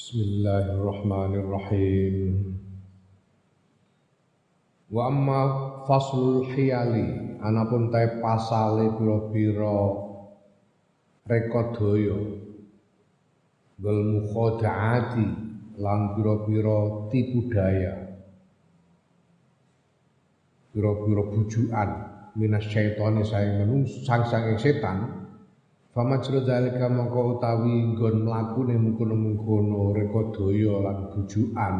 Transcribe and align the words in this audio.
Bismillahirrahmanirrahim. 0.00 2.56
Wa 4.88 5.12
amma 5.12 5.40
faslul 5.84 6.48
hiyali 6.56 7.36
anapun 7.44 7.92
ta 7.92 8.08
pasale 8.16 8.96
pira-pira 8.96 9.76
rekodaya 11.28 12.16
wal 13.84 14.00
mukhadaati 14.16 15.26
lan 15.76 16.16
pira-pira 16.16 17.04
tipu 17.12 17.52
daya 17.52 18.24
pira-pira 20.72 21.28
bujukan 21.28 21.90
minas 22.40 22.64
syaitani 22.72 23.20
saing 23.20 23.60
menungso 23.60 24.00
sang 24.08 24.24
sang 24.24 24.56
setan 24.56 25.19
Famajra 26.00 26.40
zalika 26.48 26.88
mongko 26.88 27.36
utawi 27.36 27.92
nggon 27.92 28.24
mlakune 28.24 28.72
mengkono-mengkono 28.72 29.92
rekodaya 29.92 30.74
lan 30.80 30.98
bujukan. 31.12 31.76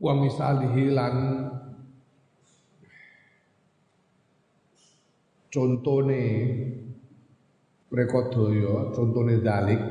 Wa 0.00 0.12
misalihi 0.16 0.96
lan 0.96 1.14
contone 5.52 6.24
rekodaya 7.92 8.88
contone 8.96 9.44
dalik 9.44 9.82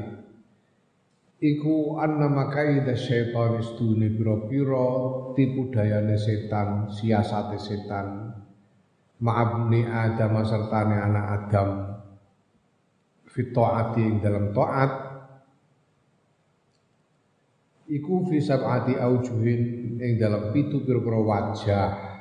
iku 1.45 2.01
anna 2.01 2.25
makaida 2.25 2.97
syaitan 2.97 3.61
istune 3.61 4.17
pira-pira 4.17 4.89
tipu 5.37 5.69
dayane 5.69 6.17
setan 6.17 6.89
siasate 6.89 7.61
setan 7.61 8.32
ma'abni 9.21 9.85
Adam 9.85 10.41
sertane 10.41 10.97
anak 10.97 11.25
Adam. 11.29 11.69
Fitoati 13.29 14.01
ing 14.01 14.17
dalam 14.21 14.53
taat. 14.53 14.91
Iku 17.83 18.25
fi 18.31 18.39
sab'ati 18.39 18.97
aujuhin 18.97 19.97
ing 19.99 20.17
dalam 20.17 20.55
pitu 20.55 20.81
pira-pira 20.81 21.19
wajah. 21.19 22.13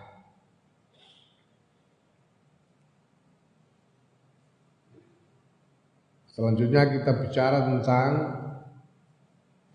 Selanjutnya 6.33 6.89
kita 6.89 7.13
bicara 7.23 7.59
tentang 7.69 8.11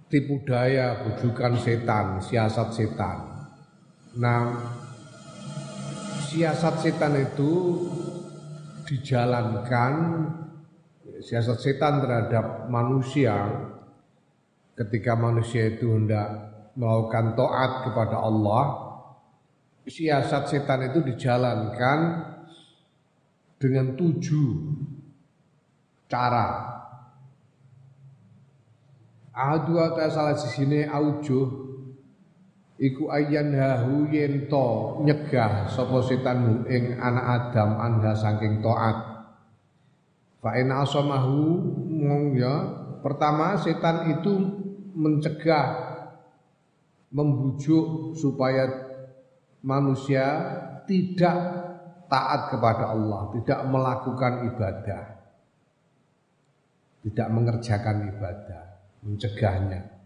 tipu 0.09 0.41
daya, 0.43 1.05
bujukan 1.05 1.53
setan, 1.61 2.17
siasat 2.17 2.73
setan. 2.73 3.17
Nah, 4.17 4.41
siasat 6.27 6.83
setan 6.83 7.15
itu 7.15 7.51
dijalankan 8.83 9.93
siasat 11.23 11.57
setan 11.63 12.03
terhadap 12.03 12.67
manusia 12.67 13.35
ketika 14.75 15.15
manusia 15.15 15.71
itu 15.71 15.95
hendak 15.95 16.27
melakukan 16.75 17.33
taat 17.33 17.71
kepada 17.87 18.19
Allah 18.19 18.63
siasat 19.87 20.51
setan 20.51 20.91
itu 20.91 20.99
dijalankan 20.99 21.99
dengan 23.57 23.97
tujuh 23.97 24.51
cara. 26.11 26.75
Ahadu 29.37 29.77
salah 30.09 30.33
sini 30.33 30.81
aujuh 30.85 31.66
iku 32.77 33.09
ayyan 33.09 33.53
hahu 33.53 34.09
yen 34.13 34.45
to 34.45 35.01
nyegah 35.05 35.65
sapa 35.69 35.97
setan 36.05 36.65
ing 36.69 36.97
anak 37.01 37.25
Adam 37.25 37.77
anha 37.77 38.13
saking 38.13 38.61
taat 38.61 38.97
fa 40.41 40.53
in 40.57 40.69
asamahu 40.69 41.61
mong 41.89 42.37
ya 42.37 42.55
pertama 43.01 43.57
setan 43.57 44.17
itu 44.17 44.33
mencegah 44.97 45.87
membujuk 47.13 48.17
supaya 48.17 48.67
manusia 49.63 50.25
tidak 50.87 51.37
taat 52.07 52.51
kepada 52.55 52.95
Allah, 52.95 53.35
tidak 53.35 53.59
melakukan 53.67 54.33
ibadah, 54.47 55.03
tidak 57.03 57.27
mengerjakan 57.31 57.97
ibadah, 58.15 58.63
mencegahnya. 59.03 59.96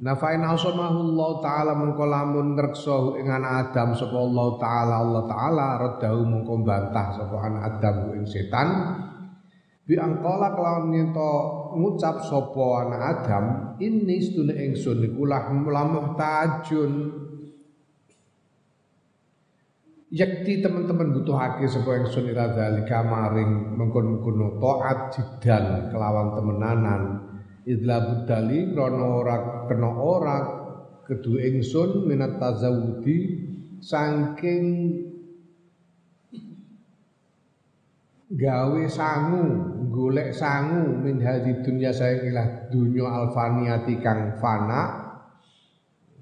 Nafain 0.00 0.40
asamahu 0.40 1.12
Allah 1.12 1.30
taala 1.44 1.72
mengko 1.76 2.08
lamun 2.08 2.56
ngreksa 2.56 3.20
ing 3.20 3.28
anak 3.28 3.68
Adam 3.68 3.92
sapa 3.92 4.16
Allah 4.16 4.48
taala 4.56 4.94
Allah 5.04 5.22
taala 5.28 5.66
radahu 5.76 6.24
mengko 6.24 6.64
bantah 6.64 7.20
sapa 7.20 7.36
anak 7.36 7.62
Adam 7.76 8.16
ing 8.16 8.24
setan. 8.24 8.68
Bi 9.84 10.00
angkala 10.00 10.56
kelawan 10.56 10.88
nyento 10.88 11.32
ngucap 11.76 12.16
sapa 12.24 12.64
anak 12.88 13.00
Adam 13.12 13.44
ini 13.76 14.16
stune 14.24 14.56
ingsun 14.56 15.04
iku 15.04 15.28
lamuh 15.68 16.16
tajun 16.16 16.92
yakti 20.08 20.64
teman-teman 20.64 21.12
butuh 21.12 21.36
haki 21.36 21.68
sapa 21.68 22.00
ingsun 22.00 22.24
ira 22.24 22.56
dalika 22.56 23.04
maring 23.04 23.76
mengkon-mengkono 23.76 24.56
taat 24.56 25.12
jidan 25.12 25.92
kelawan 25.92 26.32
temenanan 26.40 27.29
idla 27.70 27.96
budali 28.02 28.74
krana 28.74 29.06
ora 29.06 29.36
kena 29.70 29.90
ora 29.94 30.38
kedu 31.06 31.38
ingsun 31.38 32.10
minat 32.10 32.42
tazawudi 32.42 33.46
saking 33.78 34.64
gawe 38.30 38.82
sangu 38.86 39.44
golek 39.90 40.30
sangu 40.34 40.98
min 41.02 41.18
hadhi 41.18 41.62
dunya 41.66 41.90
saya 41.90 42.22
ilah 42.26 42.70
dunya 42.70 43.06
alfaniati 43.06 43.98
kang 43.98 44.38
fana 44.38 44.82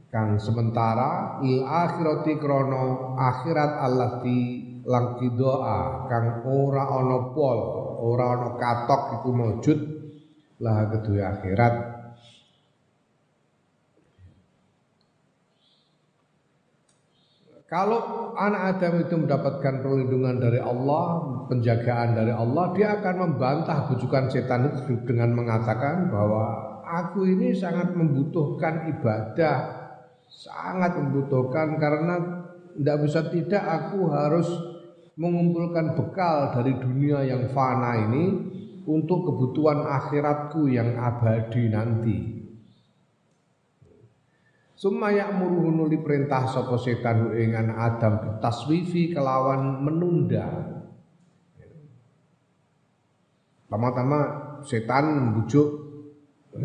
kang 0.09 0.41
sementara 0.41 1.41
il 1.45 1.61
akhirati 1.65 2.41
krono 2.41 3.13
akhirat 3.13 3.73
allati 3.85 4.41
lang 4.89 5.21
doa 5.37 6.09
kang 6.09 6.49
ora 6.49 6.85
ana 6.97 7.19
pol 7.37 7.59
ora 8.01 8.25
ana 8.41 8.49
katok 8.57 9.03
iku 9.21 9.31
maujud 9.37 9.98
lah 10.59 10.91
kedua 10.91 11.39
akhirat? 11.39 11.75
Kalau 17.69 18.33
anak 18.33 18.81
Adam 18.81 19.05
itu 19.05 19.15
mendapatkan 19.21 19.85
perlindungan 19.85 20.41
dari 20.41 20.57
Allah, 20.57 21.21
penjagaan 21.53 22.17
dari 22.17 22.33
Allah, 22.33 22.73
dia 22.73 22.97
akan 22.97 23.17
membantah 23.29 23.93
bujukan 23.93 24.33
setan 24.33 24.73
itu 24.73 25.05
dengan 25.05 25.37
mengatakan 25.37 26.09
bahwa 26.09 26.49
aku 26.89 27.29
ini 27.29 27.53
sangat 27.53 27.93
membutuhkan 27.93 28.89
ibadah, 28.89 29.59
sangat 30.33 30.97
membutuhkan 30.97 31.77
karena 31.77 32.15
tidak 32.73 32.97
bisa 33.05 33.21
tidak 33.29 33.61
aku 33.61 34.17
harus 34.17 34.49
mengumpulkan 35.21 35.93
bekal 35.93 36.57
dari 36.57 36.73
dunia 36.73 37.21
yang 37.21 37.53
fana 37.53 38.01
ini 38.09 38.25
untuk 38.89 39.29
kebutuhan 39.29 39.85
akhiratku 39.85 40.65
yang 40.73 40.97
abadi 40.97 41.69
nanti. 41.69 42.17
Sumaya 44.73 45.29
muruhu 45.35 45.75
nuli 45.75 46.01
perintah 46.01 46.49
sapa 46.49 46.79
setan 46.81 47.37
ing 47.37 47.53
Adam 47.53 48.41
taswifi 48.41 49.13
kelawan 49.13 49.85
menunda. 49.85 50.47
Pertama-tama 53.69 54.21
setan 54.65 55.05
membujuk 55.19 55.69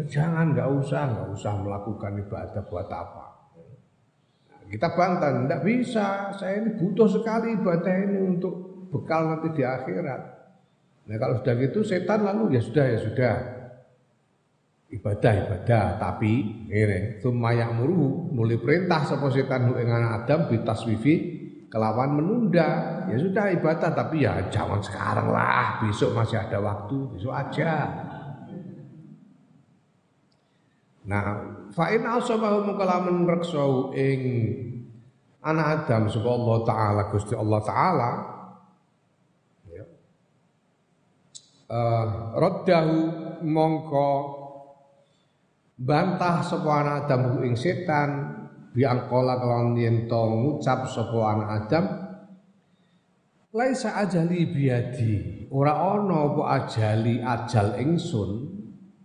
jangan 0.07 0.55
nggak 0.55 0.69
usah 0.79 1.01
nggak 1.11 1.29
usah 1.35 1.53
melakukan 1.59 2.23
ibadah 2.23 2.63
buat 2.63 2.87
apa. 2.87 3.25
Kita 4.71 4.89
bantah, 4.97 5.43
tidak 5.43 5.61
bisa. 5.61 6.33
Saya 6.33 6.65
ini 6.65 6.73
butuh 6.81 7.05
sekali 7.05 7.53
ibadah 7.53 7.93
ini 7.93 8.17
untuk 8.25 8.87
bekal 8.89 9.29
nanti 9.29 9.53
di 9.53 9.61
akhirat. 9.61 10.32
Nah 11.03 11.15
kalau 11.19 11.43
sudah 11.43 11.53
gitu 11.59 11.83
setan 11.83 12.23
lalu 12.23 12.55
ya 12.55 12.61
sudah 12.63 12.85
ya 12.87 12.99
sudah. 13.03 13.35
Ibadah 14.93 15.33
ibadah 15.49 15.85
tapi 15.97 16.33
ini 16.69 17.17
sumayak 17.17 17.73
muru 17.73 18.29
nuli 18.29 18.61
perintah 18.61 19.01
sapa 19.01 19.25
setan 19.33 19.73
ing 19.73 19.89
Adam 19.89 20.47
bitaswifi 20.47 21.15
kelawan 21.67 22.13
menunda. 22.13 23.01
Ya 23.09 23.17
sudah 23.19 23.51
ibadah 23.51 23.89
tapi 23.91 24.23
ya 24.23 24.47
jangan 24.53 24.79
sekarang 24.79 25.33
lah. 25.33 25.81
Besok 25.83 26.13
masih 26.15 26.39
ada 26.39 26.61
waktu 26.61 26.97
besok 27.09 27.33
aja. 27.33 27.73
Nah 31.03 31.25
fa 31.75 31.91
in 31.91 32.07
asabahu 32.07 32.77
kelawan 32.79 33.27
reksau 33.27 33.91
ing 33.91 34.21
anak 35.43 35.83
Adam 35.83 36.07
sapa 36.07 36.29
Allah 36.31 36.57
taala 36.63 37.01
Gusti 37.11 37.35
Allah 37.35 37.59
taala 37.59 38.32
uh, 41.69 42.35
raddahu 42.35 42.97
mongko 43.43 44.11
bantah 45.79 46.39
sapa 46.43 46.71
anak 46.83 46.95
Adam 47.07 47.43
ing 47.43 47.55
setan 47.59 48.09
biangkola 48.73 49.37
kelawan 49.37 49.77
yen 49.77 50.07
to 50.07 50.21
ngucap 50.21 50.87
sapa 50.89 51.19
anak 51.33 51.49
Adam 51.65 51.85
laisa 53.53 54.01
ajali 54.01 54.49
biadi 54.49 55.45
ora 55.53 55.77
ana 55.77 56.33
apa 56.33 56.43
ajali 56.57 57.21
ajal 57.21 57.77
ingsun 57.77 58.31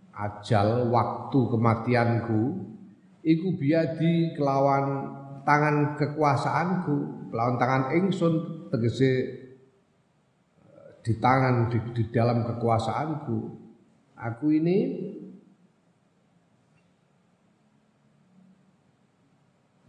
ajal 0.09 0.89
waktu 0.89 1.39
kematianku 1.53 2.41
iku 3.21 3.47
biadi 3.55 4.33
kelawan 4.33 5.15
tangan 5.45 5.95
kekuasaanku 6.01 7.29
kelawan 7.29 7.55
tangan 7.61 7.83
ingsun 7.93 8.33
tegese 8.73 9.38
di 10.99 11.13
tangan 11.17 11.71
di, 11.71 11.79
di 11.95 12.03
dalam 12.11 12.43
kekuasaanku 12.43 13.37
aku 14.19 14.45
ini 14.51 14.77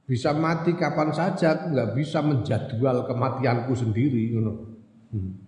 bisa 0.06 0.34
mati 0.34 0.74
kapan 0.74 1.14
saja 1.14 1.54
aku 1.54 1.70
nggak 1.70 1.90
bisa 1.94 2.18
menjadwal 2.18 3.06
kematianku 3.06 3.72
sendiri 3.78 4.34
you 4.34 4.42
know. 4.42 4.56
hmm. 5.14 5.38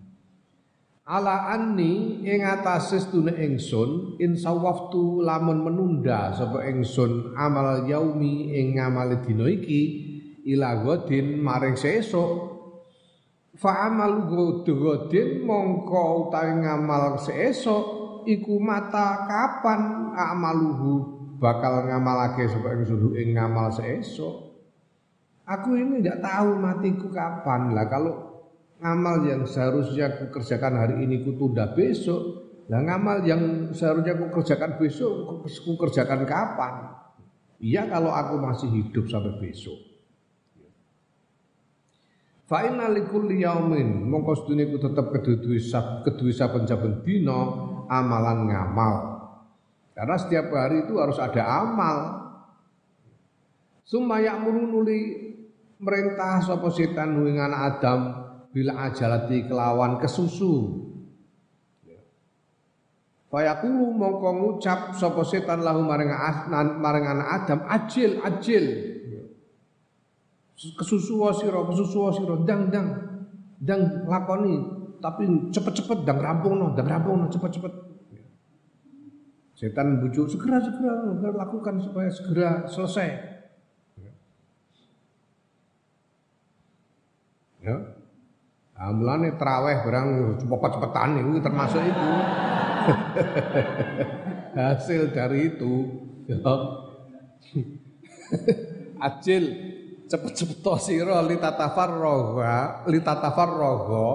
ala 1.03 1.51
anni 1.51 2.23
ing 2.23 2.47
atase 2.47 3.03
stune 3.03 3.35
ingsun 3.35 4.15
insawaftu 4.23 5.19
lamun 5.19 5.67
menunda 5.67 6.31
sapa 6.31 6.63
ingsun 6.71 7.35
amal 7.35 7.83
yaumi 7.83 8.55
ing 8.55 8.79
ngamal 8.79 9.19
dina 9.19 9.51
iki 9.51 9.81
ila 10.47 10.79
godin 10.79 11.43
maring 11.43 11.75
sesuk 11.75 12.52
fa 13.53 13.89
amal 13.89 14.29
godin 14.29 15.45
mongko 15.45 16.27
utawi 16.27 16.53
ngamal 16.61 17.21
sesuk 17.21 17.85
iku 18.25 18.57
mata 18.57 19.29
kapan 19.29 20.13
amaluhu 20.15 21.21
bakal 21.37 21.85
ngamalake 21.85 22.49
sapa 22.49 22.73
ingsun 22.73 23.13
ing 23.13 23.35
ngamal 23.37 23.69
sesuk 23.69 24.53
Aku 25.43 25.75
ini 25.75 25.99
tidak 25.99 26.23
tahu 26.23 26.55
matiku 26.55 27.11
kapan 27.11 27.75
lah 27.75 27.91
kalau 27.91 28.15
ngamal 28.79 29.27
yang 29.27 29.43
seharusnya 29.43 30.15
aku 30.15 30.39
kerjakan 30.39 30.79
hari 30.79 31.03
ini 31.03 31.19
ku 31.19 31.35
tunda 31.35 31.67
besok. 31.75 32.47
Lah 32.71 32.79
ngamal 32.79 33.27
yang 33.27 33.75
seharusnya 33.75 34.15
aku 34.15 34.39
kerjakan 34.39 34.79
besok 34.79 35.11
aku 35.35 35.75
kerjakan 35.83 36.23
kapan? 36.23 36.95
Iya 37.59 37.91
kalau 37.91 38.15
aku 38.15 38.39
masih 38.39 38.71
hidup 38.71 39.11
sampai 39.11 39.35
besok. 39.35 39.75
Fa 42.43 42.67
inna 42.67 42.91
likulli 42.91 43.39
yaumin 43.39 44.03
mongko 44.03 44.43
sedune 44.43 44.67
ku 44.67 44.75
tetep 44.75 45.15
keduwe 45.15 45.59
keduwe 46.03 46.31
saben-saben 46.35 46.99
dina 47.07 47.39
amalan 47.87 48.51
ngamal. 48.51 48.93
Karena 49.95 50.15
setiap 50.19 50.51
hari 50.51 50.83
itu 50.83 50.99
harus 50.99 51.21
ada 51.21 51.39
amal. 51.63 51.97
Summa 53.87 54.19
ya'muru 54.19 54.65
nuli 54.67 54.99
merintah 55.79 56.43
sapa 56.43 56.67
setan 56.71 57.15
ing 57.23 57.37
anak 57.39 57.61
Adam 57.77 57.99
bila 58.51 58.89
ajalati 58.91 59.47
kelawan 59.47 59.99
kesusu. 60.03 60.83
Fayaqulu 63.31 63.97
mongko 63.97 64.29
ngucap 64.29 64.93
sapa 64.93 65.25
setan 65.25 65.65
lahu 65.65 65.81
maring 65.81 67.05
anak 67.07 67.27
Adam 67.33 67.59
ajil 67.71 68.21
ajil. 68.21 68.92
Kesusu 70.71 71.19
sira 71.35 71.59
kesusu 71.67 71.99
sira 72.15 72.39
dang 72.47 72.71
dang 72.71 72.87
dang 73.59 74.07
lakoni 74.07 74.55
tapi 75.03 75.51
cepet-cepet 75.51 76.07
dang 76.07 76.23
rampungno 76.23 76.71
dang 76.71 76.87
rampungno 76.87 77.27
cepet-cepet. 77.27 77.91
Setan 79.59 79.99
bujuk 79.99 80.31
segera 80.31 80.63
segera 80.63 81.35
lakukan 81.35 81.83
supaya 81.83 82.07
segera 82.07 82.63
selesai. 82.71 83.33
Ya. 87.63 87.79
Nah, 88.75 88.91
mulane 88.91 89.39
traweh 89.39 89.87
barang 89.87 90.35
cepet-cepetan 90.43 91.23
itu 91.23 91.39
termasuk 91.39 91.79
itu. 91.79 92.11
Hasil 94.59 95.15
dari 95.15 95.55
itu 95.55 96.03
ya. 96.27 96.43
Cepet-cepet 100.13 100.77
sira 100.77 101.25
litatafarroga 101.25 102.85
litatafarroga 102.85 104.07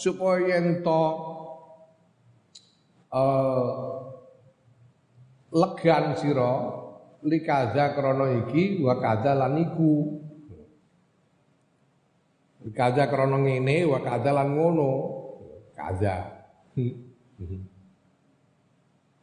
supaya 0.00 0.64
ento 0.64 1.04
uh, 3.12 3.68
legan 5.52 6.16
sira 6.16 6.52
likaza 7.20 7.92
krana 7.92 8.48
iki 8.48 8.80
wa 8.80 8.96
kadza 8.96 9.36
lan 9.36 9.60
iku 9.60 10.24
Kaza 12.74 13.06
krana 13.06 13.38
ngene 13.38 13.86
wa 13.86 14.02
kaza 14.02 14.34
lan 14.34 14.58
ngono. 14.58 14.90
Kaza. 15.76 16.14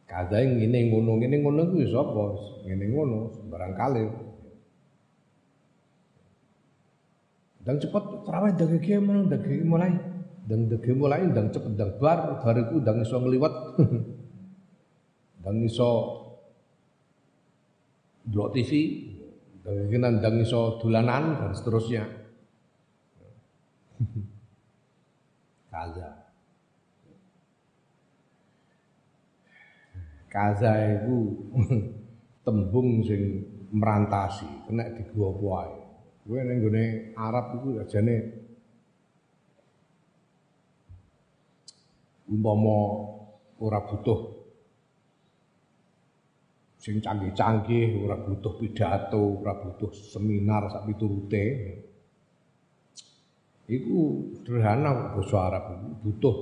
Kaza 0.08 0.36
ngene 0.40 0.88
ngono 0.88 1.20
ngene 1.20 1.36
ngono 1.44 1.60
kuwi 1.68 1.84
sapa? 1.92 2.24
Ngene 2.64 2.84
ngono 2.88 3.16
sembarang 3.36 3.74
kali. 3.76 4.04
Dan 7.64 7.80
cepet 7.80 8.04
terawih 8.28 8.52
dari 8.52 8.76
mulai 9.00 9.24
dari 9.24 9.64
mulai 9.64 9.92
dan 10.44 10.68
dari 10.68 10.92
mulai 10.92 11.24
dan 11.32 11.48
cepet 11.48 11.72
dan 11.80 11.96
bar 11.96 12.44
bariku 12.44 12.76
dan 12.84 13.00
iso 13.00 13.16
ngliwat 13.16 13.80
dan 15.44 15.56
iso 15.64 15.90
blok 18.28 18.52
TV 18.52 18.70
dan 19.64 20.20
dan 20.20 20.34
iso 20.44 20.76
dolanan 20.76 21.40
dan 21.40 21.50
seterusnya. 21.56 22.04
Kaza. 25.72 26.10
Kaza 30.28 30.72
itu 31.00 31.16
tembung 32.44 33.00
sing 33.00 33.40
merantasi, 33.72 34.68
kena 34.68 34.84
gua 35.16 35.30
wae. 35.32 35.83
Gue 36.24 36.40
ning 36.40 36.64
gone 36.64 36.84
Arab 37.20 37.60
iku 37.60 37.84
ajane 37.84 38.16
umpama 42.32 42.76
ora 43.60 43.84
butuh 43.84 44.20
sing 46.80 47.00
canggih-canggih, 47.00 48.04
ora 48.04 48.16
butuh 48.20 48.60
pidato, 48.60 49.40
ora 49.40 49.56
butuh 49.56 49.88
seminar 49.92 50.68
sak 50.68 50.84
piturute. 50.84 51.44
Iku 53.64 54.00
sederhana 54.36 55.16
bahasa 55.16 55.36
Arab 55.40 55.64
butuh 56.04 56.36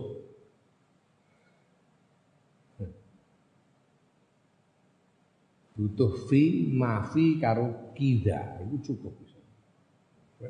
butuh 5.79 6.11
fi 6.27 6.67
mafi 6.71 7.39
karo 7.39 7.95
kida 7.95 8.63
itu 8.67 8.95
cukup. 8.95 9.15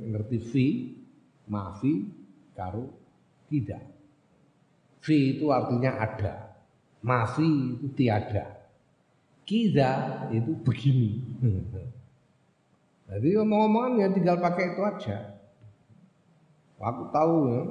Ngerti 0.01 0.39
fi 0.41 0.67
mafi 1.49 2.09
karo 2.57 2.89
kida. 3.51 3.81
Fi 5.03 5.37
itu 5.37 5.51
artinya 5.51 5.99
ada, 5.99 6.55
mafi 7.03 7.77
itu 7.77 7.87
tiada. 7.93 8.63
Kida 9.43 9.91
itu 10.31 10.55
begini. 10.63 11.19
Jadi 13.11 13.29
ngomong-ngomongan 13.37 14.01
ya 14.01 14.09
tinggal 14.15 14.39
pakai 14.39 14.73
itu 14.73 14.81
aja. 14.87 15.19
Aku 16.79 17.03
tahu 17.13 17.35
ya. 17.51 17.63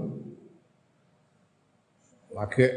Lagi 2.32 2.68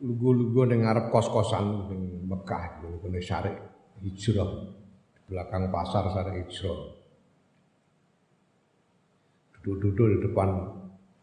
lugu-lugu 0.00 0.66
ning 0.66 0.82
ngarep 0.82 1.12
kos-kosan 1.12 1.92
ning 1.92 2.24
Mekah 2.26 2.82
ngene 2.82 3.20
Syarif 3.20 3.54
Hijrah 4.00 4.50
di 5.12 5.20
belakang 5.28 5.68
pasar 5.68 6.08
Syarif 6.10 6.34
Hijrah. 6.46 6.99
Duduk-duduk 9.60 10.06
di 10.08 10.18
depan 10.24 10.48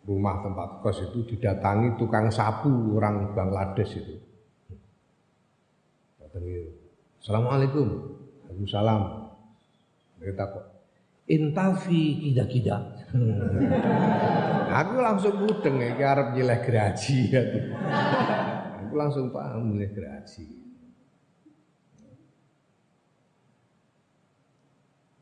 rumah 0.07 0.39
tempat 0.45 0.79
kos 0.85 1.03
itu 1.03 1.35
didatangi 1.35 1.99
tukang 1.99 2.31
sapu 2.31 2.69
orang 2.95 3.33
Bangladesh 3.33 3.97
itu. 3.97 4.15
Assalamualaikum. 7.17 7.87
Waalaikumsalam. 8.47 9.01
Kita 10.21 10.43
kok 10.47 10.65
intafi 11.27 12.03
kida-kida. 12.23 12.77
Aku 14.85 14.95
langsung 14.99 15.35
mudeng 15.43 15.81
iki 15.81 16.03
arep 16.03 16.37
nyileh 16.37 16.59
graji. 16.63 17.17
Aku 18.85 18.93
langsung 18.95 19.33
paham 19.33 19.73
nyileh 19.73 19.91
graji. 19.91 20.45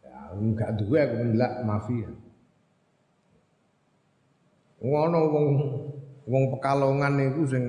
Ya, 0.03 0.36
enggak 0.36 0.77
duwe 0.77 1.00
aku 1.00 1.15
mendelak 1.24 1.53
mafia. 1.65 2.10
Ngono 4.86 5.20
wong 5.34 5.48
wong 6.30 6.44
Pekalongan 6.54 7.18
niku 7.18 7.42
sing 7.50 7.65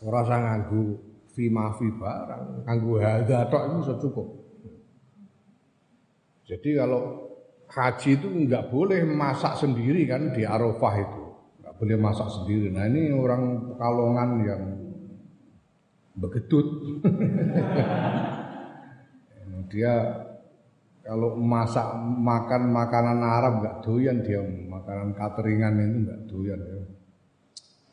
ora 0.00 0.24
usah 0.24 0.40
nganggo 0.40 0.96
fi 1.36 1.52
mafi 1.52 1.92
barang, 1.92 2.64
nganggo 2.64 2.92
hadza 3.04 3.44
tok 3.52 3.64
iku 3.68 3.80
cukup. 4.08 4.28
Jadi 6.48 6.80
kalau 6.80 7.28
haji 7.68 8.16
itu 8.16 8.28
nggak 8.48 8.72
boleh 8.72 9.04
masak 9.04 9.60
sendiri 9.60 10.08
kan 10.08 10.32
di 10.32 10.48
Arafah 10.48 10.94
itu 10.96 11.24
nggak 11.60 11.74
boleh 11.76 11.96
masak 12.00 12.28
sendiri 12.32 12.72
nah 12.72 12.88
ini 12.88 13.12
orang 13.12 13.68
Pekalongan 13.74 14.30
yang 14.40 14.62
begedut. 16.16 16.66
dia 19.68 19.92
kalau 21.04 21.36
masak 21.36 21.92
makan 22.00 22.72
makanan 22.72 23.20
Arab 23.20 23.60
nggak 23.60 23.76
doyan 23.84 24.24
dia 24.24 24.40
makanan 24.88 25.12
cateringan 25.20 25.76
itu 25.84 25.98
nggak 26.08 26.20
doyan 26.32 26.60
ya. 26.64 26.80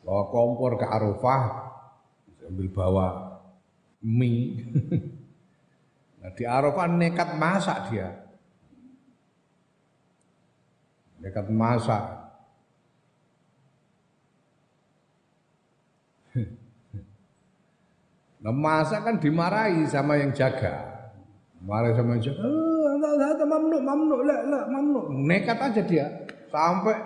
Bawa 0.00 0.32
kompor 0.32 0.80
ke 0.80 0.86
Arafah 0.88 1.44
sambil 2.40 2.72
bawa 2.72 3.36
mie. 4.00 4.64
nah, 6.24 6.32
di 6.32 6.48
Arafah 6.48 6.88
nekat 6.88 7.36
masak 7.36 7.92
dia. 7.92 8.16
Nekat 11.20 11.52
masak. 11.52 12.04
Nah, 18.36 18.54
masak 18.54 19.02
kan 19.02 19.18
dimarahi 19.18 19.90
sama 19.90 20.22
yang 20.22 20.30
jaga. 20.30 20.86
Marahi 21.58 21.98
sama 21.98 22.14
yang 22.14 22.30
jaga. 22.30 22.46
Oh, 22.46 22.94
enggak, 22.94 23.42
mamnu, 23.42 24.22
lah, 24.22 24.70
mamnu. 24.70 25.00
Nekat 25.26 25.58
aja 25.58 25.82
dia. 25.82 26.06
Sampai 26.56 26.96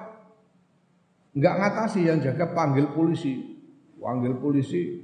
enggak 1.35 1.59
ngatasi 1.59 2.07
yang 2.07 2.23
jaga 2.23 2.55
panggil 2.55 2.87
polisi. 2.95 3.59
Panggil 3.99 4.39
polisi. 4.39 5.03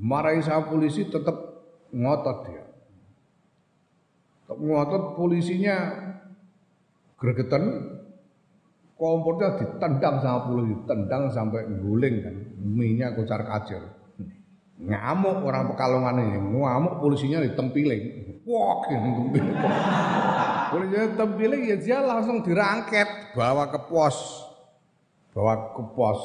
Marahi 0.00 0.40
sama 0.40 0.72
polisi 0.72 1.04
tetap 1.04 1.36
ngotot 1.92 2.38
dia. 2.48 2.64
Tetap 4.48 4.56
ngotot 4.56 5.20
polisinya 5.20 5.76
gregetan 7.20 7.92
kompornya 8.96 9.60
ditendang 9.60 10.24
sama 10.24 10.48
polisi, 10.48 10.72
tendang 10.88 11.28
sampai 11.28 11.68
guling 11.68 12.16
kan. 12.24 12.36
Minyak 12.56 13.20
kocar 13.20 13.44
kacir 13.44 14.00
ngamuk 14.80 15.44
orang 15.44 15.68
Pekalongan 15.68 16.16
ini 16.24 16.38
ngamuk 16.40 17.04
polisinya 17.04 17.44
ditempiling 17.44 18.29
wah 18.50 18.82
tempiling 18.82 19.54
polisinya 20.70 21.06
ditempiling 21.12 21.62
ya 21.66 21.76
dia 21.82 21.98
langsung 22.00 22.46
dirangket 22.46 23.34
bawa 23.34 23.68
ke 23.68 23.78
pos. 23.90 24.46
Bawa 25.34 25.74
ke 25.74 25.82
pos. 25.94 26.20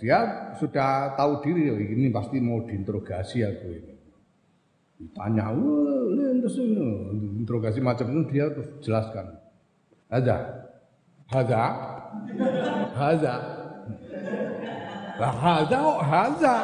Dia 0.00 0.52
sudah 0.56 1.16
tahu 1.16 1.40
diri 1.44 1.68
ini 1.72 2.08
pasti 2.12 2.40
mau 2.40 2.64
diinterogasi 2.64 3.44
aku 3.44 3.66
ini. 3.72 3.94
Ditanya 5.00 5.52
interogasi 7.40 7.80
macam 7.80 8.08
itu 8.12 8.22
dia 8.36 8.52
terus 8.52 8.68
jelaskan. 8.84 9.36
Ada 10.10 10.36
ada 11.30 11.62
ada 12.96 13.34
ada 15.20 15.40
ada 15.40 15.80
Hada 16.00 16.56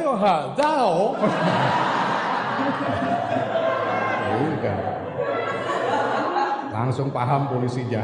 yo 0.00 0.12
hada 0.16 0.72
oh. 0.88 1.12
Langsung 6.72 7.12
paham 7.12 7.46
polisinya. 7.52 8.00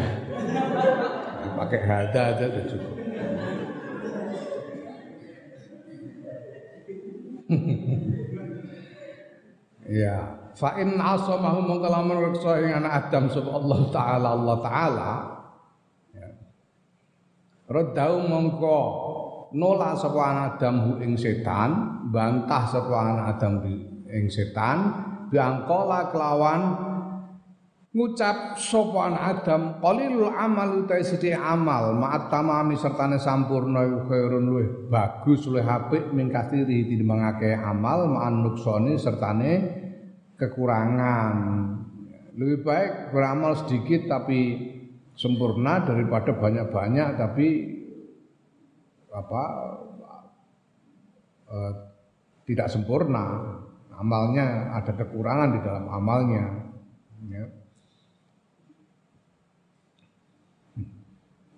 Pakai 1.57 1.81
hada 1.83 2.23
aja 2.37 2.47
sudah 2.47 2.65
cukup. 2.69 2.95
ya, 9.89 10.17
fa 10.53 10.77
in 10.79 11.01
asamahu 11.01 11.65
mongko 11.65 11.89
lamun 11.89 12.29
reksa 12.29 12.61
ing 12.61 12.77
anak 12.77 13.09
Adam 13.09 13.33
sapa 13.33 13.51
Allah 13.51 13.81
taala 13.89 14.29
Allah 14.37 14.57
taala. 14.61 15.11
Ya. 16.13 16.29
Radau 17.67 18.15
mongko 18.29 18.79
nolak 19.55 19.97
sapa 19.97 20.53
Adam 20.53 20.75
hu 20.85 20.91
ing 21.01 21.17
setan, 21.17 22.03
bantah 22.13 22.65
sapa 22.69 23.25
Adam 23.29 23.65
ing 24.09 24.27
setan, 24.29 24.79
biangkola 25.33 26.13
kelawan 26.13 26.61
ngucap 27.89 28.55
sapa 28.61 28.99
anak 29.09 29.25
Adam 29.41 29.63
qalilul 29.81 30.31
amal 30.31 30.85
utai 30.85 31.01
sithik 31.01 31.35
amal 31.35 31.97
ma'at 31.97 32.29
tamami 32.29 32.77
sertane 32.77 33.17
sampurna 33.17 34.05
khairun 34.07 34.45
luwih 34.45 34.69
bagus 34.93 35.49
luwih 35.49 35.65
apik 35.65 36.13
min 36.13 36.29
kathiri 36.29 36.85
tinimbang 36.85 37.25
amal 37.65 38.07
ma'an 38.07 38.45
nuksoni 38.45 38.95
sertane 39.01 39.53
kekurangan. 40.39 41.35
Lebih 42.39 42.63
baik 42.63 42.93
beramal 43.11 43.59
sedikit 43.59 44.07
tapi 44.07 44.55
sempurna 45.19 45.83
daripada 45.83 46.31
banyak-banyak 46.39 47.19
tapi 47.19 47.47
apa 49.19 49.43
eh, 51.51 51.73
tidak 52.47 52.69
sempurna. 52.71 53.27
Amalnya 53.99 54.79
ada 54.79 54.95
kekurangan 54.95 55.59
di 55.59 55.61
dalam 55.61 55.91
amalnya. 55.91 56.45
Ya. 57.27 57.45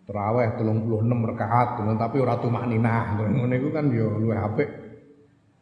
Terawih 0.08 0.58
36 0.58 1.30
rakaat 1.30 1.68
tapi 2.00 2.16
ora 2.18 2.40
tumakninah 2.40 3.20
ngono 3.20 3.54
iku 3.54 3.68
kan 3.70 3.92
ya 3.92 4.08
luwih 4.08 4.40
apik. 4.40 4.68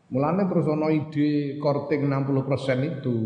Mulane 0.08 0.48
terus 0.48 0.70
ana 0.70 0.88
ide 0.88 1.60
korting 1.60 2.08
60% 2.08 2.80
itu. 2.88 3.18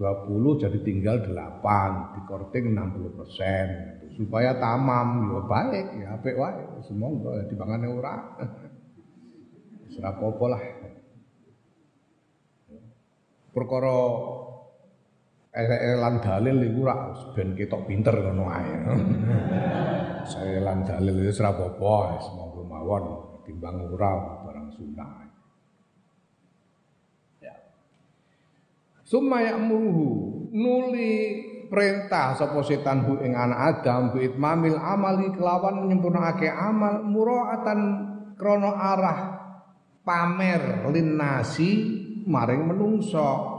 20 0.00 0.64
jadi 0.64 0.78
tinggal 0.80 1.20
8 1.28 2.16
di 2.16 2.20
korting 2.24 2.72
60% 2.72 3.99
supaya 4.14 4.56
tamam. 4.56 5.30
Ya 5.30 5.40
baik. 5.44 5.86
Ya 6.00 6.08
apik 6.16 6.34
wae. 6.38 6.62
Semoga 6.86 7.44
dibangane 7.46 7.86
ora. 7.90 8.14
Ora 9.90 10.10
apa 10.14 10.46
lah. 10.48 10.62
Perkara 13.50 13.96
elan 15.58 16.14
dalil 16.22 16.56
iku 16.70 16.78
ora. 16.86 16.96
Ben 17.34 17.58
ketok 17.58 17.90
pinter 17.90 18.14
ngono 18.14 18.44
ae. 18.48 18.74
Saya 20.30 20.62
elan 20.62 20.86
dalil 20.86 21.26
wis 21.26 21.42
ora 21.42 21.52
apa-apa. 21.52 22.22
Semoga 22.22 22.60
mawon 22.62 23.04
timbang 23.42 23.82
ora 23.82 24.44
barang 24.46 24.68
sunah 24.78 25.10
ya. 27.42 27.54
Summa 29.02 29.42
ya'muruhu 29.42 30.30
nuli 30.54 31.49
perintah 31.70 32.34
sapa 32.34 32.58
setan 32.66 33.06
bu 33.06 33.22
ing 33.22 33.38
anak 33.38 33.80
Adam 33.80 34.10
bi 34.10 34.26
itmamil 34.26 34.74
amali 34.74 35.30
kelawan 35.38 35.86
menyempurnakake 35.86 36.50
amal 36.50 37.06
muraatan 37.06 37.80
krono 38.34 38.74
arah 38.74 39.38
pamer 40.02 40.90
linnasi 40.90 41.70
maring 42.26 42.66
menungso. 42.66 43.56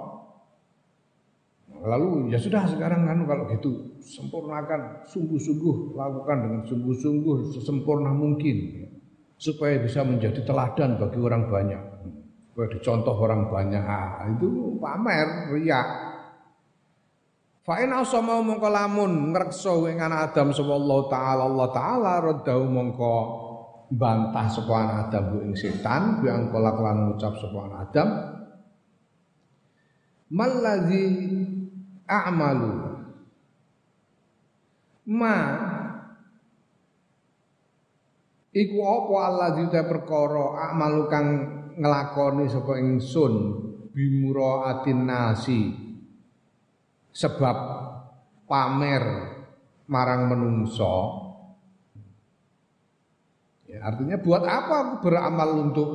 Lalu 1.81 2.29
ya 2.29 2.37
sudah 2.37 2.69
sekarang 2.69 3.09
kan 3.09 3.25
kalau 3.25 3.49
gitu 3.49 3.97
sempurnakan 4.03 5.01
sungguh-sungguh 5.07 5.97
lakukan 5.97 6.37
dengan 6.45 6.61
sungguh-sungguh 6.67 7.57
sesempurna 7.57 8.13
mungkin 8.13 8.85
supaya 9.41 9.81
bisa 9.81 10.05
menjadi 10.05 10.45
teladan 10.45 11.01
bagi 11.01 11.17
orang 11.17 11.49
banyak 11.49 11.81
supaya 12.53 12.67
dicontoh 12.77 13.15
orang 13.17 13.49
banyak. 13.49 13.81
Ah, 13.81 14.29
itu 14.29 14.77
pamer 14.77 15.57
riak 15.57 16.10
Fa 17.61 17.77
in 17.77 17.93
asama 17.93 18.41
mongko 18.41 18.69
lamun 18.73 19.29
ngreksa 19.29 19.69
ing 19.85 20.01
anak 20.01 20.33
Adam 20.33 20.49
sapa 20.49 20.73
Allah 20.73 20.99
taala 21.13 21.43
Allah 21.45 21.69
taala 21.69 22.11
radau 22.17 22.65
mongko 22.65 23.15
bantah 23.93 24.49
sapa 24.49 24.73
anak 24.81 24.97
Adam 25.05 25.25
ing 25.45 25.53
setan 25.53 26.25
bi 26.25 26.33
angkola 26.33 26.73
kelan 26.73 26.97
ngucap 27.05 27.37
sapa 27.37 27.57
anak 27.69 27.79
Adam. 27.85 28.09
Mallazi 30.33 31.05
a'malu. 32.09 32.73
Ma 35.11 35.37
iku 38.57 38.77
apa 38.89 39.13
Allah 39.21 39.49
ta 39.69 39.85
perkara 39.85 40.65
a'malu 40.65 41.01
kang 41.13 41.27
nglakoni 41.77 42.49
sapa 42.49 42.73
ingsun? 42.81 43.33
Bimuraatin 43.91 45.03
nasi 45.03 45.90
sebab 47.11 47.57
pamer 48.47 49.03
marang 49.87 50.31
menungso. 50.31 50.95
Ya, 53.67 53.87
artinya 53.87 54.19
buat 54.19 54.43
apa 54.43 54.75
aku 54.83 54.95
beramal 55.07 55.49
untuk 55.71 55.91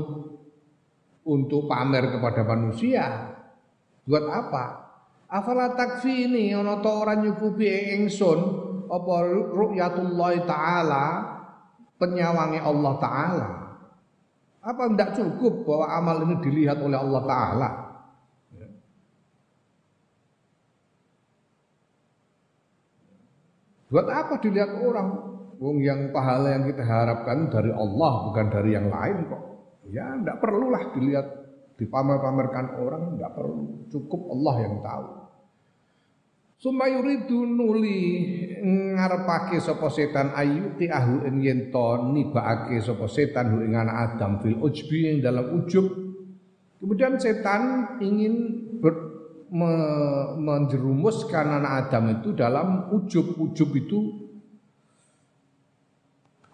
untuk 1.29 1.69
pamer 1.69 2.09
kepada 2.17 2.41
manusia? 2.45 3.05
Buat 4.09 4.25
apa? 4.33 4.65
Afala 5.27 5.75
takfi 5.75 6.31
ini 6.31 6.55
ana 6.55 6.79
ta 6.81 6.89
ora 7.03 7.19
nyukupi 7.19 7.99
ingsun 7.99 8.39
apa 8.87 9.15
ru'yatullah 9.53 10.33
taala 10.47 11.05
penyawangi 12.01 12.61
Allah 12.63 12.95
taala. 13.03 13.49
Apa 14.63 14.83
tidak 14.95 15.11
cukup 15.19 15.67
bahwa 15.67 15.87
amal 15.91 16.17
ini 16.27 16.37
dilihat 16.41 16.79
oleh 16.81 16.99
Allah 16.99 17.23
taala 17.27 17.86
Buat 23.87 24.07
apa 24.11 24.35
dilihat 24.43 24.83
orang? 24.83 25.09
Wong 25.57 25.81
yang 25.81 26.13
pahala 26.13 26.53
yang 26.53 26.69
kita 26.69 26.85
harapkan 26.85 27.49
dari 27.49 27.73
Allah 27.73 28.13
bukan 28.29 28.47
dari 28.53 28.71
yang 28.77 28.93
lain 28.93 29.25
kok. 29.25 29.43
Ya 29.89 30.05
tidak 30.21 30.43
perlulah 30.43 30.93
dilihat 30.93 31.27
dipamer-pamerkan 31.81 32.77
orang, 32.77 33.17
tidak 33.17 33.33
perlu. 33.33 33.89
Cukup 33.89 34.21
Allah 34.37 34.55
yang 34.69 34.75
tahu. 34.85 35.07
Sumayuridu 36.57 37.45
nuli 37.45 38.01
ngarepake 38.65 39.61
sapa 39.61 39.93
setan 39.93 40.33
ayuti 40.33 40.89
ahlu 40.89 41.29
ing 41.29 41.45
yen 41.45 41.61
to 41.69 41.89
nibakake 42.17 42.81
sapa 42.81 43.05
setan 43.13 43.53
hu 43.53 43.61
ing 43.61 43.77
anak 43.77 44.17
Adam 44.17 44.41
fil 44.41 44.57
ujbi 44.65 45.13
ing 45.13 45.17
dalam 45.21 45.53
ujub. 45.53 45.85
Kemudian 46.81 47.21
setan 47.21 47.97
ingin 48.01 48.66
me, 49.53 49.73
menjerumuskan 50.39 51.63
anak 51.63 51.73
Adam 51.87 52.05
itu 52.21 52.35
dalam 52.35 52.91
ujub. 52.95 53.37
Ujub 53.39 53.71
itu 53.77 53.99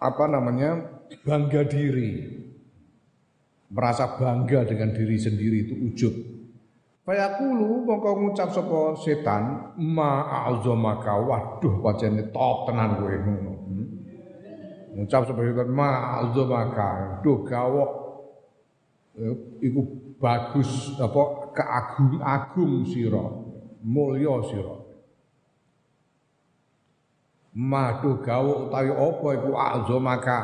apa 0.01 0.25
namanya? 0.27 1.01
bangga 1.21 1.61
diri. 1.69 2.41
Merasa 3.73 4.17
bangga 4.17 4.65
dengan 4.65 4.93
diri 4.93 5.17
sendiri 5.17 5.57
itu 5.69 5.75
ujub. 5.77 6.13
Fayaqulu 7.03 7.83
mongko 7.83 8.09
ngucap 8.15 8.49
sapa 8.55 8.95
setan 8.95 9.75
ma 9.75 10.23
a'zamaka 10.47 11.19
waduh 11.19 11.83
wajane 11.83 12.31
top 12.31 12.71
tenan 12.71 12.95
kowe 12.95 13.11
ngono. 13.11 13.53
Hmm? 13.67 13.87
Ngucap 14.95 15.27
sapa 15.27 15.41
setan 15.43 15.69
ma 15.69 16.21
a'zamaka 16.21 17.19
duh 17.19 17.43
gawok 17.43 17.91
iku 19.61 19.81
bagus 20.17 20.95
apa 20.97 21.42
keagung-agung 21.53 22.83
sira 22.89 23.23
mulya 23.85 24.35
sira. 24.49 24.75
Ma 27.53 28.01
duh 28.01 28.17
gawok 28.17 28.69
utawi 28.69 28.89
apa 28.89 29.27
iku 29.37 29.51
a'zamaka 29.53 30.37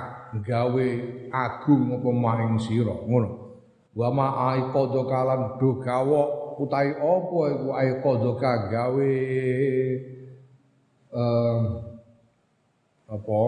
gawe 0.46 0.88
agung 1.34 1.84
apa 1.98 2.10
maing 2.14 2.62
sira 2.62 2.94
ngono. 2.94 3.30
Wa 3.98 4.14
ma 4.14 4.54
aiqadha 4.54 5.02
kalan 5.10 5.58
duh 5.58 5.82
gawok 5.82 6.30
utai 6.62 6.94
apa 6.94 7.40
iku 7.90 8.38
gawe 8.38 9.12
um, 11.10 11.64
apa 13.10 13.42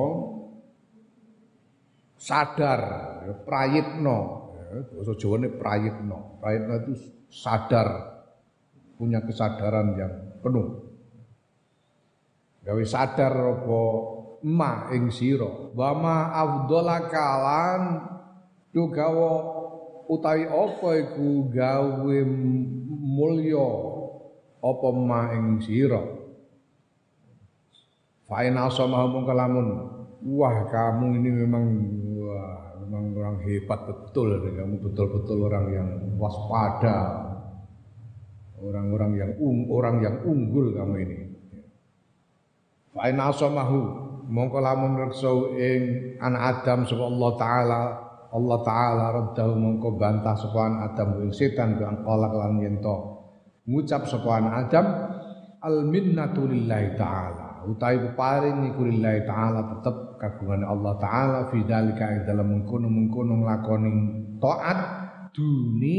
sadar 2.17 2.81
prayitno 3.45 4.19
bahasa 4.71 5.13
Jawane 5.19 5.51
prayitno 5.53 6.41
prayitno 6.41 6.73
itu 6.81 6.93
sadar 7.31 7.87
punya 8.99 9.23
kesadaran 9.23 9.95
yang 9.95 10.13
penuh. 10.43 10.83
Gawe 12.61 12.83
sadar 12.85 13.33
apa 13.33 13.81
ma 14.45 14.91
ing 14.93 15.09
sira? 15.09 15.49
Wa 15.73 15.97
ma 15.97 16.29
afdhalaka 16.35 17.27
lan 17.41 17.81
utawi 20.11 20.45
apa 20.45 20.89
iku 21.01 21.49
gawe 21.49 22.17
mulya 22.91 23.69
apa 24.61 24.87
ma 24.93 25.33
ing 25.33 25.63
sira? 25.63 26.03
Fa 28.29 28.45
in 28.45 28.59
asama 28.59 29.09
mung 29.09 29.25
kalamun 29.25 29.67
wah 30.21 30.69
kamu 30.69 31.17
ini 31.17 31.29
memang 31.41 31.65
wah 32.21 32.70
memang 32.91 33.15
orang 33.15 33.37
hebat 33.47 33.87
betul 33.87 34.35
kamu 34.43 34.83
betul-betul 34.83 35.47
orang 35.47 35.65
yang 35.71 35.89
waspada. 36.19 37.31
Orang-orang 38.61 39.11
yang 39.17 39.31
ung, 39.39 39.65
orang 39.71 40.03
yang 40.03 40.15
unggul 40.27 40.75
kamu 40.75 40.95
ini. 41.07 41.17
Fa 42.91 43.07
in 43.07 43.17
asamahu 43.17 43.79
mongko 44.27 44.59
lamun 44.59 44.99
reksa 44.99 45.31
ing 45.55 45.81
Adam 46.19 46.83
sapa 46.83 47.03
Allah 47.07 47.31
taala. 47.39 47.81
Allah 48.31 48.59
taala 48.61 49.05
raddahu 49.17 49.55
mongko 49.55 49.95
bantah 49.95 50.35
sapa 50.35 50.67
Adam 50.83 51.23
ing 51.23 51.31
setan 51.31 51.79
bi 51.79 51.87
angqala 51.87 52.27
lan 52.27 52.59
yen 52.59 52.83
to 52.83 52.95
ngucap 53.71 54.03
sapa 54.03 54.43
Adam 54.43 54.85
al 55.63 55.77
minnatu 55.87 56.43
lillahi 56.43 56.95
taala 56.99 57.50
utawi 57.67 57.97
peparing 58.01 58.73
iku 58.73 58.87
lillahi 58.87 59.21
taala 59.25 59.61
tetep 59.77 60.17
kagungane 60.21 60.65
Allah 60.65 60.93
taala 61.01 61.39
fi 61.49 61.61
dalika 61.65 62.05
ing 62.13 62.23
dalam 62.29 62.47
mengkono-mengkono 62.49 63.41
nglakoni 63.41 63.91
taat 64.41 64.79
duni 65.33 65.97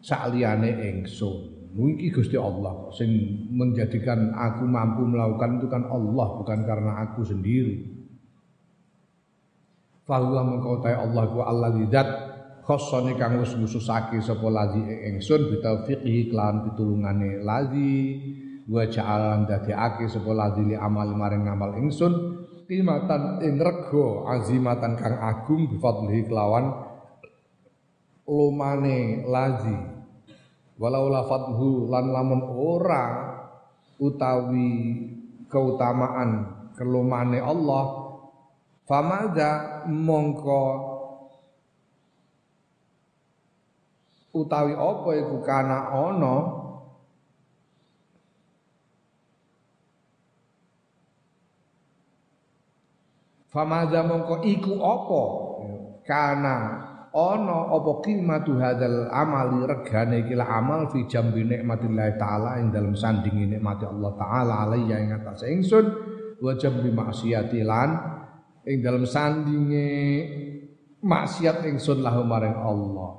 sakliyane 0.00 0.70
ingsun. 0.90 1.60
Mungkin 1.70 2.10
Gusti 2.10 2.34
Allah 2.34 2.90
sing 2.90 3.10
menjadikan 3.54 4.34
aku 4.34 4.66
mampu 4.66 5.06
melakukan 5.06 5.62
itu 5.62 5.66
kan 5.70 5.86
Allah 5.86 6.26
bukan 6.42 6.58
karena 6.66 6.92
aku 7.06 7.22
sendiri. 7.22 7.86
Fahuwa 10.02 10.42
mengkau 10.42 10.82
ta'i 10.82 10.98
Allah 10.98 11.22
ku 11.30 11.38
Allah 11.38 11.70
lidat 11.70 12.08
khossoni 12.66 13.14
kang 13.14 13.38
wis 13.38 13.54
ngususake 13.54 14.18
sapa 14.18 14.42
lazi 14.50 14.82
ingsun 14.82 15.54
bitaufiqihi 15.54 16.34
kelawan 16.34 16.66
pitulungane 16.66 17.38
lazi 17.46 18.18
wa 18.70 18.86
ja'alan 18.86 19.50
dadekake 19.50 20.06
sapa 20.06 20.30
lazi 20.30 20.62
li 20.62 20.78
amal 20.78 21.10
maring 21.10 21.42
ngamal 21.42 21.74
ingsun 21.74 22.46
timatan 22.70 23.42
ing 23.42 23.58
rega 23.58 24.30
azimatan 24.30 24.94
kang 24.94 25.18
agung 25.18 25.66
bifadlihi 25.66 26.30
kelawan 26.30 26.70
lumane 28.30 29.26
lazi 29.26 29.74
walau 30.78 31.10
lafadhu 31.10 31.90
lan 31.90 32.14
lamun 32.14 32.46
ora 32.46 33.04
utawi 33.98 34.70
keutamaan 35.50 36.46
kelumane 36.78 37.42
Allah 37.42 38.06
Famaza 38.90 39.86
mongko 39.86 40.62
utawi 44.34 44.74
apa 44.74 45.10
iku 45.14 45.36
kana 45.46 45.94
ana 45.94 46.59
Famaza 53.50 54.06
mongko 54.06 54.46
iku 54.46 54.78
apa 54.78 55.22
kana 56.06 56.56
ana 57.10 57.58
apa 57.74 57.92
qimatu 58.06 58.54
hadzal 58.62 59.10
amali 59.10 59.66
regane 59.66 60.22
iki 60.22 60.38
amal 60.38 60.86
fi 60.86 61.02
jambi 61.10 61.42
nikmatillah 61.42 62.14
taala 62.14 62.62
ing 62.62 62.70
dalem 62.70 62.94
sandingi 62.94 63.50
nikmati 63.50 63.90
Allah 63.90 64.14
taala 64.14 64.54
alayya 64.62 65.02
ing 65.02 65.10
atas 65.18 65.42
ingsun 65.42 65.86
wa 66.38 66.54
jambi 66.54 66.94
maksiati 66.94 67.66
lan 67.66 67.90
ing 68.62 68.78
dalam 68.78 69.02
sandinge 69.02 69.90
maksiat 71.02 71.66
ingsun 71.66 72.04
lahu 72.04 72.22
maring 72.22 72.54
Allah. 72.54 73.10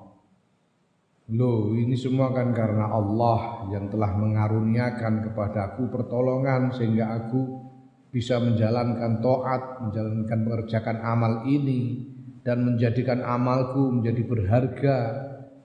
Loh, 1.32 1.72
ini 1.72 1.96
semua 1.96 2.36
kan 2.36 2.52
karena 2.52 2.92
Allah 2.92 3.72
yang 3.72 3.88
telah 3.88 4.20
mengaruniakan 4.20 5.32
kepadaku 5.32 5.88
pertolongan 5.88 6.76
sehingga 6.76 7.08
aku 7.24 7.71
bisa 8.12 8.38
menjalankan 8.44 9.24
taat, 9.24 9.88
menjalankan 9.88 10.40
mengerjakan 10.44 10.98
amal 11.00 11.48
ini 11.48 12.12
dan 12.44 12.68
menjadikan 12.68 13.24
amalku 13.24 13.88
menjadi 13.88 14.22
berharga 14.28 14.98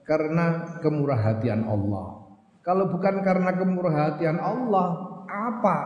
karena 0.07 0.79
kemurah 0.79 1.19
hatian 1.19 1.67
Allah. 1.67 2.23
Kalau 2.63 2.87
bukan 2.91 3.23
karena 3.23 3.51
kemurah 3.55 3.95
hatian 4.07 4.39
Allah, 4.39 4.87
apa 5.27 5.77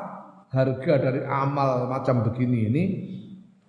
harga 0.53 0.93
dari 1.01 1.21
amal 1.25 1.89
macam 1.89 2.21
begini 2.29 2.59
ini 2.69 2.83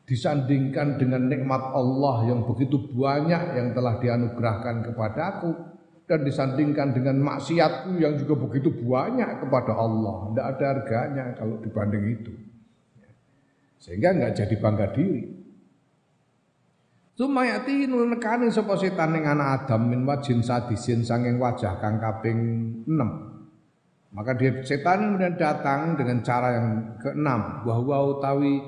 disandingkan 0.05 0.98
dengan 0.98 1.31
nikmat 1.31 1.72
Allah 1.72 2.26
yang 2.26 2.42
begitu 2.44 2.76
banyak 2.92 3.55
yang 3.55 3.70
telah 3.72 4.02
dianugerahkan 4.02 4.90
kepadaku 4.90 5.50
dan 6.11 6.26
disandingkan 6.26 6.90
dengan 6.90 7.22
maksiatku 7.22 7.96
yang 8.02 8.18
juga 8.18 8.35
begitu 8.35 8.74
banyak 8.83 9.46
kepada 9.46 9.72
Allah 9.78 10.35
tidak 10.35 10.46
ada 10.59 10.64
harganya 10.74 11.24
kalau 11.38 11.57
dibanding 11.62 12.05
itu 12.18 12.51
sehingga 13.82 14.14
nggak 14.14 14.38
jadi 14.38 14.54
bangga 14.62 14.86
diri. 14.94 15.42
Sumayati 17.18 17.90
nekani 17.90 18.48
sapa 18.48 18.78
setan 18.78 19.18
ning 19.18 19.26
anak 19.26 19.66
Adam 19.66 19.90
min 19.90 20.06
wajin 20.06 20.40
sadisin 20.40 21.04
sanging 21.04 21.36
wajah 21.36 21.76
kang 21.76 22.00
kaping 22.00 22.38
6 22.88 23.32
maka 24.12 24.36
dia 24.36 24.60
setan 24.60 25.16
kemudian 25.16 25.40
datang 25.40 25.96
dengan 25.96 26.20
cara 26.20 26.48
yang 26.60 26.68
keenam. 27.00 27.64
Bahwa 27.64 27.96
utawi 28.12 28.60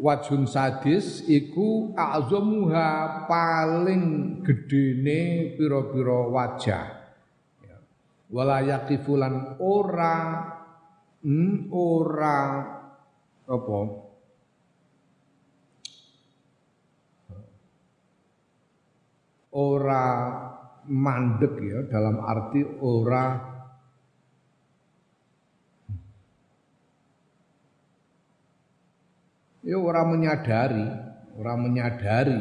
wajun 0.00 0.48
sadis 0.48 1.20
iku 1.28 1.92
azamuha 1.92 3.24
paling 3.28 4.40
gedene 4.40 5.52
pira-pira 5.60 6.18
wajah. 6.32 6.84
Ya. 7.60 7.76
wala 8.32 8.64
yaqifulan 8.64 9.60
ora 9.60 10.18
hmm, 11.20 11.68
ora 11.68 12.40
apa 13.44 13.78
ora 19.52 20.04
mandek 20.88 21.54
ya 21.60 21.78
dalam 21.86 22.18
arti 22.24 22.64
ora 22.82 23.52
ya 29.62 29.78
orang 29.78 30.06
menyadari, 30.18 30.86
orang 31.38 31.58
menyadari 31.62 32.40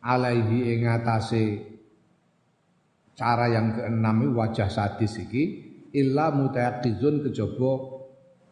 alaihi 0.00 0.78
ing 0.78 0.86
cara 3.20 3.52
yang 3.52 3.76
keenam 3.76 4.32
wajah 4.32 4.72
sadis 4.72 5.20
iki 5.20 5.44
illa 5.92 6.32
mutayaqizun 6.32 7.28
kejaba 7.28 7.72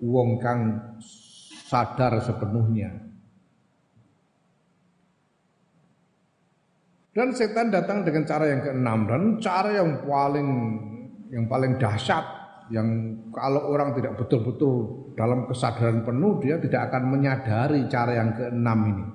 wong 0.05 0.37
kang 0.43 0.61
sadar 1.69 2.21
sepenuhnya. 2.21 3.08
Dan 7.19 7.35
setan 7.35 7.75
datang 7.75 8.07
dengan 8.07 8.23
cara 8.23 8.47
yang 8.47 8.63
keenam. 8.63 9.11
Dan 9.11 9.23
cara 9.43 9.75
yang 9.75 10.07
paling 10.07 10.49
yang 11.35 11.51
paling 11.51 11.75
dahsyat 11.75 12.23
yang 12.71 12.87
kalau 13.35 13.75
orang 13.75 13.91
tidak 13.99 14.15
betul-betul 14.15 15.11
dalam 15.19 15.51
kesadaran 15.51 16.07
penuh 16.07 16.39
dia 16.39 16.63
tidak 16.63 16.95
akan 16.95 17.11
menyadari 17.11 17.91
cara 17.91 18.23
yang 18.23 18.31
keenam 18.39 18.79
ini. 18.87 19.07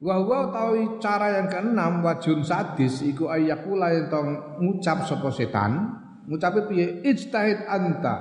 Wah 0.00 0.48
tahu 0.48 0.96
cara 0.96 1.36
yang 1.36 1.52
keenam 1.52 2.00
wajun 2.00 2.40
sadis 2.40 3.04
iku 3.04 3.28
ayakula 3.28 3.92
yang 3.92 4.08
tong 4.08 4.28
ngucap 4.64 5.04
sapa 5.04 5.28
setan. 5.28 6.00
Ngucape 6.24 6.72
piye? 6.72 7.04
Ijtahid 7.04 7.68
anta. 7.68 8.16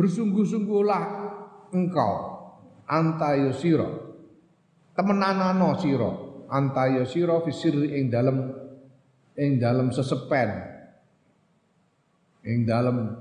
Bersungguh-sungguhlah 0.00 1.02
engkau. 1.76 2.12
Anta 2.88 3.36
yusira 3.36 4.04
temenanano 4.94 5.74
sira 5.76 6.23
anta 6.54 6.86
yusira 6.86 7.42
fi 7.42 7.50
ing 7.90 8.06
dalem 8.14 8.54
ing 9.34 9.58
dalem 9.58 9.90
sesepen. 9.90 10.50
Ing 12.46 12.62
dalem 12.62 13.18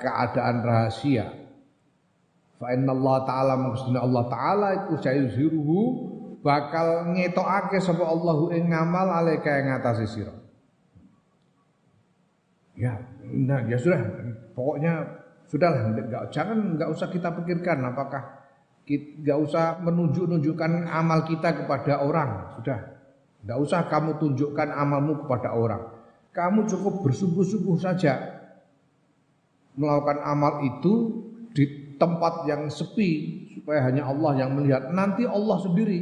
keadaan 0.00 0.56
rahasia. 0.66 1.30
Fa 2.58 2.72
Allah 2.74 3.16
taala 3.28 3.54
maksudnya 3.60 4.00
Allah 4.02 4.24
taala 4.26 4.68
iku 4.82 4.94
sayuziruhu 4.98 5.78
bakal 6.40 7.12
ngetokake 7.12 7.78
sapa 7.78 8.02
Allahu 8.02 8.50
ing 8.56 8.72
ngamal 8.72 9.08
alaika 9.08 9.62
ing 9.62 9.68
atase 9.70 10.08
sira. 10.08 10.34
Ya 12.74 12.98
nah 13.22 13.62
ya 13.68 13.78
sudah. 13.78 14.00
Pokoknya 14.54 15.02
sudahlah, 15.50 15.98
jangan 16.30 16.78
nggak 16.78 16.90
usah 16.94 17.10
kita 17.10 17.34
pikirkan 17.34 17.82
apakah 17.90 18.43
nggak 18.84 19.38
usah 19.40 19.80
menunjuk-nunjukkan 19.80 20.88
amal 20.88 21.24
kita 21.24 21.64
kepada 21.64 22.04
orang. 22.04 22.52
Sudah, 22.60 22.78
nggak 23.44 23.58
usah 23.60 23.88
kamu 23.88 24.20
tunjukkan 24.20 24.68
amalmu 24.72 25.24
kepada 25.24 25.56
orang. 25.56 25.82
Kamu 26.34 26.66
cukup 26.68 27.06
bersungguh-sungguh 27.06 27.76
saja 27.78 28.42
melakukan 29.74 30.18
amal 30.22 30.62
itu 30.66 30.92
di 31.54 31.96
tempat 31.98 32.46
yang 32.50 32.66
sepi 32.68 33.10
supaya 33.54 33.86
hanya 33.86 34.10
Allah 34.10 34.44
yang 34.44 34.50
melihat. 34.54 34.90
Nanti 34.90 35.24
Allah 35.24 35.56
sendiri 35.62 36.00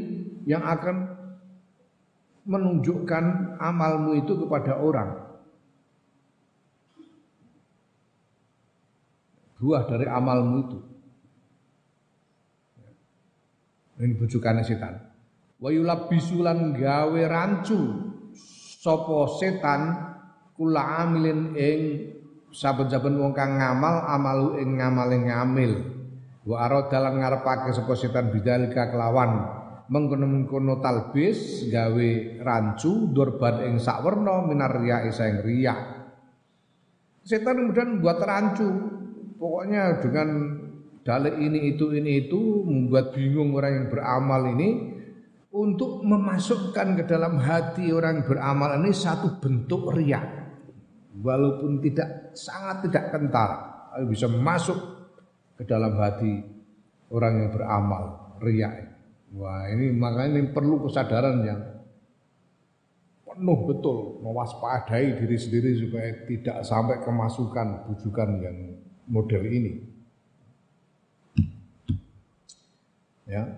yang 0.48 0.64
akan 0.64 1.12
menunjukkan 2.42 3.56
amalmu 3.62 4.18
itu 4.18 4.34
kepada 4.34 4.80
orang. 4.80 5.22
buah 9.62 9.86
dari 9.86 10.10
amalmu 10.10 10.56
itu. 10.66 10.78
Ini 14.02 14.18
bujukan 14.18 14.66
setan. 14.66 14.98
Wa 15.62 15.70
yulabisulan 15.70 16.74
gawe 16.74 17.22
rancu 17.30 18.10
sopo 18.82 19.38
setan 19.38 19.94
kula 20.58 21.06
amilin 21.06 21.54
ing 21.54 21.80
saben-saben 22.50 23.14
wong 23.14 23.30
kang 23.30 23.62
ngamal 23.62 24.02
amalu 24.10 24.58
ing 24.58 24.82
ngamale 24.82 25.22
ngamil. 25.22 25.72
Wa 26.42 26.66
dalam 26.90 27.22
ngarepake 27.22 27.70
sapa 27.70 27.94
setan 27.94 28.34
bidalika 28.34 28.90
kelawan 28.90 29.62
mengkono-mengkono 29.86 30.82
talbis 30.82 31.70
gawe 31.70 32.10
rancu 32.42 33.14
durban 33.14 33.70
ing 33.70 33.78
sakwerna 33.78 34.42
minar 34.42 34.82
riya 34.82 35.06
ing 35.06 35.46
riya. 35.46 35.74
Setan 37.22 37.54
kemudian 37.54 38.02
membuat 38.02 38.18
rancu 38.26 38.66
Pokoknya 39.42 39.98
dengan 39.98 40.54
dalil 41.02 41.34
ini 41.38 41.74
itu 41.74 41.90
ini 41.94 42.26
itu 42.26 42.62
membuat 42.66 43.14
bingung 43.14 43.54
orang 43.58 43.72
yang 43.74 43.88
beramal 43.90 44.42
ini 44.54 44.68
untuk 45.52 46.00
memasukkan 46.06 46.96
ke 46.98 47.04
dalam 47.04 47.36
hati 47.42 47.92
orang 47.92 48.22
yang 48.22 48.26
beramal 48.26 48.70
ini 48.80 48.90
satu 48.94 49.42
bentuk 49.42 49.92
riak 49.92 50.24
walaupun 51.20 51.82
tidak 51.84 52.32
sangat 52.32 52.88
tidak 52.88 53.04
kental 53.12 53.50
bisa 54.08 54.30
masuk 54.30 54.78
ke 55.60 55.66
dalam 55.68 55.92
hati 56.00 56.40
orang 57.12 57.44
yang 57.44 57.50
beramal 57.52 58.02
riak 58.40 58.96
wah 59.36 59.68
ini 59.68 59.92
makanya 59.92 60.40
ini 60.40 60.50
perlu 60.54 60.88
kesadaran 60.88 61.36
yang 61.44 61.60
penuh 63.32 63.58
betul 63.64 64.20
mewaspadai 64.20 65.16
diri 65.16 65.36
sendiri 65.40 65.70
supaya 65.80 66.08
tidak 66.28 66.58
sampai 66.68 67.00
kemasukan 67.00 67.88
bujukan 67.88 68.28
yang 68.44 68.56
model 69.08 69.42
ini. 69.48 69.91
Ya. 73.32 73.48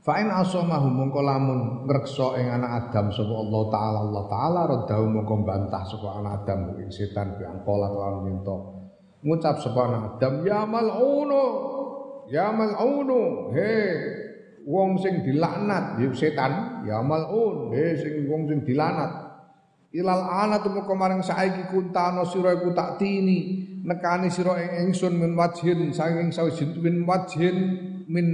Fa'in 0.00 0.32
asamahu 0.32 0.88
mongko 0.88 1.20
lamun 1.20 1.60
ngrekso 1.84 2.32
ing 2.40 2.48
anak 2.48 2.88
Adam 2.88 3.12
sapa 3.12 3.28
Allah 3.28 3.62
taala. 3.68 3.98
Allah 4.08 4.24
taala 4.24 4.60
radahu 4.64 5.04
mongko 5.04 5.44
bantah 5.44 5.84
sapa 5.84 6.16
anak 6.16 6.32
Adam 6.48 6.80
ing 6.80 6.88
setan 6.88 7.36
bi 7.36 7.44
angkola 7.44 7.92
lawan 7.92 8.24
minta. 8.24 8.56
Ngucap 9.20 9.60
sapa 9.60 9.80
anak 9.84 10.02
Adam 10.16 10.48
ya 10.48 10.64
mal'unu 10.64 11.44
ya 12.32 12.48
mal'unu 12.56 13.52
he 13.52 13.72
wong 14.64 14.96
sing 14.96 15.20
dilaknat 15.20 16.00
ya 16.00 16.08
setan 16.16 16.84
ya 16.88 17.04
mal'un 17.04 17.76
he 17.76 17.92
sing 18.00 18.24
wong 18.32 18.48
sing 18.48 18.64
dilaknat. 18.64 19.12
Ilal 19.92 20.24
anat 20.24 20.64
mongko 20.72 20.94
maring 20.96 21.20
saiki 21.20 21.68
kuntano 21.68 22.24
sira 22.24 22.56
iku 22.56 22.72
tak 22.72 22.96
tini 22.96 23.60
nekani 23.84 24.32
sira 24.32 24.56
ing 24.56 24.88
ingsun 24.88 25.20
min 25.20 25.36
wajhin 25.36 25.92
saking 25.92 26.32
sawijin 26.32 26.80
min 26.80 27.04
wajhin 27.04 27.56
min 28.08 28.26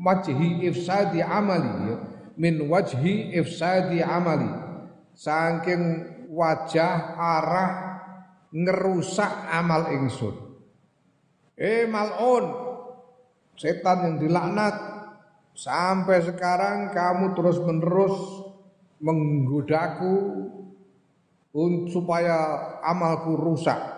wajhi 0.00 0.64
ifsadi 0.64 1.20
amali 1.20 1.92
ya. 1.92 1.96
min 2.40 2.66
wajhi 2.66 3.36
ifsadi 3.36 4.00
amali. 4.00 4.48
Saking 5.14 5.82
wajah 6.34 7.14
arah 7.14 7.72
ngerusak 8.50 9.30
amal 9.54 9.86
ingsun. 9.94 10.34
Eh 11.54 11.86
malun 11.86 12.50
setan 13.54 13.98
yang 14.02 14.14
dilaknat. 14.18 14.74
Sampai 15.54 16.18
sekarang 16.26 16.90
kamu 16.90 17.38
terus 17.38 17.62
menerus 17.62 18.18
menggodaku 18.98 20.14
supaya 21.94 22.58
amalku 22.82 23.38
rusak 23.38 23.93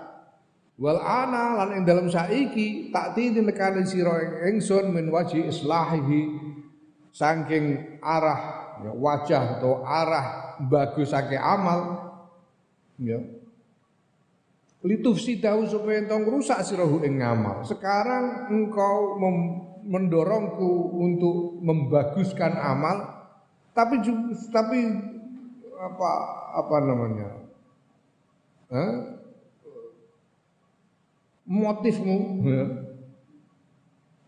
Wal 0.77 1.01
ana 1.01 1.65
lan 1.65 1.81
ing 1.81 1.83
dalam 1.89 2.13
saiki 2.13 2.93
tak 2.93 3.17
titi 3.17 3.41
nekani 3.41 3.89
sira 3.89 4.45
ingsun 4.45 4.93
min 4.93 5.09
waji 5.09 5.49
islahihi 5.49 6.37
saking 7.17 7.97
arah 8.05 8.41
ya, 8.85 8.93
wajah 8.93 9.43
atau 9.57 9.81
arah 9.81 10.61
bagusake 10.69 11.41
amal 11.41 12.13
ya 13.01 13.25
lituf 14.85 15.17
sidahu 15.17 15.65
supaya 15.65 16.05
entong 16.05 16.29
rusak 16.29 16.61
sirahu 16.61 17.01
ing 17.09 17.25
ngamal 17.25 17.65
sekarang 17.65 18.53
engkau 18.53 19.17
mendorongku 19.89 20.93
untuk 20.93 21.57
membaguskan 21.65 22.53
amal 22.53 23.17
tapi 23.73 23.97
tapi 24.53 24.79
apa 25.81 26.11
apa 26.53 26.77
namanya 26.85 27.31
Hah? 28.67 29.16
Motifmu, 31.47 32.19
ya. 32.43 32.65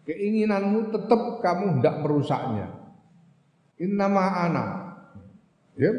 keinginanmu 0.06 0.94
tetap 0.94 1.42
kamu 1.42 1.82
tidak 1.82 1.96
merusaknya. 2.06 2.66
Innama 3.78 4.24
ana. 4.48 4.66
Ya, 5.78 5.94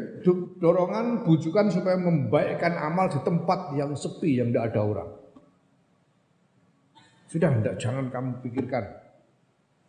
dorongan 0.60 1.24
bujukan 1.24 1.72
supaya 1.72 1.96
membaikkan 1.96 2.76
amal 2.76 3.08
di 3.08 3.16
tempat 3.24 3.72
yang 3.72 3.96
sepi 3.96 4.36
yang 4.36 4.52
tidak 4.52 4.76
ada 4.76 4.80
orang. 4.84 5.10
Sudah 7.32 7.48
tidak 7.56 7.80
jangan 7.80 8.12
kamu 8.12 8.44
pikirkan. 8.44 8.84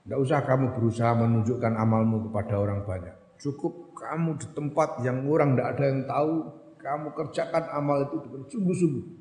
Tidak 0.08 0.16
usah 0.16 0.48
kamu 0.48 0.80
berusaha 0.80 1.12
menunjukkan 1.12 1.74
amalmu 1.76 2.32
kepada 2.32 2.56
orang 2.56 2.88
banyak. 2.88 3.16
Cukup 3.36 3.92
kamu 3.92 4.40
di 4.40 4.48
tempat 4.56 5.04
yang 5.04 5.28
orang 5.28 5.60
tidak 5.60 5.68
ada 5.76 5.84
yang 5.84 6.02
tahu, 6.08 6.36
kamu 6.80 7.08
kerjakan 7.12 7.64
amal 7.76 7.98
itu 8.08 8.16
dengan 8.24 8.42
sungguh-sungguh 8.48 9.21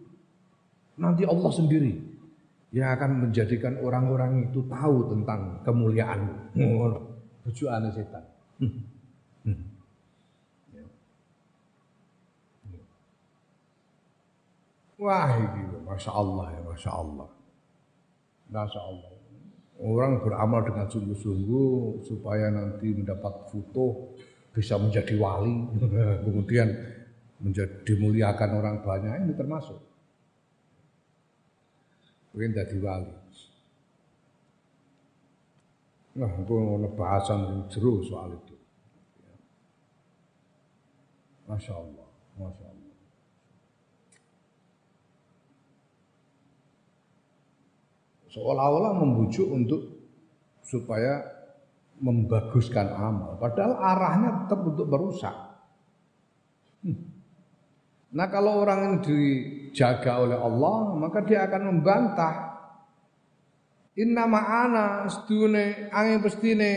nanti 1.00 1.24
Allah 1.24 1.48
sendiri 1.48 1.92
yang 2.70 2.94
akan 2.94 3.26
menjadikan 3.26 3.80
orang-orang 3.82 4.46
itu 4.46 4.62
tahu 4.70 5.10
tentang 5.10 5.58
kemuliaan. 5.66 6.52
Tujuan 7.48 7.88
setan. 7.90 8.24
Hmm. 8.60 8.84
Hmm. 9.42 9.64
Ya. 10.76 10.86
Wah 15.00 15.30
ini, 15.34 15.62
masya 15.82 16.12
Allah 16.12 16.46
ya, 16.52 16.60
masya 16.62 16.90
Allah, 16.92 17.28
masya 18.52 18.82
Allah. 18.84 19.12
orang 19.80 20.20
beramal 20.20 20.60
dengan 20.60 20.84
sungguh-sungguh 20.92 22.04
supaya 22.04 22.52
nanti 22.52 22.92
mendapat 22.92 23.48
foto 23.48 24.12
bisa 24.52 24.76
menjadi 24.76 25.16
wali, 25.16 25.64
kemudian 26.28 26.68
menjadi 27.40 27.80
dimuliakan 27.88 28.50
orang 28.60 28.76
banyak 28.84 29.24
ini 29.24 29.32
termasuk. 29.32 29.89
Mungkin 32.30 32.54
jadi 32.54 32.76
wali. 32.78 33.14
Nah, 36.10 36.30
itu 36.42 36.52
ada 36.52 36.90
bahasan 36.94 37.38
yang 37.46 37.60
jeru 37.70 38.02
soal 38.02 38.34
itu. 38.34 38.56
Masya 41.46 41.74
Allah, 41.74 42.08
Masya 42.38 42.66
Allah. 42.66 42.94
Seolah-olah 48.30 48.92
membujuk 49.02 49.50
untuk 49.50 49.82
supaya 50.62 51.26
membaguskan 51.98 52.94
amal. 52.94 53.34
Padahal 53.42 53.74
arahnya 53.74 54.30
tetap 54.46 54.60
untuk 54.62 54.86
merusak. 54.86 55.34
Hmm. 56.86 57.10
Nah 58.14 58.26
kalau 58.30 58.62
orang 58.62 58.78
yang 58.86 58.96
dijaga 59.70 60.26
oleh 60.26 60.34
Allah, 60.34 60.98
maka 60.98 61.22
dia 61.22 61.46
akan 61.46 61.62
membantah. 61.70 62.34
Inna 63.94 64.26
ma'ana 64.26 65.06
sedune 65.06 65.90
angin 65.94 66.18
pestine 66.22 66.72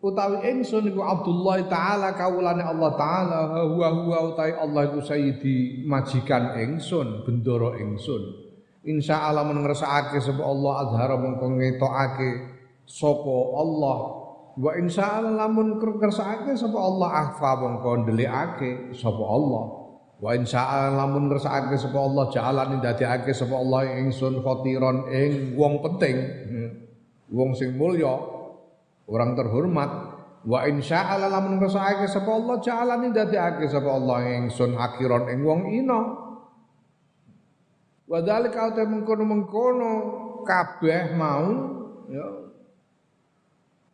utawi 0.00 0.48
ingsun 0.48 0.88
iku 0.88 1.04
Abdullah 1.04 1.60
taala 1.68 2.16
kawulane 2.16 2.64
Allah 2.64 2.90
taala 2.96 3.38
huwa 3.68 3.88
huwa 3.92 4.18
utawi 4.32 4.52
Allah 4.56 4.80
iku 4.88 5.00
sayyidi 5.04 5.84
majikan 5.84 6.56
ingsun 6.56 7.24
bendoro 7.28 7.76
ingsun. 7.76 8.48
Insya 8.80 9.28
Allah 9.28 9.44
men 9.44 9.60
ngersakake 9.60 10.24
sapa 10.24 10.40
Allah 10.40 10.72
azhara 10.88 11.20
mengko 11.20 11.52
ngetokake 11.52 12.30
sapa 12.88 13.36
Allah. 13.60 13.98
Wa 14.56 14.72
insya 14.80 15.20
Allah 15.20 15.44
lamun 15.44 15.76
ngersakake 15.76 16.56
sapa 16.56 16.78
Allah 16.80 17.08
akhfa 17.28 17.50
mengko 17.60 17.90
ndelikake 18.04 18.96
sapa 18.96 19.20
Allah 19.20 19.79
wa 20.20 20.36
insya 20.36 20.68
Allah 20.68 21.00
lamun 21.00 21.32
ngersakake 21.32 21.80
sapa 21.80 21.96
Allah 21.96 22.28
ja'alani 22.28 22.76
dadekake 22.84 23.32
sapa 23.32 23.56
Allah 23.56 23.88
ingsun 24.04 24.44
khatiron 24.44 25.08
ing 25.08 25.56
wong 25.56 25.80
penting 25.80 26.16
hmm. 26.44 26.70
wong 27.32 27.56
sing 27.56 27.72
mulya 27.72 28.20
orang 29.08 29.32
terhormat 29.32 29.90
wa 30.44 30.64
insya 30.64 31.04
Allah 31.04 31.28
lamun 31.28 31.60
ngrasakake 31.60 32.08
sapa 32.08 32.30
Allah 32.32 32.56
jalani 32.60 33.08
dadekake 33.12 33.68
sapa 33.68 33.90
Allah 33.92 34.24
ingsun 34.40 34.72
akhiron 34.76 35.28
ing 35.28 35.40
wong 35.44 35.68
ina 35.68 36.00
wa 38.10 38.18
dzalika 38.20 38.72
ta 38.72 38.84
mengkono-mengkono 38.88 39.92
kabeh 40.44 41.14
mau 41.16 41.48
ya 42.08 42.26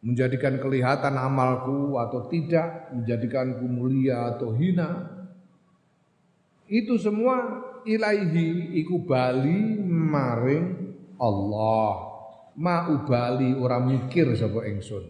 menjadikan 0.07 0.63
kelihatan 0.63 1.19
amalku 1.19 1.99
atau 1.99 2.31
tidak 2.31 2.95
menjadikanku 2.95 3.67
mulia 3.67 4.35
atau 4.37 4.55
hina 4.55 5.16
itu 6.67 6.99
semua 6.99 7.63
ilaihi 7.87 8.75
iku 8.83 9.07
bali 9.07 9.79
maring 9.87 10.65
Allah. 11.17 12.15
Ma 12.57 12.89
ubali 12.89 13.53
ora 13.55 13.79
mikir 13.79 14.33
sapa 14.35 14.65
ingsun. 14.67 15.05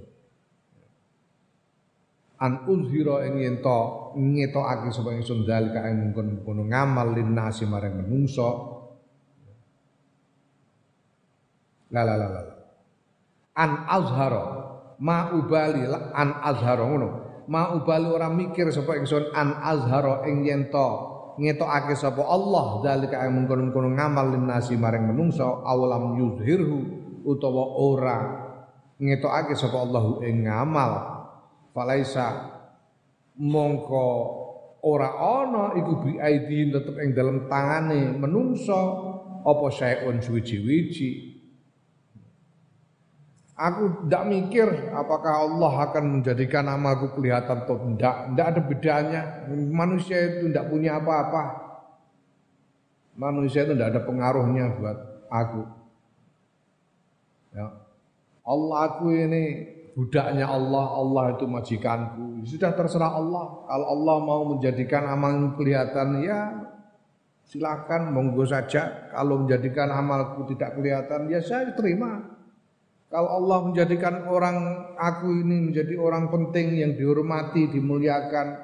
An 2.37 2.69
uzhira 2.69 3.25
ing 3.25 3.41
yen 3.41 3.57
to 3.65 4.13
ngetokake 4.19 4.93
sapa 4.93 5.17
ingsun 5.17 5.49
dalika 5.49 5.89
ing 5.89 6.13
mungkon 6.13 6.69
ngamal 6.69 7.17
linnasi 7.17 7.65
marang 7.65 8.03
menungso. 8.03 8.51
La 11.95 12.03
la 12.03 12.19
la 12.19 12.29
la 12.29 12.41
an 13.57 13.73
azhara 13.89 14.45
ma 15.01 15.33
ubali 15.33 15.87
an 16.13 16.31
azhara 16.45 16.85
ngono. 16.85 17.09
Ma 17.47 17.73
ubali 17.79 18.11
ora 18.11 18.27
mikir 18.27 18.75
sapa 18.75 18.99
ingsun 18.99 19.31
an 19.33 19.55
azhara 19.63 20.27
ing 20.27 20.45
yen 20.45 20.67
to 20.69 21.16
ngetokake 21.37 21.97
sapa 21.97 22.25
Allah 22.25 22.81
dalika 22.85 23.25
ing 23.25 23.45
mungkon-mungkon 23.45 23.97
ngamal 23.97 24.33
linnasi 24.33 24.77
marang 24.77 25.09
menungso 25.09 25.65
awalam 25.65 26.17
yuzhirhu 26.17 26.79
utawa 27.25 27.65
ora 27.81 28.19
ngetokake 29.01 29.57
sapa 29.57 29.81
Allahu 29.81 30.25
ing 30.25 30.49
ngamal. 30.49 30.93
Falaisa 31.77 32.57
mongko 33.37 34.09
ora 34.87 35.13
ana 35.19 35.77
iku 35.77 35.93
bi 36.01 36.17
aidi 36.17 36.73
tetep 36.73 36.97
ing 37.03 37.13
dalam 37.13 37.51
tangane 37.51 38.17
menungso 38.17 38.81
apa 39.43 39.67
sayun 39.75 40.23
suwi-wiji 40.23 41.26
Aku 43.57 44.05
tidak 44.05 44.25
mikir 44.29 44.69
apakah 44.93 45.49
Allah 45.49 45.89
akan 45.89 46.21
menjadikan 46.21 46.69
amalku 46.69 47.17
kelihatan 47.17 47.65
atau 47.65 47.81
tidak. 47.81 48.29
Tidak 48.29 48.47
ada 48.53 48.61
bedanya. 48.61 49.23
Manusia 49.49 50.19
itu 50.29 50.53
tidak 50.53 50.69
punya 50.69 51.01
apa-apa. 51.01 51.43
Manusia 53.17 53.65
itu 53.65 53.73
tidak 53.73 53.97
ada 53.97 54.01
pengaruhnya 54.05 54.77
buat 54.77 54.99
aku. 55.33 55.63
Ya. 57.57 57.67
Allah 58.45 58.79
aku 58.93 59.09
ini 59.17 59.45
budaknya 59.97 60.53
Allah, 60.53 60.85
Allah 60.93 61.25
itu 61.33 61.49
majikanku. 61.49 62.45
Sudah 62.45 62.77
terserah 62.77 63.17
Allah. 63.17 63.65
Kalau 63.65 63.87
Allah 63.89 64.17
mau 64.21 64.43
menjadikan 64.53 65.09
amal 65.09 65.57
kelihatan 65.57 66.21
ya 66.21 66.61
silakan 67.49 68.13
monggo 68.13 68.45
saja. 68.45 69.09
Kalau 69.17 69.49
menjadikan 69.49 69.89
amalku 69.89 70.45
tidak 70.53 70.77
kelihatan 70.77 71.33
ya 71.33 71.41
saya 71.41 71.73
terima. 71.73 72.36
Kalau 73.17 73.33
Allah 73.33 73.59
menjadikan 73.65 74.29
orang 74.29 74.57
aku 74.93 75.41
ini 75.41 75.73
menjadi 75.73 75.97
orang 75.97 76.29
penting 76.29 76.77
yang 76.77 76.93
dihormati, 77.01 77.65
dimuliakan, 77.73 78.61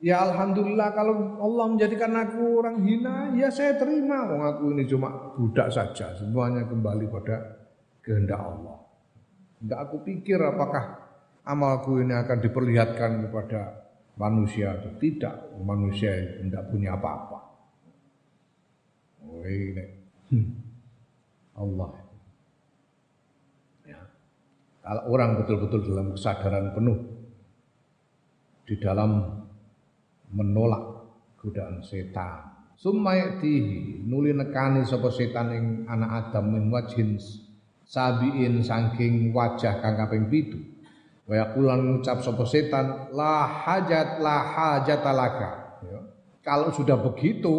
ya 0.00 0.24
alhamdulillah. 0.24 0.96
Kalau 0.96 1.36
Allah 1.36 1.66
menjadikan 1.76 2.16
aku 2.16 2.40
orang 2.64 2.80
hina, 2.88 3.36
ya 3.36 3.52
saya 3.52 3.76
terima. 3.76 4.32
Wong 4.32 4.48
aku 4.48 4.64
ini 4.72 4.88
cuma 4.88 5.36
budak 5.36 5.68
saja. 5.68 6.08
Semuanya 6.16 6.64
kembali 6.64 7.04
pada 7.12 7.36
kehendak 8.00 8.40
Allah. 8.40 8.80
Tidak 9.60 9.76
aku 9.84 10.00
pikir 10.08 10.40
apakah 10.40 10.84
amalku 11.44 12.00
ini 12.00 12.16
akan 12.16 12.40
diperlihatkan 12.40 13.28
kepada 13.28 13.92
manusia 14.16 14.72
atau 14.72 14.96
tidak. 14.96 15.52
Manusia 15.60 16.16
tidak 16.40 16.64
punya 16.72 16.96
apa-apa. 16.96 17.40
Oh. 19.20 19.44
Allah. 21.60 22.01
Kalau 24.82 25.02
orang 25.14 25.38
betul-betul 25.38 25.86
dalam 25.86 26.10
kesadaran 26.10 26.74
penuh 26.74 26.98
di 28.66 28.74
dalam 28.82 29.42
menolak 30.34 31.06
godaan 31.38 31.82
setan. 31.86 32.50
Sumayatihi 32.82 34.02
nuli 34.02 34.34
nekani 34.34 34.82
sapa 34.82 35.06
setan 35.14 35.54
ing 35.54 35.64
anak 35.86 36.34
Adam 36.34 36.50
min 36.50 36.66
wajhin 36.74 37.14
sabiin 37.86 38.64
saking 38.64 39.30
wajah 39.30 39.78
kang 39.78 39.94
kaping 40.00 40.26
pitu 40.32 40.58
wa 41.28 41.38
yaqulan 41.38 41.80
ngucap 42.00 42.24
sapa 42.24 42.42
setan 42.48 43.12
la 43.14 43.46
hajat 43.46 44.18
la 44.18 44.36
hajat 44.42 45.00
laka 45.04 45.50
ya. 45.86 46.00
kalau 46.42 46.72
sudah 46.74 46.98
begitu 46.98 47.54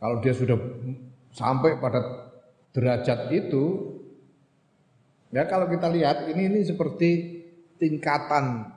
kalau 0.00 0.18
dia 0.18 0.34
sudah 0.34 0.58
sampai 1.30 1.78
pada 1.78 2.32
derajat 2.74 3.30
itu 3.30 3.91
ya 5.32 5.48
kalau 5.48 5.66
kita 5.66 5.88
lihat 5.88 6.28
ini 6.30 6.52
ini 6.52 6.60
seperti 6.62 7.10
tingkatan 7.80 8.68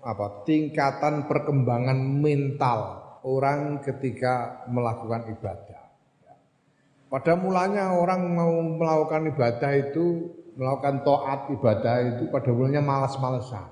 apa 0.00 0.26
tingkatan 0.44 1.24
perkembangan 1.24 1.96
mental 1.96 2.78
orang 3.24 3.80
ketika 3.84 4.64
melakukan 4.68 5.30
ibadah 5.32 5.80
pada 7.10 7.34
mulanya 7.34 7.90
orang 7.90 8.22
mau 8.30 8.54
melakukan 8.62 9.34
ibadah 9.34 9.74
itu, 9.74 10.30
melakukan 10.54 11.02
toat 11.02 11.50
ibadah 11.50 11.94
itu 12.06 12.30
pada 12.30 12.54
mulanya 12.54 12.78
malas-malesan. 12.86 13.66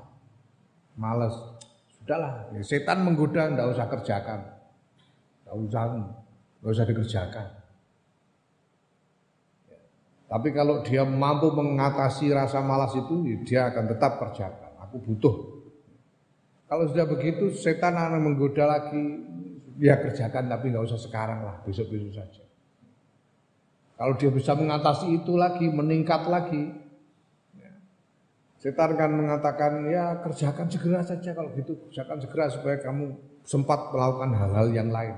Malas. 0.99 1.39
Sudahlah, 1.95 2.51
ya, 2.51 2.67
setan 2.67 3.07
menggoda, 3.07 3.47
tidak 3.47 3.79
usah 3.79 3.87
kerjakan. 3.87 4.41
Tidak 5.47 5.55
usah, 5.55 5.83
tidak 5.87 6.67
usah 6.75 6.87
dikerjakan. 6.91 7.47
Tapi 10.29 10.53
kalau 10.53 10.85
dia 10.85 11.09
mampu 11.09 11.49
mengatasi 11.49 12.29
rasa 12.37 12.61
malas 12.61 12.93
itu, 12.93 13.25
ya, 13.25 13.37
dia 13.49 13.61
akan 13.73 13.85
tetap 13.89 14.21
kerjakan. 14.21 14.77
Aku 14.85 15.01
butuh. 15.01 15.37
Kalau 16.69 16.85
sudah 16.85 17.09
begitu, 17.09 17.49
setan 17.57 17.97
akan 17.97 18.21
menggoda 18.21 18.69
lagi, 18.69 19.25
ya 19.81 19.97
kerjakan 19.97 20.53
tapi 20.53 20.69
nggak 20.69 20.85
usah 20.85 21.01
sekarang 21.01 21.49
lah, 21.49 21.57
besok-besok 21.65 22.13
saja. 22.13 22.45
Kalau 23.97 24.15
dia 24.21 24.29
bisa 24.29 24.53
mengatasi 24.53 25.17
itu 25.17 25.33
lagi, 25.41 25.65
meningkat 25.73 26.29
lagi, 26.29 26.77
ya. 27.57 27.73
setan 28.61 29.01
kan 29.01 29.11
mengatakan 29.11 29.81
ya 29.89 30.21
kerjakan 30.21 30.69
segera 30.69 31.01
saja 31.01 31.33
kalau 31.33 31.57
gitu, 31.57 31.73
kerjakan 31.89 32.21
segera 32.21 32.53
supaya 32.53 32.77
kamu 32.85 33.17
sempat 33.49 33.89
melakukan 33.89 34.37
hal-hal 34.37 34.69
yang 34.77 34.93
lain 34.93 35.17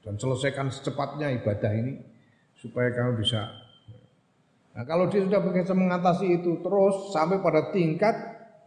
dan 0.00 0.16
selesaikan 0.16 0.72
secepatnya 0.72 1.28
ibadah 1.36 1.68
ini 1.76 2.00
supaya 2.56 2.88
kamu 2.96 3.20
bisa. 3.20 3.59
Nah, 4.70 4.86
kalau 4.86 5.10
dia 5.10 5.26
sudah 5.26 5.42
bisa 5.42 5.74
mengatasi 5.74 6.40
itu 6.42 6.62
terus 6.62 7.10
sampai 7.10 7.42
pada 7.42 7.74
tingkat 7.74 8.14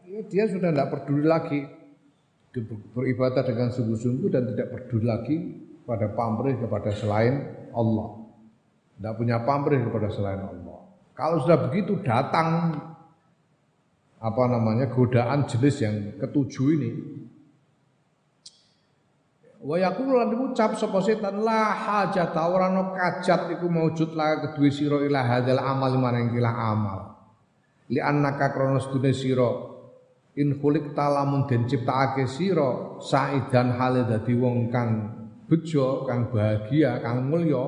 ya 0.03 0.19
dia 0.27 0.43
sudah 0.51 0.75
tidak 0.75 0.91
peduli 0.91 1.23
lagi 1.23 1.63
beribadah 2.93 3.41
dengan 3.41 3.71
sungguh-sungguh 3.71 4.29
dan 4.29 4.45
tidak 4.51 4.67
peduli 4.75 5.05
lagi 5.07 5.35
pada 5.87 6.11
pamrih 6.11 6.59
kepada 6.59 6.91
selain 6.91 7.35
Allah. 7.71 8.19
Tidak 8.99 9.13
punya 9.17 9.41
pamrih 9.41 9.81
kepada 9.81 10.07
selain 10.11 10.43
Allah. 10.43 10.79
Kalau 11.17 11.41
sudah 11.41 11.59
begitu 11.69 11.97
datang 12.03 12.77
apa 14.23 14.43
namanya 14.47 14.87
godaan 14.87 15.49
jenis 15.49 15.75
yang 15.83 15.95
ketujuh 16.15 16.67
ini 16.79 16.91
Wa 19.63 19.79
yaqulu 19.79 20.19
lan 20.19 20.35
ucap 20.51 20.75
sapa 20.75 20.99
setan 20.99 21.39
la 21.39 21.71
hajat 21.71 22.35
ora 22.35 22.67
ana 22.67 22.91
kajat 22.91 23.47
iku 23.55 23.71
maujud 23.71 24.11
la 24.11 24.43
kedue 24.43 24.67
sira 24.67 24.99
ila 24.99 25.23
hadzal 25.23 25.55
amal 25.55 25.95
maring 25.95 26.35
kila 26.35 26.51
amal. 26.51 26.99
Li 27.87 28.03
annaka 28.03 28.51
kronos 28.51 28.91
sedune 28.91 29.15
sira 29.15 29.47
in 30.35 30.59
khuliq 30.59 30.91
talamun 30.91 31.47
den 31.47 31.63
ciptakake 31.63 32.27
sira 32.27 32.99
saidan 32.99 33.79
hale 33.79 34.03
dadi 34.03 34.35
wong 34.35 34.67
kang 34.67 34.91
bejo, 35.47 36.03
kang 36.11 36.27
bahagia, 36.27 36.99
kang 36.99 37.23
mulya. 37.31 37.63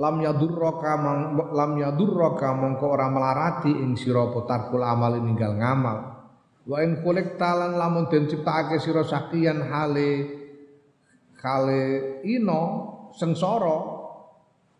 Lam 0.00 0.24
yadurraka 0.24 1.04
lam 1.52 1.72
yadurraka 1.84 2.48
mongko 2.56 2.86
ora 2.88 3.12
melarati 3.12 3.76
ing 3.76 3.92
sira 4.00 4.24
potarkul 4.32 4.80
amal 4.80 5.20
ninggal 5.20 5.52
ngamal. 5.52 5.98
Wa 6.64 6.80
in 6.80 7.04
khuliq 7.04 7.36
talan 7.36 7.76
lamun 7.76 8.08
den 8.08 8.24
ciptakake 8.24 8.80
sira 8.80 9.04
sakian 9.04 9.68
hale 9.68 10.43
kale 11.44 12.24
ino 12.24 12.62
sengsara 13.12 13.78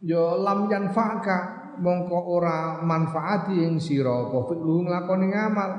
ya 0.00 0.40
lam 0.40 0.64
yanfa'ka 0.72 1.38
mongko 1.84 2.18
ora 2.40 2.80
manfaati 2.80 3.60
ing 3.60 3.76
sira 3.76 4.24
apa 4.24 4.38
fi'lu 4.48 4.88
nglakoni 4.88 5.26
ngamal. 5.28 5.70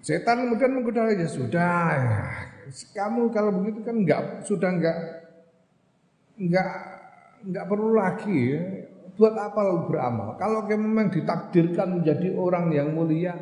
Setan 0.00 0.48
kemudian 0.48 0.80
menggoda 0.80 1.12
ya 1.12 1.28
sudah 1.28 1.92
kamu 2.96 3.30
kalau 3.30 3.50
begitu 3.60 3.84
kan 3.84 3.96
enggak 4.00 4.22
sudah 4.48 4.70
enggak 4.72 4.98
enggak 6.40 6.70
enggak 7.46 7.64
perlu 7.70 7.90
lagi 7.94 8.38
ya. 8.56 8.62
buat 9.20 9.36
apa 9.36 9.84
beramal? 9.84 10.40
Kalau 10.40 10.64
memang 10.64 11.12
ditakdirkan 11.12 12.00
menjadi 12.00 12.32
orang 12.40 12.72
yang 12.72 12.96
mulia 12.96 13.36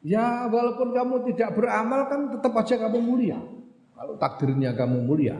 Ya 0.00 0.48
walaupun 0.48 0.96
kamu 0.96 1.28
tidak 1.32 1.60
beramal 1.60 2.08
kan 2.08 2.20
tetap 2.32 2.52
aja 2.56 2.74
kamu 2.88 2.98
mulia. 3.04 3.38
Kalau 3.92 4.16
takdirnya 4.16 4.72
kamu 4.72 5.04
mulia. 5.04 5.36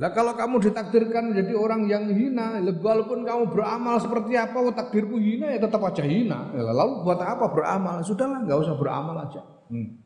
Lah 0.00 0.08
kalau 0.16 0.32
kamu 0.32 0.64
ditakdirkan 0.64 1.36
menjadi 1.36 1.52
orang 1.52 1.84
yang 1.84 2.08
hina, 2.08 2.64
walaupun 2.80 3.28
kamu 3.28 3.52
beramal 3.52 4.00
seperti 4.00 4.40
apa, 4.40 4.56
oh, 4.56 4.72
takdirku 4.72 5.20
hina 5.20 5.52
ya 5.52 5.60
tetap 5.60 5.84
aja 5.84 6.00
hina. 6.00 6.48
Ya, 6.56 6.64
lalu 6.72 7.04
buat 7.04 7.20
apa 7.20 7.52
beramal? 7.52 8.00
Sudahlah 8.00 8.40
nggak 8.48 8.56
usah 8.56 8.74
beramal 8.80 9.20
aja. 9.20 9.44
Hmm. 9.68 10.00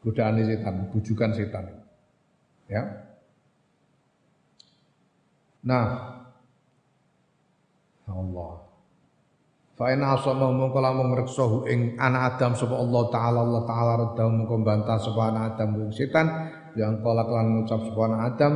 Godaan 0.00 0.40
setan, 0.40 0.88
bujukan 0.88 1.30
setan. 1.36 1.64
Ya. 2.72 3.12
Nah, 5.60 5.86
Allah. 8.08 8.67
Fa 9.78 9.94
in 9.94 10.02
asama 10.02 10.50
mongko 10.50 10.82
lamun 10.82 11.14
ngrekso 11.14 11.62
ing 11.70 11.94
anak 12.02 12.34
Adam 12.34 12.58
sapa 12.58 12.74
Allah 12.74 13.02
taala 13.14 13.46
Allah 13.46 13.62
taala 13.62 13.92
redha 14.02 14.26
mongko 14.26 14.58
bantah 14.66 14.98
sapa 14.98 15.30
anak 15.30 15.54
Adam 15.54 15.86
ing 15.86 15.94
setan 15.94 16.26
yang 16.74 16.98
kala 16.98 17.22
kelan 17.22 17.62
ngucap 17.62 17.86
sapa 17.86 18.00
anak 18.10 18.20
Adam 18.34 18.52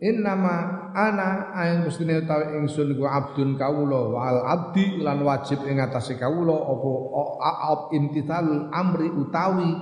Innama 0.00 0.88
ana 0.96 1.52
ayin 1.52 1.84
mestine 1.84 2.24
utawi 2.24 2.56
ingsun 2.56 2.96
iku 2.96 3.04
abdun 3.04 3.60
kawula 3.60 4.16
wal 4.16 4.40
abdi 4.48 4.96
lan 5.04 5.20
wajib 5.20 5.60
ing 5.68 5.76
atase 5.76 6.16
kawula 6.16 6.56
apa 6.56 6.90
op 7.76 7.92
imtithal 7.92 8.72
amri 8.72 9.12
utawi 9.12 9.76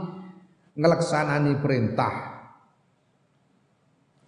ngelaksanani 0.75 1.63
perintah 1.63 2.15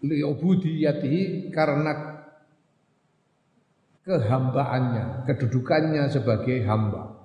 li 0.06 0.22
ubudiyatihi 0.22 1.50
karena 1.50 2.09
kehambaannya, 4.04 5.28
kedudukannya 5.28 6.08
sebagai 6.08 6.64
hamba. 6.64 7.20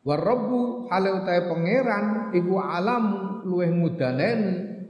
Warabbu 0.00 0.88
halau 0.88 1.20
utai 1.20 1.44
pangeran 1.44 2.32
iku 2.32 2.56
alam 2.56 3.04
luweh 3.44 3.68
mudaneni 3.68 4.80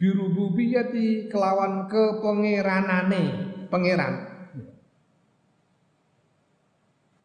birububiyati 0.00 1.28
kelawan 1.28 1.88
kepengeranane 1.92 3.22
pangeran. 3.68 4.14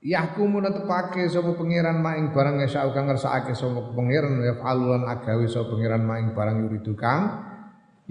Yahkumu 0.01 0.59
netepake 0.65 1.29
sapa 1.29 1.53
pangeran 1.53 2.01
maing 2.01 2.33
barang 2.33 2.57
ya 2.65 2.89
kang 2.89 3.05
ngersakake 3.05 3.53
sapa 3.53 3.79
pangeran 3.93 4.41
ya 4.41 4.57
falulan 4.57 5.05
agawe 5.05 5.45
sapa 5.45 5.71
pangeran 5.71 6.03
maing 6.03 6.33
barang 6.33 6.67
yuridu 6.67 6.97
kang 6.97 7.47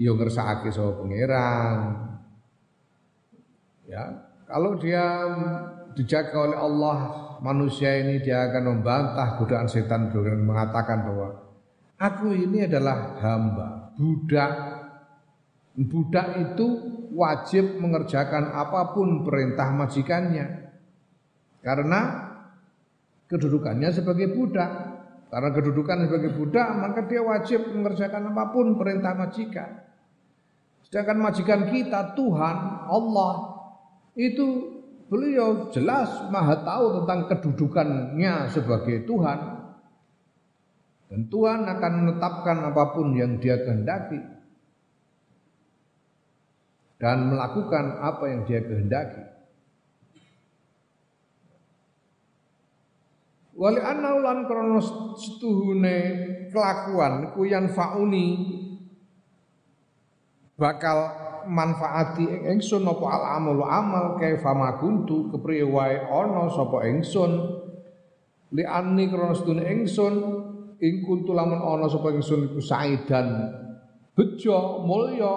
ya 0.01 0.15
ngersakake 0.15 0.73
sapa 0.73 0.97
pangeran. 0.97 2.10
Ya, 3.91 4.07
kalau 4.47 4.79
dia 4.79 5.03
dijaga 5.99 6.47
oleh 6.47 6.55
Allah 6.55 6.97
manusia 7.43 7.99
ini 7.99 8.23
dia 8.23 8.47
akan 8.47 8.79
membantah 8.79 9.35
godaan 9.35 9.67
setan 9.67 10.07
dengan 10.15 10.47
mengatakan 10.47 11.03
bahwa 11.03 11.35
aku 11.99 12.31
ini 12.31 12.71
adalah 12.71 13.19
hamba, 13.19 13.91
budak. 13.99 14.79
Budak 15.75 16.27
itu 16.39 16.67
wajib 17.11 17.83
mengerjakan 17.83 18.55
apa 18.55 18.95
pun 18.95 19.27
perintah 19.27 19.75
majikannya. 19.75 20.71
Karena 21.59 21.99
kedudukannya 23.27 23.91
sebagai 23.91 24.31
budak. 24.31 24.71
Karena 25.31 25.51
kedudukan 25.51 26.07
sebagai 26.07 26.31
budak, 26.35 26.67
maka 26.75 27.07
dia 27.07 27.23
wajib 27.23 27.71
mengerjakan 27.71 28.35
apa 28.35 28.51
pun 28.51 28.75
perintah 28.75 29.15
majikan. 29.15 29.83
Sedangkan 30.83 31.23
majikan 31.23 31.71
kita 31.71 32.19
Tuhan, 32.19 32.57
Allah 32.91 33.50
itu 34.15 34.47
beliau 35.11 35.71
jelas 35.71 36.07
maha 36.31 36.63
tahu 36.63 37.03
tentang 37.03 37.19
kedudukannya 37.31 38.47
sebagai 38.51 39.03
Tuhan. 39.07 39.39
Dan 41.11 41.27
Tuhan 41.27 41.67
akan 41.67 41.93
menetapkan 42.03 42.57
apa 42.71 42.95
pun 42.95 43.11
yang 43.11 43.35
dia 43.43 43.59
kehendaki. 43.59 44.19
Dan 46.95 47.33
melakukan 47.33 47.99
apa 47.99 48.23
yang 48.31 48.41
dia 48.47 48.63
kehendaki. 48.63 49.31
Wali 53.61 53.77
anaulan 53.77 54.47
kronos 54.49 54.87
setuhune 55.21 55.97
kelakuan 56.49 57.29
kuyan 57.37 57.69
fauni 57.69 58.57
bakal 60.57 61.20
manfaati 61.47 62.27
ing 62.27 62.41
ingsun 62.57 62.85
apa 62.85 63.05
al 63.07 63.23
amal 63.39 63.63
amal 63.65 64.05
kaifa 64.19 64.51
ma 64.53 64.77
kuntu 64.77 65.31
kepriye 65.31 65.65
wae 65.65 65.97
ana 65.97 66.51
sapa 66.51 66.85
ingsun. 66.89 67.31
Li 68.51 68.67
anni 68.67 69.07
krana 69.07 69.31
sedune 69.31 69.63
ingsun 69.63 70.15
ing 70.83 71.07
kuntu 71.07 71.31
lamun 71.31 71.63
ana 71.63 71.87
sapa 71.87 72.11
ingsun 72.11 72.51
iku 72.51 72.59
saidan. 72.59 73.27
Bejo 74.11 74.83
mulya 74.83 75.33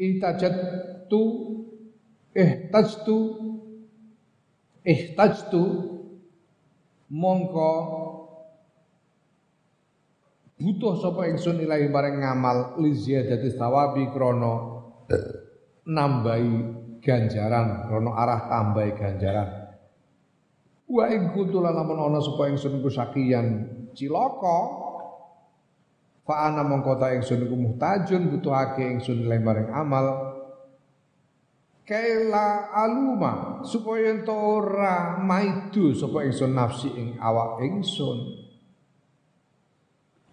ihtajat 0.00 0.56
tu 1.12 1.22
eh 2.32 2.72
tajtu 2.72 3.18
eh 4.82 5.12
tajtu 5.12 5.62
mongko 7.12 7.72
butuh 10.56 10.94
sapa 10.96 11.28
ingsun 11.28 11.60
ilahi 11.60 11.92
bareng 11.92 12.24
ngamal 12.24 12.80
li 12.80 12.96
ziyadati 12.96 13.52
thawabi 13.58 14.08
krana 14.14 14.71
nambahi 15.86 16.52
ganjaran 17.02 17.90
rono 17.90 18.14
arah 18.14 18.46
tambahi 18.46 18.94
ganjaran. 18.94 19.48
Wa 20.86 21.08
ing 21.10 21.34
kuntu 21.34 21.58
lamun 21.58 21.98
ana 21.98 22.22
sapa 22.22 22.52
ingsun 22.52 22.78
iku 22.78 22.90
sakiyan 22.92 23.46
cilaka 23.96 24.58
fa 26.22 26.52
ana 26.52 26.62
mongko 26.62 27.00
ta 27.00 27.10
ingsun 27.16 27.48
iku 27.48 27.56
muhtajun 27.58 28.30
butuhake 28.30 28.86
ingsun 28.98 29.26
maring 29.26 29.72
amal. 29.74 30.30
Kaila 31.82 32.70
aluma 32.70 33.58
supaya 33.66 34.14
ento 34.14 34.30
ora 34.30 35.18
maidu 35.18 35.90
sapa 35.98 36.22
ingsun 36.22 36.54
nafsi 36.54 36.88
ing 36.94 37.18
awak 37.18 37.58
ingsun. 37.66 38.38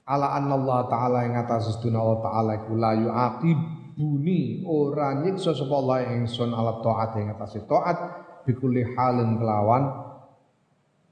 Ala 0.06 0.38
anna 0.38 0.58
Allah 0.58 0.80
taala 0.90 1.20
ing 1.26 1.34
atas 1.38 1.82
Allah 1.82 2.18
taala 2.22 2.52
iku 2.62 2.74
la 2.78 2.94
yu'aqib 2.94 3.79
buni. 4.00 4.64
Ora 4.64 5.20
nyiksa 5.20 5.52
sapa 5.52 5.76
Allah 5.76 6.16
ingsun 6.16 6.56
ala 6.56 6.80
taat 6.80 7.20
ing 7.20 7.36
atase. 7.36 7.68
Taat 7.68 7.98
bikuli 8.48 8.88
halin 8.96 9.36
kelawan 9.36 9.84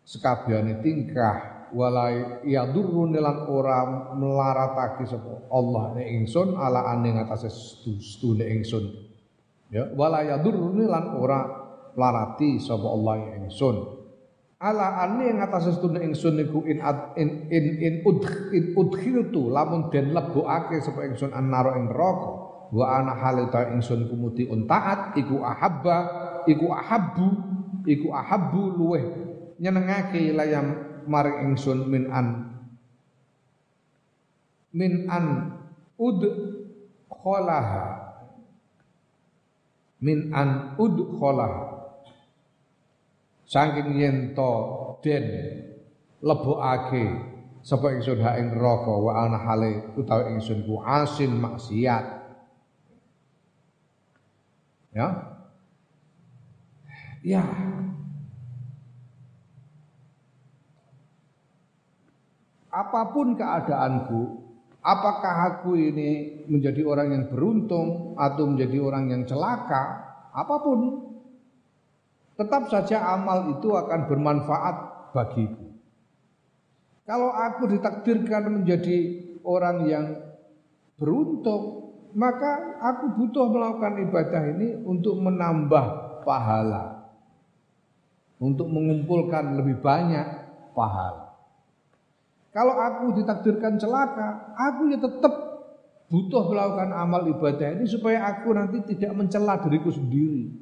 sekabehane 0.07 0.79
tingkah 0.79 1.67
wala 1.75 2.39
yadurru 2.47 3.11
lan 3.11 3.51
ora 3.51 3.83
melaratake 4.15 5.03
sapa 5.03 5.51
Allah 5.51 5.99
ing 5.99 6.23
ingsun 6.23 6.55
ala 6.55 6.87
ane 6.95 7.11
atase 7.19 7.51
stune 7.99 8.47
ingsun. 8.47 8.87
Ya, 9.67 9.91
wala 9.91 10.23
yadurruni 10.23 10.87
lan 10.87 11.19
ora 11.19 11.43
larati 11.99 12.63
sapa 12.63 12.87
Allah 12.87 13.13
ing 13.19 13.51
ingsun. 13.51 13.99
Ala 14.57 15.05
ani 15.05 15.29
ing 15.29 15.37
atas 15.37 15.69
setune 15.69 16.01
ingsun 16.01 16.33
niku 16.33 16.65
in 16.65 16.81
in 17.13 17.45
in 17.53 17.65
in 17.77 17.93
udh 18.01 18.49
in 18.49 18.73
udkhiltu 18.73 19.53
lamun 19.53 19.93
den 19.93 20.17
lebokake 20.17 20.81
sapa 20.81 21.05
ingsun 21.05 21.29
annaro 21.29 21.77
ing 21.77 21.93
neraka 21.93 22.56
wa 22.73 22.85
ana 22.99 23.15
halita 23.15 23.71
ingsun 23.71 24.11
kumuti 24.11 24.47
untaat 24.47 25.15
iku 25.15 25.39
ahabba 25.43 25.97
iku 26.47 26.71
ahabbu 26.71 27.27
iku 27.87 28.07
ahabbu 28.11 28.61
luweh. 28.75 29.05
Nyenengake 29.57 30.37
layam 30.37 31.01
maring 31.09 31.51
ingsun 31.51 31.89
min 31.89 32.11
an. 32.13 32.27
Min 34.75 35.09
an 35.09 35.25
ud 35.97 36.21
kholaha 37.09 37.97
min 39.97 40.29
an 40.29 40.77
udkhala 40.77 41.49
saking 43.49 43.97
yen 43.97 44.17
to 44.37 44.51
den 45.01 45.25
lebokake 46.21 47.05
sapa 47.65 47.97
ingsun 47.97 48.21
ha 48.21 48.37
ing 48.37 48.53
neraka 48.53 48.93
wa 48.93 49.25
ana 49.25 49.41
hale 49.41 49.97
utawi 49.97 50.37
ingsun 50.37 50.69
ku 50.69 50.77
asin 50.85 51.33
maksiat 51.41 52.16
ya. 54.95 55.07
Ya. 57.25 57.43
Apa 62.71 63.09
pun 63.09 63.33
keadaanku 63.33 64.47
apakah 64.87 65.35
aku 65.51 65.75
ini 65.75 66.43
menjadi 66.47 66.87
orang 66.87 67.07
yang 67.11 67.25
beruntung 67.27 68.15
atau 68.15 68.47
menjadi 68.47 68.77
orang 68.79 69.11
yang 69.11 69.21
celaka, 69.27 69.83
apa 70.31 70.55
pun, 70.63 70.79
tetap 72.39 72.71
saja 72.71 73.03
amal 73.17 73.59
itu 73.59 73.67
akan 73.75 74.07
bermanfaat 74.07 74.75
bagiku. 75.11 75.67
Kalau 77.03 77.31
aku 77.35 77.71
ditakdirkan 77.75 78.61
menjadi 78.61 79.27
orang 79.43 79.77
yang 79.87 80.05
beruntung, 80.95 81.86
maka 82.15 82.79
aku 82.79 83.19
butuh 83.19 83.49
melakukan 83.51 83.99
ibadah 84.07 84.41
ini 84.55 84.79
untuk 84.85 85.19
menambah 85.19 85.85
pahala, 86.23 87.07
untuk 88.39 88.69
mengumpulkan 88.69 89.57
lebih 89.57 89.81
banyak 89.83 90.27
pahala. 90.71 91.35
Kalau 92.55 92.73
aku 92.73 93.21
ditakdirkan 93.21 93.77
celaka, 93.77 94.55
aku 94.55 94.89
ya 94.89 94.97
tetap 94.97 95.33
butuh 96.07 96.47
melakukan 96.47 96.89
amal 96.95 97.27
ibadah 97.27 97.75
ini 97.75 97.85
supaya 97.85 98.23
aku 98.23 98.55
nanti 98.55 98.79
tidak 98.95 99.11
mencela 99.13 99.59
diriku 99.59 99.91
sendiri. 99.91 100.55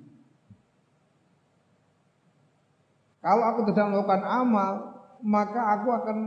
Kalau 3.21 3.43
aku 3.53 3.65
tidak 3.69 3.89
melakukan 3.89 4.21
amal, 4.21 4.73
maka 5.25 5.61
aku 5.81 5.87
akan 5.89 6.17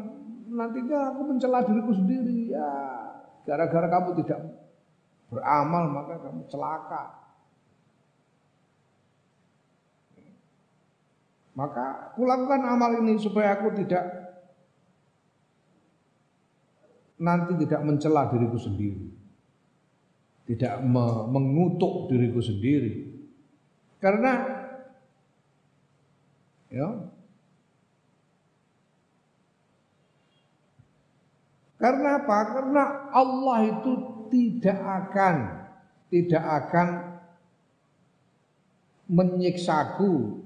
nantinya 0.51 1.15
aku 1.15 1.21
mencela 1.31 1.63
diriku 1.63 1.93
sendiri. 1.95 2.51
Ya, 2.55 2.71
gara-gara 3.47 3.87
kamu 3.87 4.19
tidak 4.25 4.68
beramal 5.29 5.85
maka 5.93 6.15
kamu 6.25 6.43
celaka. 6.49 7.05
Maka 11.59 12.15
kulakukan 12.15 12.63
amal 12.63 13.03
ini 13.03 13.19
supaya 13.19 13.59
aku 13.59 13.75
tidak 13.83 14.05
nanti 17.19 17.59
tidak 17.67 17.83
mencela 17.83 18.31
diriku 18.31 18.57
sendiri. 18.57 19.11
Tidak 20.49 20.81
me 20.87 21.29
mengutuk 21.29 22.09
diriku 22.09 22.41
sendiri. 22.41 23.11
Karena 23.99 24.33
ya 26.71 26.89
Karena 31.79 32.19
apa? 32.19 32.39
Karena 32.59 32.85
Allah 33.15 33.59
itu 33.71 34.18
tidak 34.31 34.79
akan 34.79 35.37
tidak 36.09 36.45
akan 36.45 36.89
menyiksaku, 39.09 40.41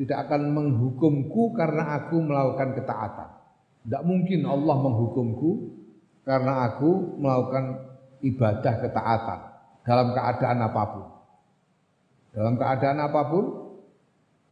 tidak 0.00 0.28
akan 0.28 0.52
menghukumku 0.56 1.52
karena 1.52 2.00
aku 2.00 2.16
melakukan 2.20 2.76
ketaatan. 2.76 3.28
Tidak 3.84 4.02
mungkin 4.04 4.44
Allah 4.44 4.76
menghukumku 4.76 5.50
karena 6.24 6.68
aku 6.68 7.16
melakukan 7.16 7.80
ibadah 8.20 8.74
ketaatan 8.84 9.40
dalam 9.84 10.12
keadaan 10.12 10.58
apa 10.64 10.82
pun. 10.84 11.06
Dalam 12.30 12.54
keadaan 12.60 12.98
apa 13.00 13.22
pun 13.28 13.44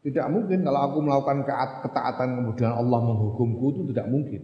tidak 0.00 0.26
mungkin 0.32 0.64
kalau 0.64 0.80
aku 0.88 0.98
melakukan 1.04 1.38
ketaatan 1.84 2.28
kemudian 2.40 2.72
Allah 2.72 3.00
menghukumku 3.04 3.64
itu 3.76 3.82
tidak 3.92 4.08
mungkin. 4.08 4.42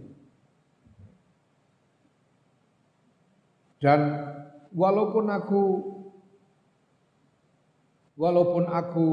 Dan 3.85 4.01
walaupun 4.73 5.29
aku 5.29 5.63
walaupun 8.17 8.65
aku 8.65 9.09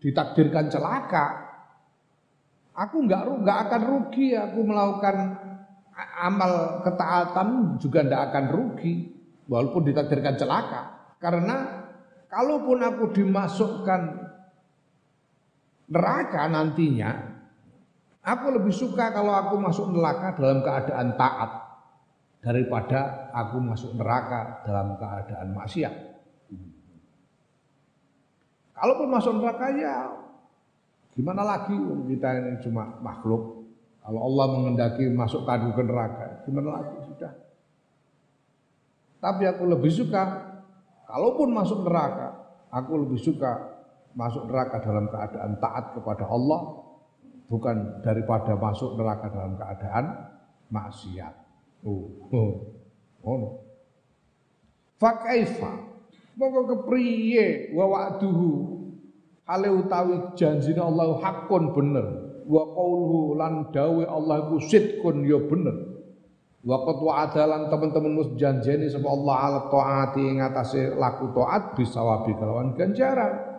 ditakdirkan 0.00 0.72
celaka, 0.72 1.52
aku 2.72 3.04
nggak 3.04 3.44
nggak 3.44 3.58
akan 3.68 3.82
rugi. 3.84 4.32
Aku 4.32 4.64
melakukan 4.64 5.36
amal 6.24 6.80
ketaatan 6.80 7.76
juga 7.76 8.00
tidak 8.00 8.32
akan 8.32 8.44
rugi 8.48 9.12
walaupun 9.44 9.84
ditakdirkan 9.84 10.40
celaka. 10.40 11.12
Karena 11.20 11.84
kalaupun 12.32 12.80
aku 12.80 13.12
dimasukkan 13.12 14.00
neraka 15.92 16.48
nantinya 16.48 17.10
aku 18.24 18.56
lebih 18.56 18.72
suka 18.72 19.12
kalau 19.12 19.36
aku 19.36 19.60
masuk 19.60 19.92
neraka 19.92 20.32
dalam 20.40 20.64
keadaan 20.64 21.12
taat 21.20 21.71
daripada 22.42 23.30
aku 23.30 23.62
masuk 23.62 23.94
neraka 23.94 24.66
dalam 24.66 24.98
keadaan 24.98 25.54
maksiat 25.54 25.94
kalaupun 28.74 29.08
masuk 29.08 29.38
neraka 29.38 29.66
ya 29.78 29.96
gimana 31.14 31.46
lagi 31.46 31.78
kita 32.10 32.28
ini 32.42 32.58
cuma 32.60 32.98
makhluk 32.98 33.62
kalau 34.02 34.20
Allah 34.26 34.46
mengendaki 34.58 35.06
masukkan 35.14 35.70
ke 35.70 35.82
neraka, 35.86 36.42
gimana 36.42 36.82
lagi 36.82 37.06
sudah. 37.06 37.32
Tapi 39.22 39.46
aku 39.46 39.62
lebih 39.70 39.94
suka, 39.94 40.22
kalaupun 41.06 41.54
masuk 41.54 41.86
neraka, 41.86 42.34
aku 42.74 43.06
lebih 43.06 43.22
suka 43.22 43.78
masuk 44.18 44.50
neraka 44.50 44.82
dalam 44.82 45.06
keadaan 45.06 45.54
taat 45.62 45.94
kepada 45.94 46.26
Allah, 46.26 46.82
bukan 47.46 48.02
daripada 48.02 48.58
masuk 48.58 48.98
neraka 48.98 49.30
dalam 49.30 49.54
keadaan 49.54 50.04
maksiat. 50.74 51.34
Oh, 51.82 52.30
oh, 52.30 52.52
oh 53.26 53.36
no. 53.38 53.48
Fakaifa, 55.02 55.82
mongko 56.38 56.60
kepriye 56.70 57.74
wa 57.74 57.90
wa'duhu 57.90 58.50
hale 59.46 59.68
utawi 59.68 60.16
janjine 60.38 60.78
Allah 60.78 61.18
hakun 61.20 61.74
bener 61.74 62.06
wa 62.46 62.62
qauluhu 62.72 63.34
lan 63.36 63.68
dawe 63.74 64.04
Allah 64.06 64.48
iku 64.48 64.56
sidkun 64.62 65.26
ya 65.26 65.42
bener 65.42 65.92
wa 66.62 66.76
qad 66.86 66.98
wa'adalan 67.02 67.66
teman-teman 67.66 68.12
mus 68.14 68.30
janjeni 68.38 68.86
sapa 68.86 69.10
Allah 69.10 69.36
ala 69.50 69.60
taati 69.66 70.22
ing 70.22 70.38
atase 70.38 70.94
laku 70.94 71.34
taat 71.34 71.74
bisawabi 71.74 72.32
kelawan 72.38 72.74
ganjaran 72.78 73.50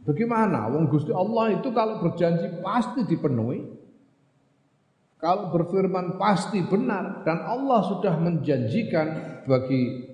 Bagaimana? 0.00 0.66
Wong 0.72 0.88
Gusti 0.90 1.12
Allah 1.12 1.60
itu 1.60 1.70
kalau 1.70 2.02
berjanji 2.02 2.48
pasti 2.64 3.04
dipenuhi. 3.06 3.62
Kalau 5.20 5.52
berfirman 5.52 6.16
pasti 6.16 6.64
benar 6.64 7.20
dan 7.28 7.44
Allah 7.44 7.84
sudah 7.84 8.16
menjanjikan 8.16 9.08
bagi 9.44 10.08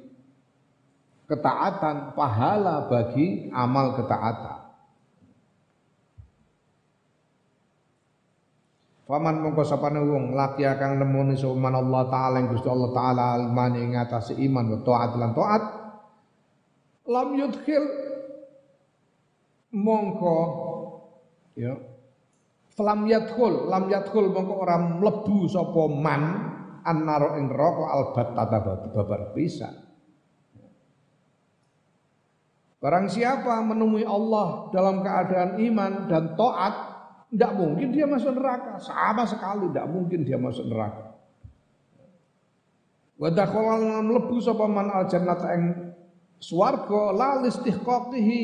ketaatan 1.31 2.19
pahala 2.19 2.91
bagi 2.91 3.47
amal 3.55 3.95
ketaatan. 3.95 4.67
Faman 9.07 9.39
mongko 9.39 9.63
sapane 9.63 10.03
wong 10.03 10.35
laki 10.35 10.67
kang 10.83 10.99
nemoni 10.99 11.39
suman 11.39 11.79
Allah 11.79 12.11
taala 12.11 12.43
ing 12.43 12.51
Gusti 12.51 12.67
Allah 12.67 12.91
taala 12.91 13.39
almani 13.39 13.87
ing 13.87 13.95
atase 13.95 14.35
iman 14.35 14.67
wa 14.67 14.79
taat 14.83 15.11
lan 15.15 15.31
taat 15.31 15.63
lam 17.07 17.29
yudkhil 17.39 17.87
mongko 19.71 20.39
ya 21.55 21.79
lam 22.77 23.09
yadkhul 23.09 23.73
lam 23.73 23.89
yadkhul 23.89 24.29
mongko 24.29 24.55
ora 24.61 24.77
mlebu 24.77 25.49
sapa 25.49 25.83
man 25.89 26.23
annaro 26.85 27.41
ing 27.41 27.49
neraka 27.49 27.85
albat 27.89 28.29
tata 28.37 28.59
babar 28.93 29.33
bisa 29.33 29.87
Barang 32.77 33.09
siapa 33.09 33.65
menemui 33.65 34.05
Allah 34.05 34.69
dalam 34.71 35.01
keadaan 35.01 35.59
iman 35.59 36.07
dan 36.07 36.39
taat 36.39 36.75
tidak 37.33 37.53
mungkin 37.57 37.91
dia 37.91 38.07
masuk 38.07 38.37
neraka. 38.37 38.79
Sama 38.79 39.27
sekali 39.27 39.73
tidak 39.73 39.91
mungkin 39.91 40.23
dia 40.23 40.39
masuk 40.39 40.69
neraka. 40.71 41.19
Wa 43.17 43.33
dakhala 43.33 44.05
mlebu 44.05 44.39
sapa 44.45 44.69
man 44.69 44.93
al 44.93 45.09
jannata 45.09 45.57
ing 45.57 45.97
swarga 46.37 47.17
la 47.17 47.41
listihqaqihi 47.43 48.41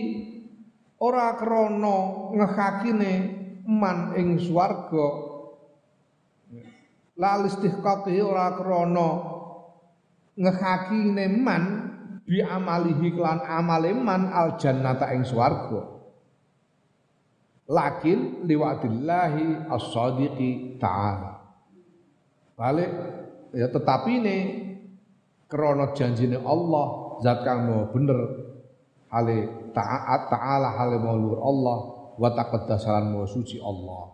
ora 0.97 1.37
krana 1.37 1.99
ngehakine 2.33 3.42
man 3.67 4.15
ing 4.19 4.39
swarga. 4.39 5.09
La 7.19 7.39
listihqaqihi 7.45 8.21
ora 8.25 8.57
krana 8.59 9.09
ngehakine 10.35 11.27
man 11.39 11.63
bi 12.25 12.41
amalihi 12.41 13.13
klan 13.15 13.45
amale 13.45 13.93
man 13.95 14.33
al 14.33 14.57
jannata 14.59 15.13
ing 15.15 15.23
swarga. 15.23 15.93
Lakin 17.73 18.45
liwadillahi 18.45 19.71
as-sadiqi 19.71 20.77
ta'ala. 20.83 21.41
Balik 22.59 22.91
ya 23.55 23.71
tetapi 23.71 24.11
ini 24.19 24.39
krono 25.47 25.93
janjine 25.93 26.41
Allah 26.41 26.87
zat 27.21 27.45
kang 27.45 27.69
bener 27.93 28.21
hale 29.13 29.71
taat 29.77 30.33
ta'ala 30.33 30.69
hale 30.81 30.97
mau 31.01 31.17
luhur 31.17 31.41
Allah 31.45 31.79
wa 32.19 32.31
taqaddasalan 32.33 33.13
mau 33.13 33.27
suci 33.29 33.61
Allah 33.61 34.13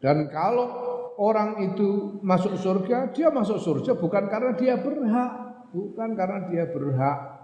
dan 0.00 0.28
kalau 0.28 0.68
orang 1.16 1.72
itu 1.72 2.20
masuk 2.20 2.56
surga 2.60 3.10
dia 3.16 3.32
masuk 3.32 3.58
surga 3.58 3.96
bukan 3.96 4.28
karena 4.28 4.52
dia 4.54 4.74
berhak 4.76 5.32
bukan 5.72 6.10
karena 6.14 6.38
dia 6.48 6.64
berhak 6.68 7.36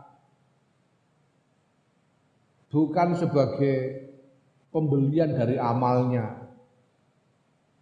bukan 2.73 3.13
sebagai 3.13 4.09
pembelian 4.73 5.37
dari 5.37 5.61
amalnya. 5.61 6.49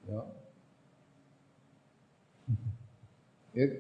Ya. 0.05 0.23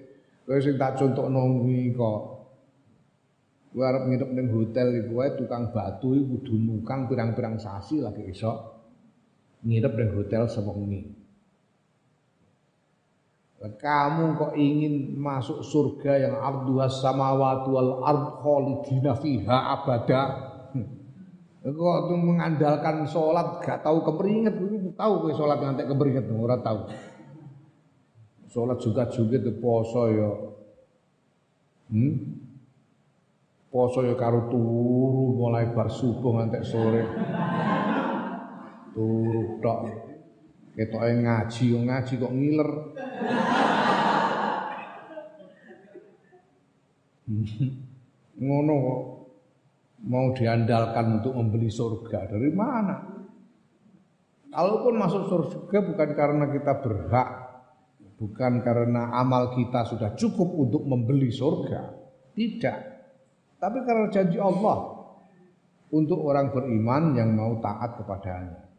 Ya, 0.50 0.58
tak 0.74 0.98
contohno 0.98 1.62
kuwi 1.62 1.94
kok. 1.94 2.22
Kowe 3.70 3.86
arep 3.86 4.10
nginep 4.10 4.30
ning 4.34 4.46
hotel 4.50 4.98
wae 5.14 5.38
tukang 5.38 5.70
batu 5.70 6.10
iku 6.18 6.42
kudu 6.42 6.58
nukang 6.58 7.06
pirang-pirang 7.06 7.54
sasi 7.54 8.02
lagi 8.02 8.26
iso 8.26 8.50
nginep 9.62 9.92
ning 9.94 10.10
hotel 10.18 10.50
sewengi. 10.50 11.00
Kamu 13.60 14.40
kok 14.40 14.52
ingin 14.56 15.20
masuk 15.20 15.60
surga 15.60 16.16
yang 16.16 16.34
arduhas 16.40 16.98
samawati 17.04 17.68
wal 17.68 18.00
ard 18.02 18.40
khalidina 18.40 19.12
fiha 19.12 19.58
abada 19.76 20.22
Kok 21.60 21.98
tuh 22.08 22.16
mengandalkan 22.16 23.04
sholat 23.04 23.60
gak 23.60 23.84
tahu 23.84 24.00
keperinget, 24.00 24.56
tahu 24.96 25.12
gue 25.28 25.36
sholat 25.36 25.60
ngantek 25.60 25.92
keperinget 25.92 26.24
orang 26.32 26.64
tahu. 26.64 26.88
Sholat 28.48 28.80
juga 28.80 29.04
juga 29.12 29.36
tuh 29.44 29.56
poso 29.60 30.08
yo, 30.08 30.30
hmm? 31.92 32.39
Poso 33.70 34.02
yo 34.02 34.18
karo 34.18 34.50
turu 34.50 35.38
mulai 35.38 35.70
bar 35.70 35.86
subuh 35.86 36.42
ngantek 36.42 36.66
sore, 36.66 37.06
turu 38.90 39.62
tok. 39.62 40.10
Ketoke 40.74 41.10
ngaji 41.22 41.66
ngaji 41.86 42.12
kok 42.18 42.34
ngiler. 42.34 42.70
Ngono 48.42 48.74
kok 48.74 49.00
mau 50.08 50.32
diandalkan 50.34 51.20
untuk 51.22 51.36
membeli 51.36 51.70
surga 51.70 52.26
dari 52.26 52.50
mana? 52.50 52.96
Kalaupun 54.50 54.94
masuk 54.98 55.30
surga 55.30 55.78
bukan 55.84 56.10
karena 56.18 56.50
kita 56.50 56.82
berhak, 56.82 57.28
bukan 58.18 58.66
karena 58.66 59.14
amal 59.14 59.54
kita 59.54 59.86
sudah 59.86 60.18
cukup 60.18 60.48
untuk 60.58 60.82
membeli 60.90 61.30
surga, 61.30 61.94
tidak. 62.34 62.89
Tapi 63.60 63.84
karena 63.84 64.08
janji 64.08 64.40
Allah 64.40 65.04
untuk 65.92 66.24
orang 66.24 66.48
beriman 66.48 67.12
yang 67.12 67.36
mau 67.36 67.60
taat 67.60 68.00
kepadanya. 68.00 68.70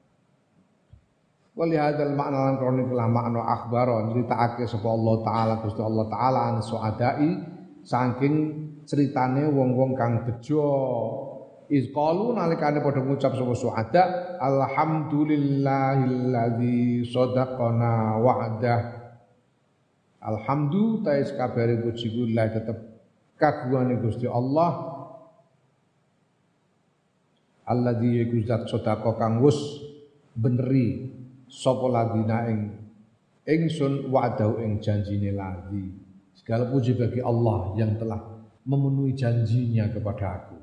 Wali 1.51 1.75
hadal 1.75 2.15
makna 2.15 2.47
lan 2.47 2.55
kronik 2.57 2.87
lah 2.95 3.11
makna 3.11 3.43
akhbaron 3.43 4.15
nyritakake 4.15 4.63
sapa 4.65 4.87
Allah 4.87 5.19
taala 5.19 5.59
Gusti 5.59 5.83
Allah 5.83 6.07
taala 6.07 6.47
an 6.47 6.63
suadai 6.63 7.43
saking 7.83 8.35
ceritane 8.87 9.51
wong-wong 9.51 9.91
kang 9.99 10.23
bejo 10.23 10.63
iz 11.67 11.91
qalu 11.91 12.39
nalikane 12.39 12.79
padha 12.79 13.03
ngucap 13.03 13.35
sapa 13.35 13.51
suada 13.51 14.31
alhamdulillahilladzi 14.39 17.03
sadaqana 17.11 18.23
wa'dah 18.23 19.11
alhamdu 20.23 21.03
tais 21.03 21.35
kabare 21.35 21.83
puji 21.83 22.31
tetep 22.31 22.90
kagungane 23.41 23.97
Gusti 23.97 24.29
Allah 24.29 25.01
alladzi 27.65 28.21
iku 28.21 28.37
zat 28.45 28.69
sedekah 28.69 29.17
kang 29.17 29.41
beneri 30.37 31.09
sapa 31.49 31.85
ladina 31.89 32.45
ing 32.47 32.77
ingsun 33.49 34.13
wa'dahu 34.13 34.61
ing 34.61 34.77
janjine 34.77 35.33
ladi 35.33 35.89
segala 36.37 36.69
puji 36.69 36.93
bagi 36.93 37.19
Allah 37.19 37.73
yang 37.75 37.97
telah 37.97 38.21
memenuhi 38.65 39.17
janjinya 39.17 39.89
kepada 39.89 40.27
aku. 40.37 40.57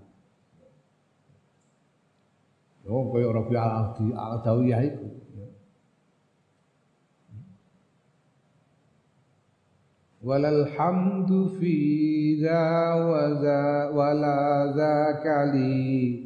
Oh, 2.89 3.13
kaya 3.13 3.29
Rabbi 3.29 3.53
al-Adawiyah 3.53 4.81
itu. 4.81 5.07
Walal 10.29 10.69
za 12.45 12.61
wa 13.01 13.25
za 13.41 13.61
wala 13.97 14.73
zakali 14.77 16.21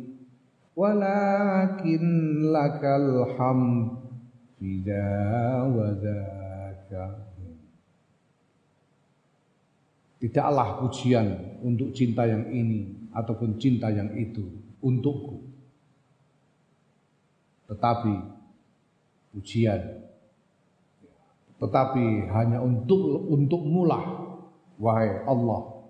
walakin 0.74 2.02
lakal 2.50 3.30
hamd 3.38 4.02
fi 4.58 4.82
za 4.82 5.06
wa 5.70 5.86
zakali 5.94 7.54
Tidaklah 10.18 10.82
pujian 10.82 11.62
untuk 11.62 11.94
cinta 11.94 12.26
yang 12.26 12.50
ini 12.50 13.06
ataupun 13.14 13.54
cinta 13.62 13.86
yang 13.86 14.10
itu 14.18 14.50
untukku. 14.82 15.46
Tetapi 17.70 18.14
pujian 19.30 20.01
tetapi 21.62 22.26
hanya 22.34 22.58
untuk 22.58 23.30
untuk 23.30 23.62
mulah 23.62 24.02
wahai 24.82 25.22
Allah 25.22 25.86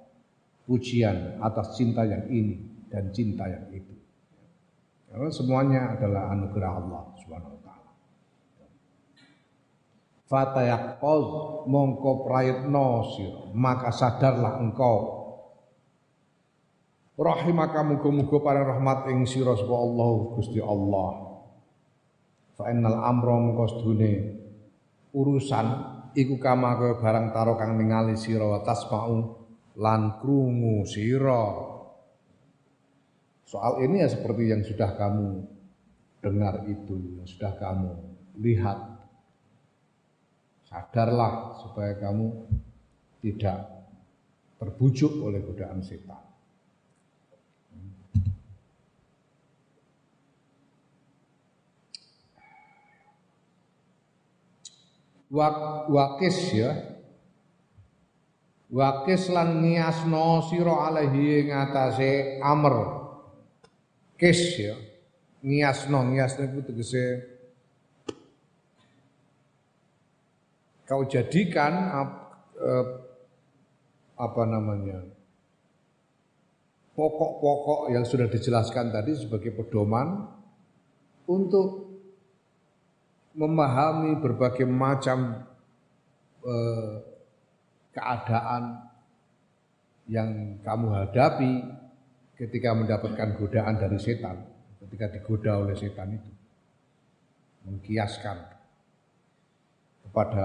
pujian 0.69 1.41
atas 1.41 1.81
cinta 1.81 2.05
yang 2.05 2.29
ini 2.29 2.87
dan 2.93 3.09
cinta 3.17 3.49
yang 3.49 3.65
itu. 3.73 3.97
Karena 5.09 5.29
semuanya 5.33 5.97
adalah 5.97 6.29
anugerah 6.37 6.73
Allah 6.77 7.03
Subhanahu 7.25 7.53
fatayaqaz 10.33 11.27
mongko 11.69 12.25
prayitno 12.25 13.05
maka 13.53 13.93
sadarlah 13.93 14.65
engkau. 14.65 15.21
Rahimaka 17.13 17.85
muga-muga 17.85 18.41
para 18.41 18.65
rahmat 18.65 19.13
ing 19.13 19.29
sira 19.29 19.53
sapa 19.53 19.77
Allah 19.77 20.13
Gusti 20.33 20.57
Allah. 20.65 21.45
Fa 22.57 22.73
innal 22.73 22.97
amra 23.05 23.37
mongko 23.37 23.85
urusan 25.13 25.67
iku 26.17 26.37
kama 26.41 26.77
kaya 26.77 26.95
barang 27.01 27.27
taro 27.33 27.57
kang 27.57 27.77
ningali 27.77 28.17
sira 28.17 28.45
wa 28.45 28.61
tasma'u 28.65 29.17
lan 29.81 30.21
krungu 30.21 30.85
sira 30.89 31.45
soal 33.45 33.85
ini 33.85 34.01
ya 34.05 34.09
seperti 34.09 34.49
yang 34.49 34.65
sudah 34.65 34.97
kamu 34.97 35.45
dengar 36.25 36.65
itu 36.69 36.97
yang 37.21 37.29
sudah 37.29 37.53
kamu 37.61 37.93
lihat 38.41 38.93
Sadarlah 40.73 41.61
supaya 41.61 41.93
kamu 42.01 42.49
tidak 43.21 43.85
terbujuk 44.57 45.21
oleh 45.21 45.45
godaan 45.45 45.85
setan. 45.85 46.32
Wak, 55.33 55.89
wakis 55.89 56.39
ya. 56.53 56.73
Wakis 58.69 59.33
lan 59.33 59.65
niasno 59.65 60.45
sira 60.45 60.93
alaihi 60.93 61.45
ing 61.45 61.49
atase 61.53 62.37
amr. 62.45 62.75
Kis 64.21 64.41
ya. 64.61 64.77
Niasno 65.41 66.05
niasno 66.05 66.45
itu 66.45 66.61
tegese. 66.69 67.05
Kau 70.85 71.09
jadikan 71.09 71.73
eh, 72.61 72.87
apa 74.21 74.43
namanya 74.45 75.01
pokok-pokok 76.93 77.91
yang 77.93 78.05
sudah 78.05 78.29
dijelaskan 78.29 78.93
tadi 78.93 79.17
sebagai 79.17 79.57
pedoman 79.57 80.29
untuk 81.25 81.82
memahami 83.33 84.21
berbagai 84.21 84.69
macam 84.69 85.49
eh, 86.45 86.93
keadaan 87.93 88.93
yang 90.09 90.61
kamu 90.61 90.87
hadapi 90.93 91.53
ketika 92.37 92.75
mendapatkan 92.75 93.39
godaan 93.39 93.79
dari 93.79 93.99
setan, 94.01 94.43
ketika 94.85 95.13
digoda 95.13 95.63
oleh 95.63 95.77
setan 95.79 96.17
itu. 96.17 96.31
Mengkiaskan 97.63 98.43
kepada 100.03 100.45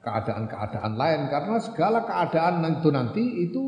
keadaan-keadaan 0.00 0.92
lain 0.96 1.20
karena 1.28 1.56
segala 1.60 2.08
keadaan 2.08 2.64
itu 2.80 2.88
nanti 2.88 3.24
itu 3.44 3.62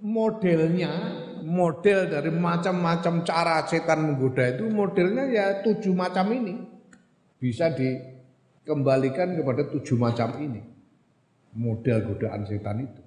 modelnya 0.00 0.92
model 1.44 2.08
dari 2.08 2.32
macam-macam 2.32 3.24
cara 3.28 3.64
setan 3.68 4.08
menggoda 4.08 4.56
itu 4.56 4.64
modelnya 4.72 5.24
ya 5.28 5.46
tujuh 5.60 5.92
macam 5.92 6.32
ini 6.32 6.73
bisa 7.44 7.68
dikembalikan 7.76 9.36
kepada 9.36 9.68
tujuh 9.68 10.00
macam 10.00 10.32
ini. 10.40 10.64
Model 11.52 12.08
godaan 12.08 12.48
setan 12.48 12.88
itu. 12.88 13.02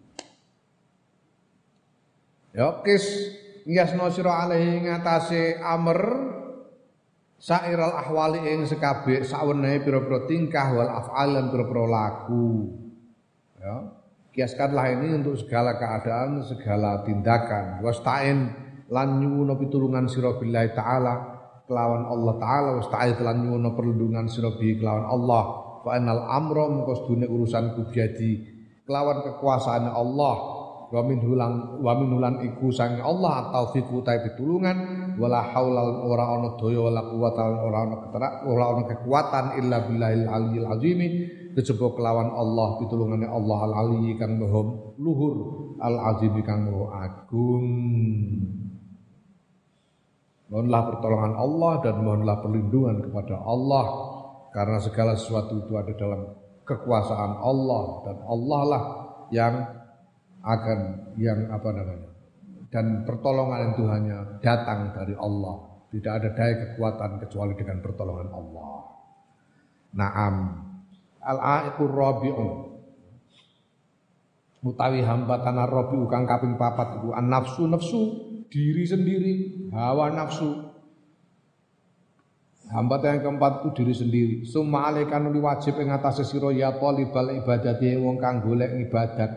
Ya 2.53 2.85
kis 2.85 3.33
ngiasno 3.65 4.13
sira 4.13 4.45
alaihi 4.45 4.85
ngatasé 4.85 5.57
amr 5.57 5.99
sairal 7.41 7.97
ahwali 7.97 8.45
ing 8.45 8.69
sekabe 8.69 9.25
sawenehe 9.25 9.81
pira-pira 9.81 10.29
tingkah 10.29 10.69
wal 10.73 10.89
af'al 10.89 11.37
lan 11.37 11.45
pira-pira 11.53 11.85
laku 11.85 12.71
ya 13.61 13.93
kiaskanlah 14.33 14.85
ini 14.93 15.17
untuk 15.17 15.33
segala 15.41 15.81
keadaan, 15.81 16.45
segala 16.45 17.01
tindakan. 17.01 17.81
Wasta'in 17.81 18.37
lan 18.85 19.17
nyuwuna 19.17 19.57
pitulungan 19.57 20.05
sira 20.05 20.37
billahi 20.37 20.77
taala 20.77 21.36
kelawan 21.67 22.07
Allah 22.07 22.33
taala 22.39 22.69
wasta'in 22.79 23.19
lan 23.19 23.43
nyuwuna 23.43 23.75
perlindungan 23.75 24.25
sira 24.31 24.55
kelawan 24.55 25.05
Allah. 25.05 25.43
Fa 25.83 25.99
innal 25.99 26.23
amra 26.25 26.65
mengko 26.71 27.11
urusan 27.11 27.75
kubiadi 27.75 28.31
kelawan 28.87 29.21
kekuasaan 29.27 29.91
Allah. 29.91 30.35
Wa 30.87 31.03
min 31.03 31.19
hulang 31.19 31.83
wa 31.83 31.91
min 31.99 32.15
hulan 32.15 32.39
iku 32.47 32.71
sang 32.71 33.03
Allah 33.03 33.51
taufiq 33.51 33.91
utai 33.91 34.23
pitulungan 34.23 35.11
wala 35.19 35.43
haula 35.51 35.83
ora 35.83 36.39
ana 36.39 36.55
daya 36.55 36.79
wala 36.79 37.01
quwata 37.11 37.43
ora 37.43 37.79
ana 37.83 37.95
keterak 38.07 38.33
ora 38.47 38.63
ana 38.71 38.81
kekuatan 38.87 39.45
illa 39.59 39.83
billahil 39.83 40.23
aliyil 40.31 40.67
azimi 40.71 41.07
kejaba 41.57 41.91
kelawan 41.97 42.29
Allah 42.37 42.77
pitulungane 42.79 43.25
Allah 43.25 43.59
al 43.65 43.73
ali 43.83 44.13
kang 44.15 44.37
luhur 44.37 45.35
al 45.81 45.97
azim 46.13 46.37
kang 46.45 46.69
maha 46.69 47.09
agung 47.09 47.67
Mohonlah 50.47 50.81
pertolongan 50.95 51.33
Allah 51.35 51.73
dan 51.83 51.95
mohonlah 51.99 52.37
perlindungan 52.39 52.97
kepada 53.03 53.35
Allah. 53.43 53.85
Karena 54.55 54.79
segala 54.79 55.13
sesuatu 55.19 55.59
itu 55.59 55.73
ada 55.75 55.91
dalam 55.93 56.21
kekuasaan 56.63 57.31
Allah 57.43 57.83
dan 58.07 58.17
Allah 58.25 58.61
lah 58.65 58.83
yang 59.29 59.53
akan 60.41 60.79
yang 61.19 61.51
apa 61.51 61.69
namanya 61.75 62.17
dan 62.67 63.07
pertolongan 63.07 63.73
itu 63.75 63.83
hanya 63.87 64.17
datang 64.43 64.91
dari 64.91 65.15
Allah. 65.15 65.63
Tidak 65.87 66.13
ada 66.13 66.29
daya 66.35 66.55
kekuatan 66.67 67.23
kecuali 67.23 67.55
dengan 67.55 67.79
pertolongan 67.79 68.29
Allah. 68.35 68.75
Naam. 69.95 70.35
Al-aiqur 71.23 71.91
rabi'u 71.91 72.47
utawi 74.67 74.99
hambatan 74.99 75.55
ar-rabi'u 75.63 76.11
kang 76.11 76.27
kaping 76.27 76.59
papat 76.59 76.99
iku 76.99 77.15
an-nafsu. 77.15 77.71
Nafsu 77.71 78.01
diri 78.47 78.83
sendiri 78.87 79.33
hawa 79.71 80.11
nafsu. 80.11 80.67
Hambatan 82.67 83.19
yang 83.19 83.21
keempat 83.23 83.63
itu 83.63 83.69
diri 83.79 83.93
sendiri. 83.95 84.35
Summa 84.43 84.91
alaikan 84.91 85.31
wajib 85.39 85.79
ing 85.79 85.87
atase 85.87 86.27
sira 86.27 86.51
ya 86.51 86.75
talibal 86.75 87.31
ibadati 87.31 87.95
wong 87.95 88.19
kang 88.19 88.43
golek 88.43 88.75
ibadat. 88.83 89.31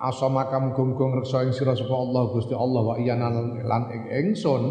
Asama 0.00 0.48
kamu 0.48 0.72
gong-gong 0.72 1.20
reksa 1.20 1.44
ing 1.44 1.52
sira 1.52 1.76
sapa 1.76 1.92
Allah 1.92 2.24
Gusti 2.32 2.56
Allah 2.56 2.82
wa 2.88 2.96
iyana 2.96 3.28
lan 3.68 3.82
ing 3.92 4.02
ingsun. 4.32 4.64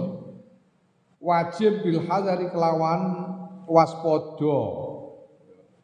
Wajib 1.22 1.86
bil 1.86 2.02
hadari 2.10 2.50
kelawan 2.50 3.02
waspada. 3.70 4.90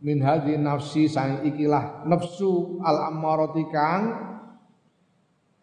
Min 0.02 0.24
hadhi 0.26 0.58
nafsi 0.58 1.06
sang 1.06 1.46
ikilah 1.46 2.10
nafsu 2.10 2.82
al 2.82 3.14
ammarati 3.14 3.70
kang 3.70 4.04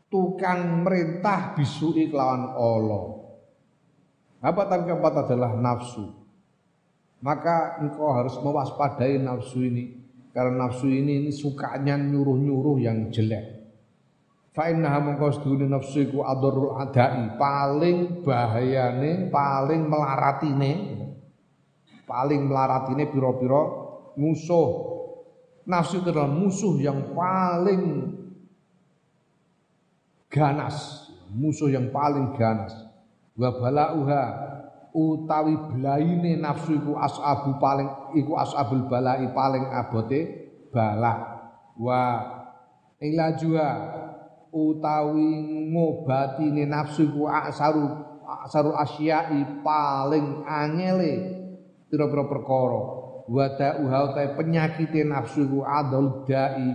tukang 0.09 0.87
merintah 0.87 1.55
bisui 1.55 2.09
kelawan 2.09 2.55
Allah. 2.55 3.05
Apa 4.43 4.63
tadi 4.71 4.87
keempat 4.87 5.15
adalah 5.27 5.53
nafsu. 5.59 6.13
Maka 7.25 7.81
engkau 7.83 8.13
harus 8.13 8.37
mewaspadai 8.39 9.19
nafsu 9.19 9.65
ini 9.65 9.99
karena 10.37 10.69
nafsu 10.69 10.87
ini, 10.87 11.25
ini 11.25 11.31
sukanya 11.33 11.97
nyuruh-nyuruh 11.97 12.77
yang 12.77 13.09
jelek. 13.09 13.57
Fa 14.53 14.69
innaha 14.69 15.01
mongko 15.01 15.33
nafsu 15.65 16.07
iku 16.07 16.23
adurul 16.29 16.77
adai, 16.77 17.37
paling 17.41 18.21
bahayane, 18.21 19.33
paling 19.33 19.89
melaratine 19.89 20.97
paling 22.07 22.47
melarat 22.47 22.89
ini 22.95 23.05
piro-piro 23.11 23.63
musuh. 24.17 24.95
Nafsu 25.67 25.99
itu 25.99 26.15
adalah 26.15 26.31
musuh 26.31 26.79
yang 26.79 27.11
paling 27.11 28.15
ganas, 30.31 31.09
musuh 31.33 31.71
yang 31.71 31.91
paling 31.91 32.35
ganas. 32.37 32.73
Wa 33.37 33.53
balauha 33.57 34.23
utawi 34.97 35.55
blaine 35.77 36.41
nafsu 36.41 36.81
iku 36.81 36.97
asabu 36.97 37.61
paling 37.61 37.89
iku 38.17 38.33
asabul 38.41 38.89
balai 38.89 39.29
paling 39.37 39.69
abote 39.69 40.21
bala. 40.73 41.37
Wa 41.77 42.01
ilajuha 42.97 43.71
utawi 44.57 45.29
ngobatine 45.69 46.65
nafsu 46.65 47.13
iku 47.13 47.29
asaru 47.29 47.85
asaru 48.49 48.73
asyai 48.73 49.61
paling 49.61 50.43
angele 50.49 51.37
pira-pira 51.87 52.25
perkara 52.27 52.83
wa 53.27 53.47
ta'uha 53.59 54.15
ta 54.15 54.23
penyakite 54.39 55.03
nafsu 55.03 55.47
ku 55.51 55.63
adol 55.67 56.23
dai 56.27 56.75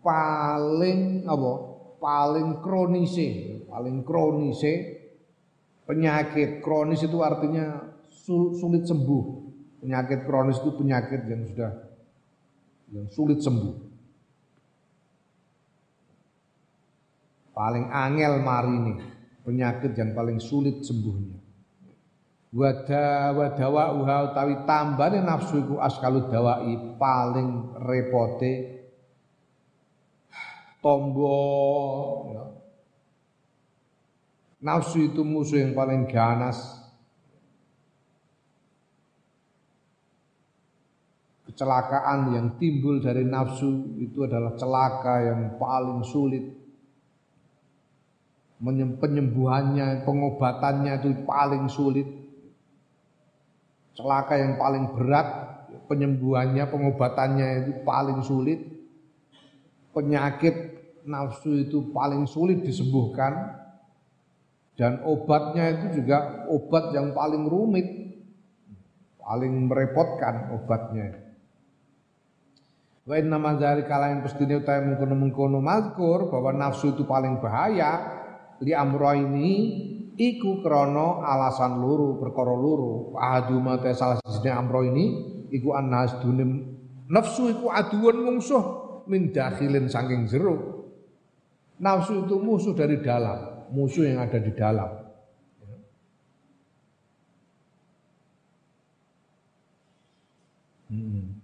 paling 0.00 1.28
apa 1.28 1.69
paling 2.00 2.64
kronise 2.64 3.60
paling 3.68 4.02
kronise 4.02 5.00
penyakit 5.90 6.62
kronis 6.62 7.02
itu 7.02 7.18
artinya 7.18 7.90
sulit 8.54 8.86
sembuh. 8.86 9.24
Penyakit 9.82 10.22
kronis 10.22 10.62
itu 10.62 10.70
penyakit 10.76 11.26
yang 11.26 11.42
sudah 11.50 11.72
yang 12.94 13.06
sulit 13.10 13.42
sembuh. 13.42 13.74
Paling 17.50 17.90
angel 17.90 18.32
mari 18.38 18.72
ini 18.72 18.94
penyakit 19.42 19.98
yang 19.98 20.14
paling 20.14 20.38
sulit 20.38 20.86
sembuhnya. 20.86 21.38
Wada 22.50 23.30
wadawa 23.30 23.94
uha 23.94 24.16
utawi 24.30 24.66
tambane 24.66 25.22
nafsu 25.22 25.62
iku 25.62 25.78
askalu 25.78 26.30
dawai 26.34 26.98
paling 26.98 27.78
repote 27.78 28.79
tombo 30.80 31.36
ya. 32.32 32.44
nafsu 34.64 35.12
itu 35.12 35.20
musuh 35.24 35.60
yang 35.60 35.72
paling 35.76 36.08
ganas. 36.08 36.80
Kecelakaan 41.48 42.32
yang 42.32 42.46
timbul 42.56 43.04
dari 43.04 43.24
nafsu 43.24 44.00
itu 44.00 44.24
adalah 44.24 44.56
celaka 44.56 45.14
yang 45.20 45.40
paling 45.60 46.00
sulit. 46.08 46.44
Penyembuhannya 49.00 50.04
pengobatannya 50.04 50.92
itu 51.00 51.08
paling 51.24 51.68
sulit. 51.68 52.08
Celaka 53.96 54.36
yang 54.36 54.56
paling 54.56 54.96
berat 54.96 55.28
penyembuhannya 55.88 56.64
pengobatannya 56.70 57.46
itu 57.66 57.72
paling 57.82 58.20
sulit. 58.22 58.60
Penyakit 59.90 60.69
nafsu 61.06 61.66
itu 61.66 61.92
paling 61.94 62.24
sulit 62.28 62.64
disembuhkan 62.64 63.60
dan 64.80 65.04
obatnya 65.04 65.76
itu 65.76 66.00
juga 66.00 66.48
obat 66.48 66.96
yang 66.96 67.12
paling 67.12 67.44
rumit 67.44 67.86
paling 69.20 69.70
merepotkan 69.70 70.56
obatnya. 70.56 71.30
Wa 73.06 73.14
inna 73.18 73.36
ma 73.36 73.54
dzalika 73.56 73.96
lain 74.00 74.22
pestine 74.22 74.60
utahe 74.60 74.82
mengkono-mengkono 74.86 75.58
mazkur 75.58 76.30
bahwa 76.30 76.50
nafsu 76.54 76.94
itu 76.94 77.04
paling 77.06 77.42
bahaya 77.42 78.20
li 78.62 78.70
amro 78.76 79.10
ini 79.16 79.48
iku 80.14 80.60
krono 80.60 81.24
alasan 81.24 81.80
luru 81.80 82.20
perkara 82.20 82.54
luru. 82.54 83.16
Adu 83.18 83.58
mate 83.58 83.96
salah 83.96 84.20
siji 84.22 84.52
amro 84.52 84.86
ini 84.86 85.04
iku 85.50 85.74
anas 85.74 86.14
dunim 86.22 86.70
nafsu 87.10 87.50
iku 87.50 87.74
aduan 87.74 88.22
mungsuh 88.22 88.64
min 89.10 89.34
dakhilin 89.34 89.90
saking 89.90 90.30
jero 90.30 90.69
nafsu 91.80 92.28
itu 92.28 92.36
musuh 92.36 92.76
dari 92.76 93.00
dalam 93.00 93.64
musuh 93.72 94.04
yang 94.04 94.20
ada 94.20 94.36
di 94.36 94.52
dalam 94.52 94.90
hmm. 100.92 101.40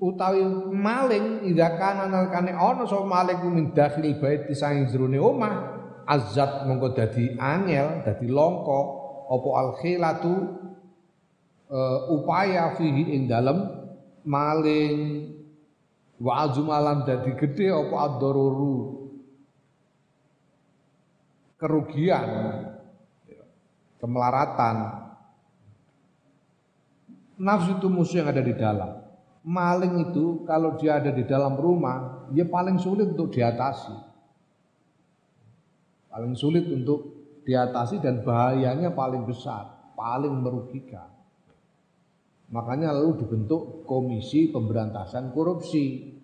utawi 0.00 0.44
maling 0.72 1.44
ida 1.48 1.76
kana 1.76 2.08
nalikane 2.08 2.52
ana 2.56 2.84
sapa 2.88 3.04
maling 3.04 3.40
min 3.52 3.66
dakhil 3.76 4.16
bait 4.16 4.48
sang 4.56 4.88
jroning 4.88 5.20
omah 5.20 5.80
azat 6.08 6.64
mongko 6.64 6.96
dadi 6.96 7.36
angel 7.36 8.00
dadi 8.04 8.26
longko 8.26 8.80
apa 9.30 9.48
al 9.54 9.70
khilatu 9.78 10.34
uh, 11.68 11.98
upaya 12.10 12.74
fihi 12.74 13.14
ing 13.14 13.28
dalem 13.28 13.68
maling 14.26 14.96
wa 16.20 16.32
azumalan 16.44 17.08
dadi 17.08 17.32
gede 17.34 17.72
apa 17.72 17.96
ad-daruru 18.06 19.08
kerugian 21.56 22.28
kemelaratan 23.98 24.76
nafsu 27.40 27.80
itu 27.80 27.88
musuh 27.88 28.20
yang 28.20 28.28
ada 28.28 28.44
di 28.44 28.52
dalam 28.52 29.00
maling 29.44 30.10
itu 30.10 30.44
kalau 30.44 30.76
dia 30.76 31.00
ada 31.00 31.12
di 31.12 31.24
dalam 31.24 31.56
rumah, 31.56 32.28
dia 32.32 32.44
paling 32.44 32.76
sulit 32.76 33.12
untuk 33.16 33.32
diatasi. 33.32 33.96
Paling 36.10 36.34
sulit 36.34 36.66
untuk 36.68 37.00
diatasi 37.46 38.02
dan 38.02 38.20
bahayanya 38.26 38.92
paling 38.92 39.24
besar, 39.24 39.94
paling 39.94 40.34
merugikan. 40.42 41.09
Makanya 42.50 42.90
lalu 42.90 43.22
dibentuk 43.22 43.86
Komisi 43.86 44.50
Pemberantasan 44.50 45.30
Korupsi. 45.30 46.18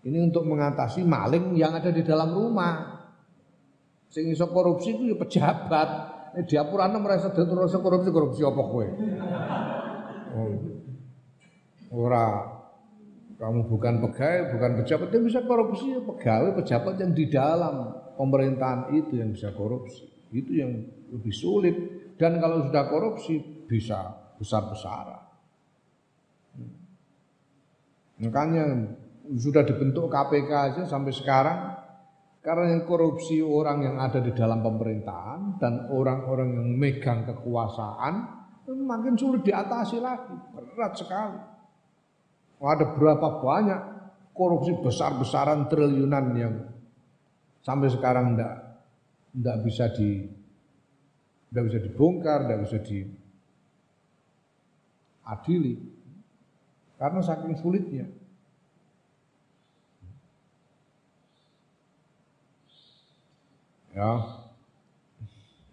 Ini 0.00 0.18
untuk 0.24 0.48
mengatasi 0.48 1.04
maling 1.04 1.52
yang 1.60 1.76
ada 1.76 1.92
di 1.92 2.00
dalam 2.00 2.32
rumah. 2.32 3.04
Sing 4.08 4.32
iso 4.32 4.48
korupsi 4.48 4.96
itu 4.96 5.12
ya 5.12 5.16
pejabat. 5.20 5.88
Eh 6.40 6.44
diapurane 6.48 6.96
merasa 6.96 7.28
terus 7.36 7.76
korupsi 7.76 8.08
korupsi 8.08 8.40
apa 8.40 8.62
kowe? 8.64 8.86
Oh. 10.34 10.56
Ora 11.90 12.26
kamu 13.40 13.72
bukan 13.72 14.04
pegawai, 14.04 14.52
bukan 14.56 14.70
pejabat 14.84 15.08
yang 15.16 15.24
bisa 15.24 15.40
korupsi, 15.48 15.96
ya 15.96 16.00
pegawai, 16.04 16.60
pejabat 16.60 16.94
yang 17.00 17.12
di 17.16 17.24
dalam 17.28 17.74
pemerintahan 18.20 18.92
itu 18.96 19.16
yang 19.20 19.32
bisa 19.32 19.52
korupsi. 19.52 20.08
Itu 20.32 20.52
yang 20.54 20.76
lebih 21.12 21.34
sulit. 21.34 21.76
Dan 22.20 22.36
kalau 22.36 22.68
sudah 22.68 22.84
korupsi 22.88 23.40
bisa 23.64 24.19
besar-besaran. 24.40 25.22
Hmm. 26.56 26.72
Makanya 28.24 28.64
sudah 29.36 29.62
dibentuk 29.62 30.08
KPK 30.08 30.50
aja 30.50 30.82
sampai 30.88 31.12
sekarang 31.12 31.76
karena 32.40 32.72
yang 32.72 32.88
korupsi 32.88 33.44
orang 33.44 33.84
yang 33.84 33.96
ada 34.00 34.24
di 34.24 34.32
dalam 34.32 34.64
pemerintahan 34.64 35.60
dan 35.60 35.92
orang-orang 35.92 36.56
yang 36.56 36.68
megang 36.72 37.28
kekuasaan 37.28 38.40
makin 38.70 39.18
sulit 39.18 39.42
diatasi 39.42 39.98
lagi, 39.98 40.34
berat 40.54 40.94
sekali. 40.94 41.40
Ada 42.60 42.96
berapa 42.96 43.40
banyak 43.40 43.80
korupsi 44.36 44.72
besar-besaran 44.78 45.66
triliunan 45.66 46.26
yang 46.36 46.54
sampai 47.60 47.88
sekarang 47.88 48.36
enggak 48.36 48.56
enggak 49.36 49.58
bisa 49.64 49.84
di 49.92 50.28
enggak 51.50 51.64
bisa 51.66 51.78
dibongkar, 51.82 52.38
enggak 52.46 52.60
bisa 52.68 52.78
diadili 55.20 55.78
karena 57.00 57.20
saking 57.24 57.56
sulitnya. 57.56 58.06
Ya. 63.96 64.12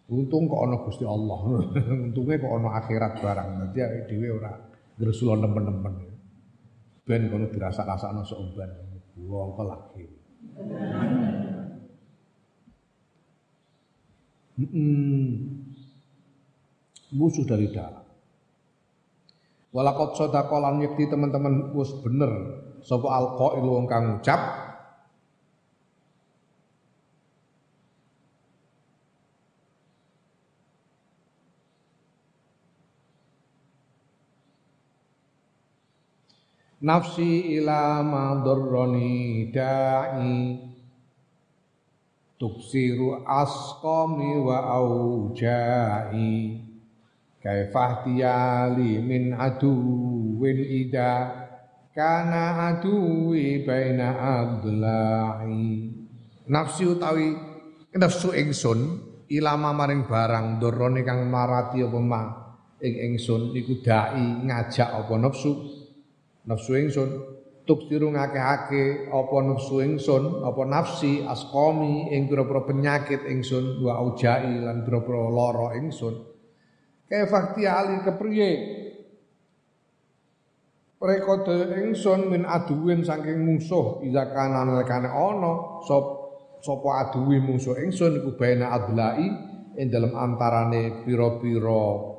Untung 0.08 0.48
kok 0.48 0.64
ono 0.64 0.88
Gusti 0.88 1.04
Allah. 1.04 1.40
Untungnya 2.08 2.40
kok 2.40 2.54
ono 2.56 2.72
akhirat 2.72 3.14
barang. 3.20 3.50
Nanti 3.60 3.80
dhewe 4.08 4.40
ora 4.40 4.56
gresul 4.96 5.36
nemen-nemen 5.36 5.96
ben 7.04 7.28
kono 7.28 7.52
dirasa-rasakno 7.52 8.24
seumban. 8.24 8.72
Wong 9.20 9.52
lagi. 9.64 10.06
Hmm. 14.58 15.54
Musuh 17.14 17.46
dari 17.46 17.70
dalam. 17.70 18.07
Walakot 19.78 20.18
sodakolan 20.18 20.82
yakti 20.82 21.06
teman-teman 21.06 21.70
wis 21.78 21.94
bener. 22.02 22.34
Sapa 22.82 23.14
alqail 23.14 23.62
wong 23.62 23.86
kang 23.86 24.18
ngucap? 24.18 24.42
Nafsi 36.82 37.62
ila 37.62 38.02
ma 38.02 38.34
darrani 38.42 39.54
da'i. 39.54 40.58
Tuksiru 42.42 43.22
asqami 43.30 44.42
wa 44.42 44.58
auja'i 44.74 46.66
kaifahtiyali 47.48 49.00
min 49.00 49.32
aduwin 49.32 50.60
ida 50.60 51.32
kana 51.96 52.76
aduwi 52.76 53.64
baina 53.64 54.08
adla'i 54.44 55.96
nafsi 56.52 56.84
utawi 56.84 57.32
nafsu 57.96 58.36
ingsun 58.36 59.00
ilama 59.32 59.72
maring 59.72 60.04
barang 60.04 60.60
dorone 60.60 61.08
kang 61.08 61.24
marati 61.28 61.84
apa 61.84 62.00
ma? 62.04 62.24
Ing 62.78 62.94
ingsun 62.94 63.58
iku 63.58 63.82
dai 63.82 64.46
ngajak 64.46 64.86
apa 64.86 65.14
nafsu? 65.18 65.52
Nafsu 66.46 66.78
ingsun. 66.78 67.10
Tuksiru 67.68 68.16
ngakeh-akeh 68.16 69.12
apa 69.12 69.38
nafsu 69.44 69.84
ingsun 69.84 70.40
apa 70.40 70.64
nafsi 70.64 71.20
asqami 71.28 72.16
ing 72.16 72.32
pira-pira 72.32 72.64
penyakit 72.64 73.28
ingsun 73.28 73.84
wa 73.84 74.00
aujai 74.00 74.64
lan 74.64 74.88
pira-pira 74.88 75.28
lara 75.28 75.76
ingsun 75.76 76.37
fakti 77.08 77.64
ali 77.64 78.04
kepriye 78.04 78.52
rekode 80.98 81.78
ingsun 81.88 82.28
min 82.28 82.44
aduwin 82.44 83.06
saking 83.06 83.44
musuh 83.48 84.04
iza 84.04 84.28
kana 84.34 84.66
nalikane 84.68 85.08
ana 85.08 85.82
sop 85.86 86.06
sapa 86.60 87.08
aduwi 87.08 87.40
musuh 87.40 87.78
ingsun 87.80 88.20
iku 88.20 88.36
baina 88.36 88.76
adlai 88.76 89.24
ing 89.78 89.88
dalam 89.94 90.12
antarane 90.18 91.06
pira-pira 91.06 92.18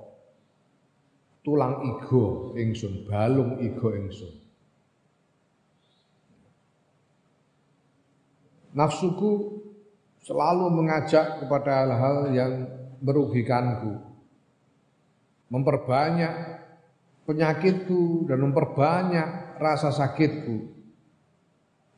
tulang 1.43 1.80
igo 1.80 2.53
ingsun, 2.55 3.09
balung 3.09 3.59
igo 3.59 3.89
ingsun. 3.97 4.34
Nafsuku 8.76 9.32
selalu 10.22 10.70
mengajak 10.70 11.43
kepada 11.43 11.89
hal-hal 11.89 12.18
yang 12.30 12.53
merugikanku. 13.01 14.07
Memperbanyak 15.49 16.34
penyakitku 17.28 18.24
dan 18.24 18.40
memperbanyak 18.40 19.61
rasa 19.61 19.92
sakitku. 19.92 20.68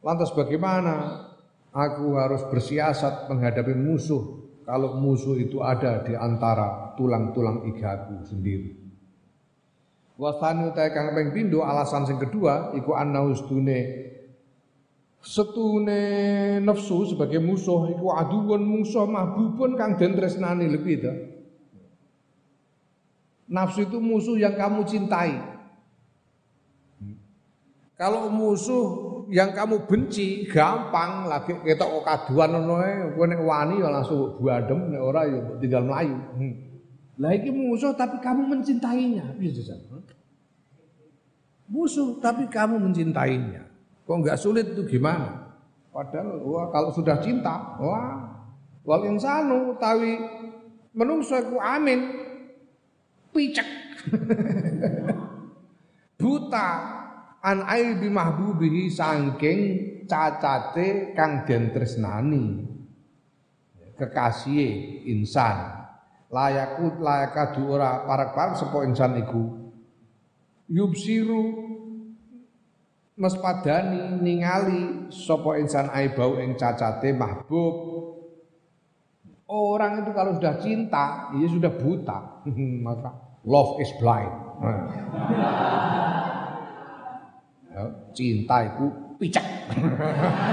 Lantas 0.03 0.35
bagaimana 0.35 1.27
aku 1.71 2.19
harus 2.19 2.43
bersiasat 2.51 3.31
menghadapi 3.31 3.75
musuh 3.79 4.43
kalau 4.67 4.99
musuh 4.99 5.39
itu 5.39 5.63
ada 5.63 6.03
di 6.03 6.15
antara 6.15 6.95
tulang-tulang 6.95 7.67
igaku 7.67 8.23
sendiri. 8.27 8.71
Wasani 10.21 10.69
utai 10.69 10.93
kang 10.93 11.17
ping 11.17 11.33
pindho 11.33 11.65
alasan 11.65 12.05
sing 12.05 12.21
kedua 12.21 12.77
iku 12.77 12.93
anna 12.93 13.25
ustune 13.25 14.13
setune 15.21 16.01
nafsu 16.61 17.09
sebagai 17.09 17.41
musuh 17.41 17.89
iku 17.97 18.13
aduun 18.13 18.61
musuh 18.61 19.09
mahbubun 19.09 19.81
kang 19.81 19.97
den 19.97 20.13
tresnani 20.13 20.69
lebih 20.69 20.95
itu. 21.01 21.13
Nafsu 23.51 23.83
itu 23.83 23.99
musuh 23.99 24.39
yang 24.39 24.55
kamu 24.55 24.87
cintai. 24.87 25.35
Kalau 27.99 28.31
musuh 28.33 28.87
yang 29.29 29.53
kamu 29.53 29.85
benci 29.85 30.49
gampang 30.49 31.29
lagi 31.29 31.53
kita 31.53 31.85
kok 31.85 32.01
kaduan 32.01 32.57
ae 32.57 33.13
kowe 33.13 33.29
nek 33.29 33.43
wani 33.45 33.77
ya 33.77 33.93
langsung 33.93 34.41
buadem 34.41 34.89
nek 34.89 35.03
ora 35.03 35.27
ya 35.29 35.39
tinggal 35.61 35.85
melayu. 35.85 36.17
Hmm. 36.39 36.55
Lah 37.21 37.37
iki 37.37 37.53
musuh 37.53 37.93
tapi 37.93 38.23
kamu 38.23 38.49
mencintainya. 38.49 39.37
Piye 39.37 39.53
Musuh 41.71 42.19
tapi 42.19 42.49
kamu 42.49 42.81
mencintainya. 42.81 43.69
Kok 44.09 44.17
enggak 44.17 44.41
sulit 44.41 44.75
itu 44.75 44.83
gimana? 44.87 45.55
Padahal 45.91 46.39
wah 46.43 46.67
kalau 46.71 46.91
sudah 46.95 47.19
cinta, 47.19 47.79
wah 47.79 48.31
wal 48.87 49.05
insanu 49.07 49.75
tawi 49.77 50.19
menungso 50.97 51.37
iku 51.39 51.61
amin 51.61 52.20
picek. 53.33 53.69
Buta 56.21 56.69
an 57.41 57.65
aibi 57.65 58.13
mahbubihi 58.13 58.93
saking 58.93 59.61
cacate 60.05 61.17
kang 61.17 61.49
den 61.49 61.73
tresnani. 61.73 62.67
Kekasih 64.01 65.05
insan 65.13 65.81
layakut 66.33 67.05
layakadu 67.05 67.69
ora 67.69 68.07
parak-parak 68.09 68.57
sapa 68.57 68.89
insan 68.89 69.21
iku 69.21 69.75
yubsiru 70.73 71.69
mespadani 73.21 74.17
ningali 74.25 75.13
sapa 75.13 75.61
insan 75.61 75.93
aibau 75.93 76.41
ing 76.41 76.57
cacate 76.57 77.13
mahbub 77.13 77.75
orang 79.51 80.07
itu 80.07 80.15
kalau 80.15 80.39
sudah 80.39 80.55
cinta 80.63 81.35
dia 81.35 81.51
sudah 81.51 81.75
buta. 81.75 82.47
Maka 82.87 83.11
love 83.43 83.83
is 83.83 83.91
blind. 83.99 84.31
Ya, 87.71 87.87
cinta 88.11 88.67
itu 88.67 88.91
picak 89.15 89.47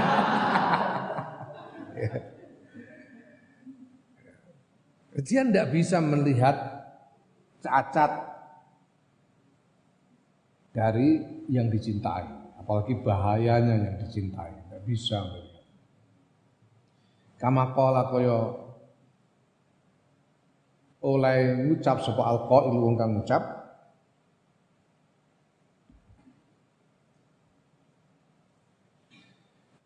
dia 5.18 5.42
tidak 5.42 5.74
bisa 5.74 5.98
melihat 5.98 6.54
cacat 7.58 8.28
dari 10.70 11.26
yang 11.50 11.66
dicintai, 11.66 12.22
apalagi 12.62 12.94
bahayanya 13.02 13.82
yang 13.82 13.96
dicintai, 13.98 14.54
tidak 14.54 14.82
bisa 14.86 15.18
melihat. 15.26 15.66
Kama 17.42 17.74
kaya 17.74 18.67
oleh 21.02 21.68
ngucap 21.68 22.02
sapa 22.02 22.22
alqail 22.26 22.74
wong 22.74 22.94
kang 22.98 23.18
ngucap. 23.18 23.42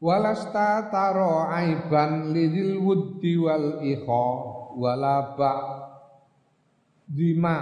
Walasta 0.03 0.91
taro 0.91 1.47
aiban 1.47 2.35
lidil 2.35 2.83
wuddi 2.83 3.39
wal 3.39 3.87
ikha 3.87 4.27
wala 4.75 5.39
ba 5.39 5.53
dima 7.07 7.59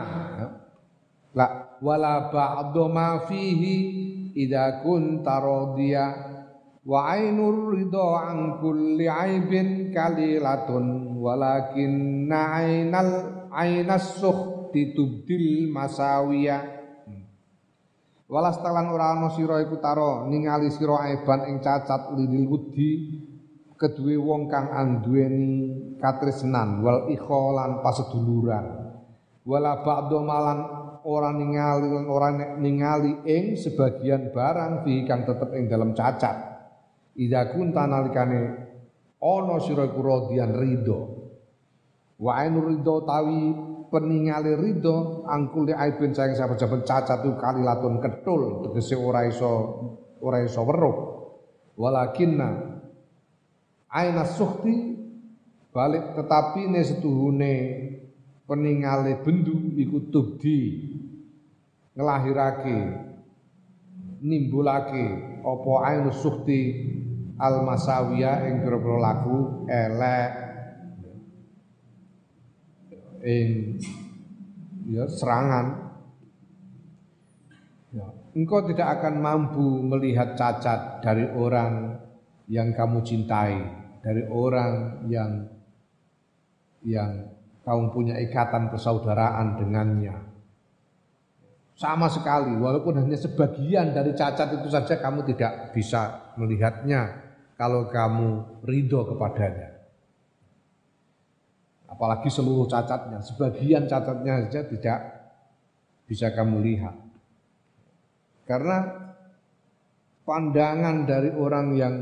la 1.37 1.77
wala 1.85 2.33
ba'du 2.33 2.89
ma 2.89 3.29
fihi 3.29 3.77
idza 4.33 4.81
kunta 4.81 5.37
radiya 5.37 6.07
wa 6.81 7.13
ainur 7.13 7.77
ridha 7.77 8.09
an 8.25 8.57
kulli 8.57 9.05
aibin 9.05 9.93
kalilatun 9.93 11.21
walakin 11.21 12.25
ainal 12.33 13.40
ainas 13.55 14.19
sukhti 14.19 14.95
tubdil 14.95 15.71
masawiya. 15.71 16.79
Walas 18.31 18.63
talan 18.63 18.95
ora 18.95 19.19
ana 19.19 19.29
sira 19.35 19.59
iku 19.59 19.83
taro 19.83 20.31
ningali 20.31 20.71
sira 20.71 21.03
aiban 21.03 21.51
ing 21.51 21.59
cacat 21.59 22.15
lidil 22.15 22.47
wudi 22.47 22.91
kedue 23.75 24.15
wong 24.15 24.47
kang 24.47 24.71
anduweni 24.71 25.75
katresnan 25.99 26.79
wal 26.79 27.11
ikholan 27.11 27.83
paseduluran. 27.83 28.87
Wala 29.43 29.83
ba'du 29.83 30.23
malan 30.23 30.63
orang 31.03 31.43
ningali 31.43 31.89
lan 31.91 32.07
ora 32.07 32.31
ningali 32.55 33.27
ing 33.27 33.59
sebagian 33.59 34.31
barang 34.31 34.87
fi 34.87 35.03
kang 35.03 35.27
tetep 35.27 35.51
ing 35.59 35.67
dalam 35.67 35.91
cacat. 35.91 36.37
Ida 37.19 37.51
kunta 37.51 37.83
nalikane 37.83 38.41
ana 39.19 39.57
sira 39.59 39.91
iku 39.91 40.01
radian 40.07 40.55
ridho 40.55 41.10
wa 42.21 42.37
ainur 42.37 42.69
ridho 42.69 43.01
tawi 43.09 43.57
peningali 43.89 44.53
ridho 44.55 45.25
angkul 45.25 45.67
aibin 45.73 46.13
sayang 46.13 46.37
saben-saben 46.37 46.85
cacat 46.85 47.25
itu 47.25 47.33
kalilatun 47.41 47.99
ketul 47.99 48.69
tegese 48.69 48.95
ora 48.95 49.25
iso 49.25 49.53
ora 50.21 50.45
iso 50.45 50.61
weruh. 50.63 50.97
Walakinna 51.81 52.77
aina 53.89 54.29
sukhti 54.29 55.01
balik 55.73 56.13
tetapi 56.13 56.69
ne 56.69 56.81
setuhune 56.85 57.55
peningale 58.45 59.17
bendu 59.25 59.73
iku 59.81 60.13
tubdi. 60.13 60.61
Ngelahirake 61.97 62.79
nimbulake 64.21 65.05
apa 65.41 65.73
ainu 65.89 66.13
sukti 66.13 66.61
al 67.41 67.65
masawiya 67.65 68.47
ing 68.47 68.63
laku 69.01 69.65
elek 69.65 70.40
ing 73.25 73.77
ya 74.89 75.05
serangan 75.07 75.97
ya, 77.93 78.07
engkau 78.35 78.65
tidak 78.65 79.01
akan 79.01 79.15
mampu 79.21 79.67
melihat 79.85 80.35
cacat 80.35 81.05
dari 81.05 81.29
orang 81.31 82.01
yang 82.51 82.73
kamu 82.75 83.05
cintai 83.05 83.81
dari 84.01 84.25
orang 84.29 85.05
yang 85.13 85.47
yang 86.81 87.29
kamu 87.61 87.93
punya 87.93 88.17
ikatan 88.17 88.73
persaudaraan 88.73 89.61
dengannya. 89.61 90.17
Sama 91.77 92.13
sekali, 92.13 92.53
walaupun 92.61 93.01
hanya 93.01 93.17
sebagian 93.17 93.97
dari 93.97 94.13
cacat 94.13 94.53
itu 94.53 94.69
saja 94.69 95.01
kamu 95.01 95.25
tidak 95.33 95.73
bisa 95.73 96.33
melihatnya 96.37 97.31
kalau 97.57 97.89
kamu 97.89 98.61
ridho 98.65 99.05
kepadanya. 99.09 99.80
Apalagi 102.01 102.33
seluruh 102.33 102.65
cacatnya, 102.65 103.21
sebagian 103.21 103.85
cacatnya 103.85 104.49
saja 104.49 104.65
tidak 104.65 104.99
bisa 106.09 106.33
kamu 106.33 106.65
lihat. 106.65 106.97
Karena 108.49 108.89
pandangan 110.25 111.05
dari 111.05 111.29
orang 111.29 111.77
yang 111.77 111.95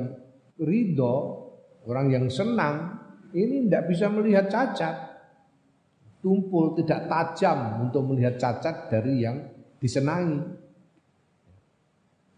ridho, 0.62 1.14
orang 1.90 2.14
yang 2.14 2.30
senang, 2.30 2.94
ini 3.34 3.66
tidak 3.66 3.90
bisa 3.90 4.06
melihat 4.06 4.46
cacat 4.46 5.08
tumpul, 6.22 6.78
tidak 6.78 7.10
tajam 7.10 7.90
untuk 7.90 8.06
melihat 8.06 8.38
cacat 8.38 8.90
dari 8.90 9.26
yang 9.26 9.50
disenangi. 9.78 10.42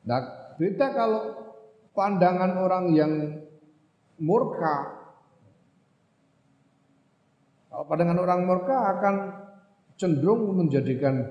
Nah, 0.08 0.20
beda 0.56 0.86
kalau 0.96 1.22
pandangan 1.92 2.56
orang 2.60 2.86
yang 2.92 3.12
murka. 4.20 4.99
Kalau 7.70 7.86
pandangan 7.86 8.18
orang 8.18 8.40
murka 8.50 8.76
akan 8.98 9.14
cenderung 9.94 10.58
menjadikan 10.58 11.30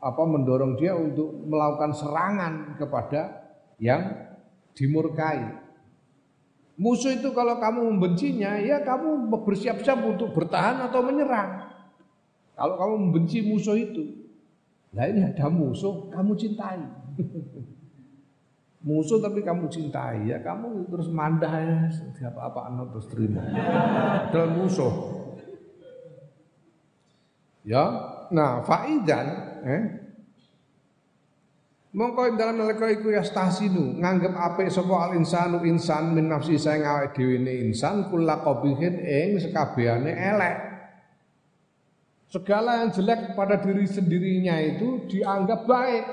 apa 0.00 0.22
mendorong 0.24 0.76
dia 0.76 0.92
untuk 0.92 1.32
melakukan 1.48 1.96
serangan 1.96 2.76
kepada 2.76 3.48
yang 3.80 4.28
dimurkai. 4.76 5.60
Musuh 6.80 7.12
itu 7.12 7.28
kalau 7.36 7.60
kamu 7.60 7.92
membencinya, 7.92 8.56
ya 8.56 8.80
kamu 8.80 9.28
bersiap-siap 9.28 10.00
untuk 10.00 10.32
bertahan 10.32 10.80
atau 10.88 11.04
menyerang. 11.04 11.68
Kalau 12.56 12.80
kamu 12.80 12.94
membenci 13.08 13.44
musuh 13.44 13.76
itu, 13.76 14.32
nah 14.92 15.04
ini 15.04 15.28
ada 15.28 15.52
musuh, 15.52 16.08
kamu 16.08 16.32
cintai. 16.40 16.80
musuh 18.88 19.20
tapi 19.20 19.44
kamu 19.44 19.68
cintai, 19.68 20.32
ya 20.32 20.40
kamu 20.40 20.88
terus 20.88 21.12
mandah 21.12 21.52
ya, 21.52 21.78
siapa 22.16 22.48
apa 22.48 22.72
anak 22.72 22.96
terus 22.96 23.12
terima. 23.12 23.44
Dalam 24.32 24.56
musuh. 24.56 25.19
Ya, 27.70 27.84
nah 28.34 28.66
faidan, 28.66 29.26
eh, 29.62 29.82
Mongko 31.90 32.38
dalam 32.38 32.54
nalika 32.54 32.86
iku 32.86 33.10
ya 33.10 33.26
stasinu 33.26 33.98
nganggep 33.98 34.30
apik 34.30 34.70
sapa 34.70 35.10
al 35.10 35.18
insanu 35.18 35.66
insan 35.66 36.14
min 36.14 36.30
nafsi 36.30 36.54
saya 36.54 36.86
awake 36.86 37.18
dhewe 37.18 37.66
insan 37.66 38.06
kula 38.06 38.46
qabihin 38.46 39.02
ing 39.02 39.42
sekabehane 39.42 40.14
elek. 40.14 40.56
Segala 42.30 42.86
yang 42.86 42.94
jelek 42.94 43.34
pada 43.34 43.58
diri 43.58 43.90
sendirinya 43.90 44.54
itu 44.62 45.02
dianggap 45.10 45.66
baik. 45.66 46.04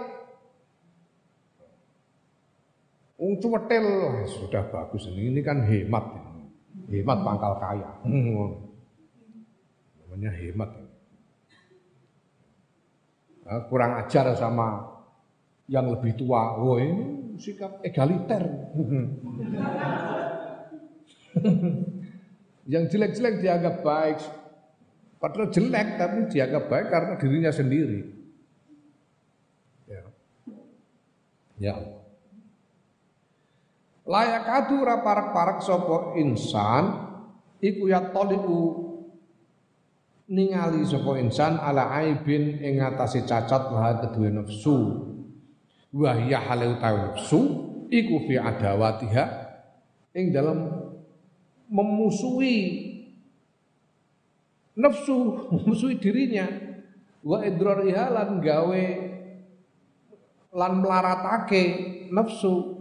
Ung 3.22 3.38
cumetel 3.38 3.86
sudah 4.26 4.66
bagus 4.74 5.06
ini, 5.14 5.30
ini 5.30 5.46
kan 5.46 5.62
hemat. 5.62 6.10
Hemat 6.90 7.18
pangkal 7.22 7.54
kaya. 7.62 7.90
Namanya 8.02 10.32
hemat. 10.42 10.87
Nah, 13.48 13.64
kurang 13.72 13.96
ajar 14.04 14.36
sama 14.36 14.84
yang 15.72 15.88
lebih 15.88 16.20
tua. 16.20 16.60
Oh 16.60 16.76
ini 16.76 17.40
sikap 17.40 17.80
egaliter. 17.80 18.44
yang 22.74 22.84
jelek-jelek 22.92 23.40
dianggap 23.40 23.80
baik, 23.80 24.20
Padahal 25.18 25.50
jelek 25.50 25.98
tapi 25.98 26.30
dianggap 26.30 26.64
baik 26.70 26.88
karena 26.94 27.14
dirinya 27.18 27.50
sendiri. 27.50 28.02
Ya. 29.90 30.04
Ya. 31.58 31.76
Layak 34.08 34.46
adu 34.46 34.86
parak-parak 34.86 35.60
sopo 35.66 36.16
insan 36.16 37.12
iku 37.60 37.90
ya 37.90 38.14
toliku 38.14 38.87
ningali 40.28 40.84
sopo 40.84 41.16
insan 41.16 41.56
ala 41.56 41.88
aibin 41.96 42.60
ing 42.60 42.84
atase 42.84 43.24
cacat 43.24 43.72
wa 43.72 43.96
kedua 44.04 44.30
nafsu. 44.44 44.76
Wa 45.96 46.20
hiya 46.20 46.44
halu 46.44 46.76
nafsu 46.78 47.40
iku 47.88 48.28
fi 48.28 48.36
adawatiha 48.36 49.26
ing 50.12 50.36
dalam 50.36 50.68
memusuhi 51.72 52.58
nafsu 54.76 55.16
musuhi 55.68 55.96
dirinya 55.98 56.48
wa 57.24 57.44
idrariha 57.44 58.12
lan 58.12 58.44
gawe 58.44 58.86
lan 60.52 60.72
melaratake 60.84 61.64
nafsu. 62.12 62.76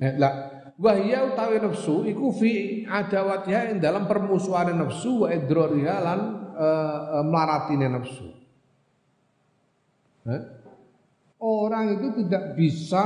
Nah, 0.00 0.16
lah 0.16 0.34
wahya 0.80 1.28
utawi 1.28 1.60
nafsu 1.60 2.08
iku 2.08 2.32
fi 2.32 2.82
adawatiha 2.88 3.76
ing 3.76 3.78
dalam 3.84 4.08
permusuhan 4.08 4.72
nafsu 4.72 5.22
wa 5.22 5.28
idrariha 5.28 5.96
lan 6.00 6.20
uh, 6.56 7.76
nafsu. 7.76 8.32
Nah, 10.20 10.44
orang 11.40 12.00
itu 12.00 12.08
tidak 12.24 12.56
bisa 12.56 13.04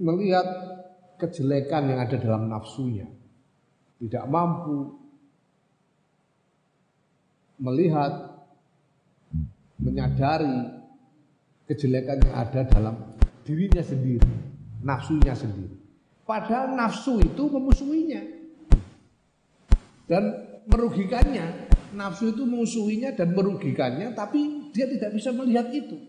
melihat 0.00 0.44
kejelekan 1.20 1.88
yang 1.88 2.00
ada 2.02 2.16
dalam 2.18 2.48
nafsunya. 2.48 3.06
Tidak 4.02 4.24
mampu 4.26 4.98
melihat 7.62 8.42
menyadari 9.78 10.82
kejelekan 11.70 12.18
yang 12.26 12.34
ada 12.34 12.60
dalam 12.66 12.96
dirinya 13.46 13.82
sendiri, 13.82 14.51
nafsunya 14.82 15.32
sendiri. 15.32 15.78
Padahal 16.22 16.74
nafsu 16.74 17.18
itu 17.22 17.42
memusuhinya 17.50 18.22
dan 20.06 20.22
merugikannya. 20.66 21.70
Nafsu 21.92 22.32
itu 22.32 22.48
memusuhinya 22.48 23.12
dan 23.12 23.36
merugikannya, 23.36 24.16
tapi 24.16 24.72
dia 24.72 24.88
tidak 24.88 25.12
bisa 25.12 25.28
melihat 25.28 25.68
itu. 25.68 26.00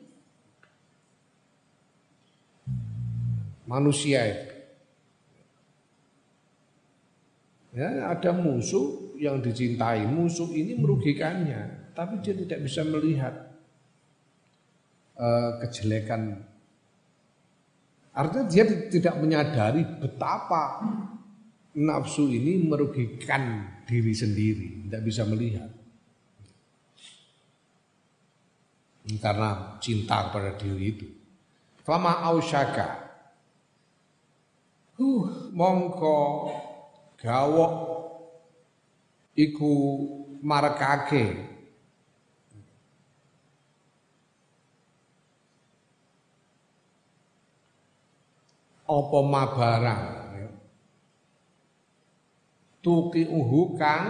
Manusia 3.67 4.19
itu. 4.32 4.47
Ya, 7.74 8.15
ada 8.15 8.32
musuh 8.32 9.17
yang 9.19 9.41
dicintai, 9.41 10.05
musuh 10.07 10.47
ini 10.55 10.78
merugikannya, 10.78 11.91
tapi 11.97 12.21
dia 12.24 12.38
tidak 12.38 12.63
bisa 12.63 12.86
melihat 12.86 13.34
uh, 15.17 15.57
kejelekan. 15.65 16.53
Artinya 18.14 18.45
dia 18.45 18.64
tidak 18.93 19.18
menyadari 19.18 19.82
betapa 19.82 20.86
nafsu 21.74 22.30
ini 22.30 22.61
merugikan 22.61 23.66
diri 23.89 24.14
sendiri, 24.14 24.86
tidak 24.86 25.01
bisa 25.01 25.26
melihat. 25.26 25.70
Karena 29.18 29.78
cinta 29.82 30.30
kepada 30.30 30.55
diri 30.55 30.86
itu. 30.93 31.07
Fama 31.84 32.24
ausyaka. 32.24 33.01
Huh, 34.93 35.49
mongko 35.51 36.53
gawok 37.18 37.74
iku 39.36 39.74
marekake 40.39 41.53
apa 48.94 49.18
mabarang? 49.26 50.04
Tuki 52.84 53.24
uhu 53.32 53.80
kang 53.80 54.08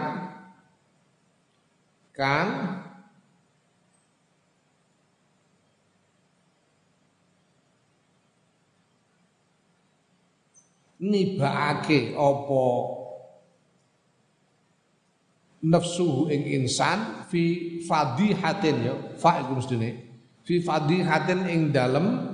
kang 2.09 2.49
nibake 11.03 12.17
apa 12.17 12.63
nafsuhu 15.63 16.31
ing 16.31 16.63
insan 16.63 17.27
fi 17.27 17.77
fadihatin 17.83 18.77
ya 18.83 18.95
fa 19.19 19.43
iku 19.43 19.59
mestine 19.59 19.89
fi 20.47 20.63
fadihatin 20.63 21.45
ing 21.45 21.61
dalem 21.75 22.32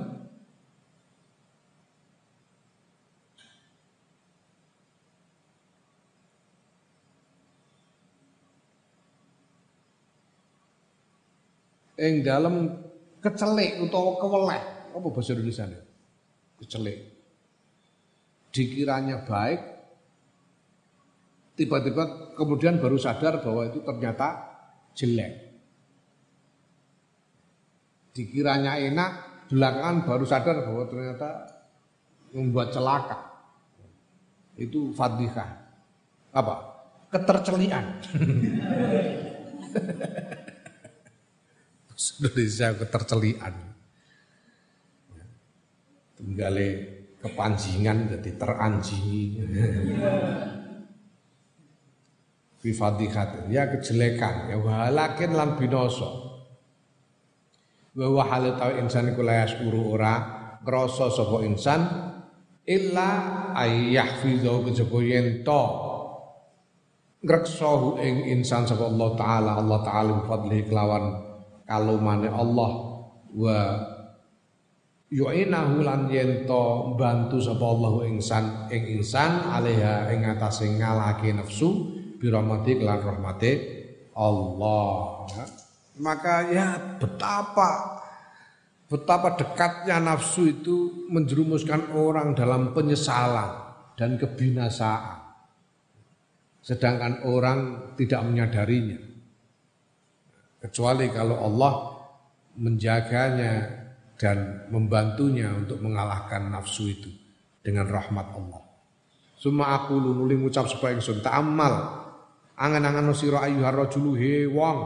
ing 12.00 12.24
dalam 12.24 12.80
kecelik 13.20 13.84
utawa 13.84 14.16
keweleh. 14.18 14.62
Apa 14.95 15.08
bahasa 15.12 15.36
Indonesia 15.36 15.68
ini? 15.68 15.89
kecelik. 16.60 17.00
Dikiranya 18.52 19.24
baik 19.24 19.62
tiba-tiba 21.56 22.36
kemudian 22.36 22.80
baru 22.80 22.97
sadar 23.00 23.39
bahwa 23.39 23.68
itu 23.68 23.80
ternyata 23.80 24.28
jelek. 24.95 25.34
Dikiranya 28.12 28.76
enak 28.91 29.12
belakangan 29.47 30.04
baru 30.04 30.26
sadar 30.28 30.56
bahwa 30.68 30.84
ternyata 30.91 31.30
membuat 32.36 32.76
celaka. 32.76 33.20
Itu 34.60 34.91
fadihah 34.91 35.50
apa? 36.36 36.56
Ketercelian 37.10 37.86
Indonesia 42.00 42.72
ketercelian. 42.80 43.56
Tunggale 46.16 46.68
kepanjingan 47.20 48.16
jadi 48.16 48.32
teranjingi. 48.39 49.24
Fi 52.60 52.76
fadihat 52.76 53.47
ya 53.47 53.72
kejelekan 53.72 54.52
ya 54.52 54.60
walakin 54.60 55.32
lan 55.32 55.56
binoso. 55.56 56.43
Wa 57.95 58.08
wa 58.12 58.24
hal 58.28 58.56
tau 58.60 58.76
insan 58.76 59.16
iku 59.16 59.24
la 59.24 59.47
yasuru 59.47 59.95
ora 59.95 60.16
ngrasa 60.64 61.08
sapa 61.08 61.39
insan 61.47 61.88
illa 62.68 63.10
ayyahfizu 63.56 64.68
kejaba 64.68 65.00
yen 65.04 65.39
to 65.47 65.64
ing 68.04 68.16
insan 68.28 68.68
sapa 68.68 68.91
Allah 68.91 69.10
taala 69.16 69.52
Allah 69.60 69.80
taala 69.84 70.12
bi 70.20 70.24
fadlihi 70.28 70.68
kelawan 71.70 72.01
kalumane 72.01 72.30
Allah. 72.34 72.72
Wa 73.30 73.57
yu'inahu 75.13 75.86
lan 75.86 76.09
yento 76.09 76.97
bantu 76.97 77.38
sapa 77.38 77.61
Allah 77.61 77.93
insan 78.09 78.45
ing 78.74 78.97
insan 78.97 79.45
alaiha 79.45 80.09
ing 80.09 80.26
atase 80.26 80.65
ngalake 80.65 81.30
nafsu 81.30 81.93
bi 82.17 82.34
rahmati 82.34 82.82
lan 82.82 82.99
rahmate 83.05 83.51
Allah. 84.17 85.30
Maka 86.01 86.36
ya 86.49 86.97
betapa 86.97 88.01
betapa 88.89 89.38
dekatnya 89.38 90.01
nafsu 90.01 90.49
itu 90.49 91.05
menjerumuskan 91.13 91.93
orang 91.93 92.34
dalam 92.34 92.74
penyesalan 92.74 93.78
dan 93.93 94.17
kebinasaan. 94.17 95.22
Sedangkan 96.59 97.24
orang 97.24 97.93
tidak 97.95 98.20
menyadarinya 98.26 99.09
Kecuali 100.60 101.07
kalau 101.12 101.39
Allah 101.39 101.74
menjaganya 102.60 103.53
dan 104.20 104.68
membantunya 104.68 105.47
untuk 105.55 105.80
mengalahkan 105.80 106.51
nafsu 106.51 106.91
itu 106.91 107.07
dengan 107.64 107.88
rahmat 107.88 108.28
Allah. 108.36 108.62
Suma 109.39 109.72
aku 109.72 109.95
nuli 109.95 110.36
ngucap 110.36 110.68
supaya 110.68 110.99
ingsun 110.99 111.24
ta'ammal 111.24 111.99
angan-angan 112.60 113.16
sira 113.16 113.47
ayyuhar 113.47 113.88
rajulu 113.88 114.20
he 114.20 114.43
wong 114.43 114.78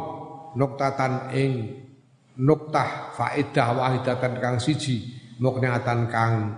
nuktatan 0.53 1.34
ing 1.34 1.82
nuktah 2.38 3.13
faedah 3.17 3.74
wahidatan 3.74 4.38
kang 4.38 4.57
siji 4.61 5.09
mukniatan 5.41 6.05
kang 6.05 6.53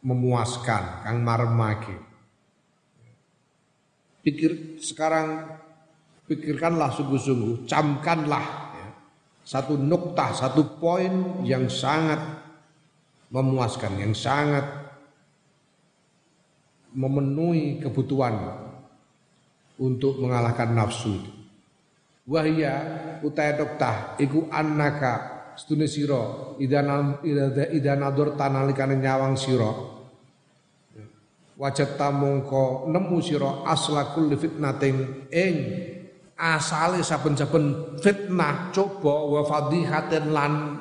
memuaskan 0.00 1.04
kang 1.04 1.20
maremake 1.20 1.92
pikir 4.24 4.80
sekarang 4.80 5.59
pikirkanlah 6.30 6.94
sungguh-sungguh, 6.94 7.66
camkanlah 7.66 8.46
ya, 8.78 8.86
satu 9.42 9.74
nuktah, 9.74 10.30
satu 10.30 10.78
poin 10.78 11.42
yang 11.42 11.66
sangat 11.66 12.22
memuaskan, 13.34 13.98
yang 13.98 14.14
sangat 14.14 14.62
memenuhi 16.94 17.82
kebutuhan 17.82 18.38
untuk 19.82 20.22
mengalahkan 20.22 20.70
nafsu 20.70 21.18
itu. 21.18 21.32
Wahya 22.30 22.74
utai 23.26 23.58
nuktah 23.58 24.14
iku 24.22 24.46
annaka 24.54 25.42
stune 25.58 25.90
sira 25.90 26.54
idana 26.62 27.18
idana 27.74 28.06
dur 28.14 28.38
nyawang 28.38 29.34
sira 29.34 29.66
wajat 31.58 31.98
tamongko 31.98 32.86
nemu 32.86 33.18
sira 33.18 33.66
aslakul 33.66 34.30
fitnating 34.38 35.26
ing 35.34 35.56
asale 36.40 37.04
saben-saben 37.04 38.00
fitnah 38.00 38.72
coba 38.72 39.14
wa 39.28 39.40
fadhihatin 39.44 40.32
lan 40.32 40.80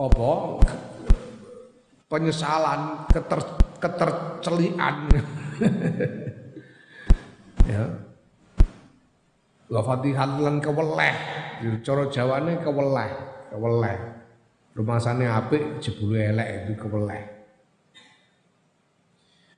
apa 0.00 0.32
penyesalan 2.08 3.04
keter, 3.12 3.40
ketercelian 3.76 5.04
ya 7.68 7.84
wa 9.68 9.80
fadhihat 9.84 10.40
lan 10.40 10.64
keweleh 10.64 11.40
cara 11.84 12.08
Jawane 12.08 12.56
keweleh, 12.64 13.10
keweleh. 13.52 13.98
Rumasane 14.70 15.26
apik 15.28 15.82
jebule 15.82 16.32
elek 16.32 16.48
itu 16.64 16.72
keweleh. 16.80 17.39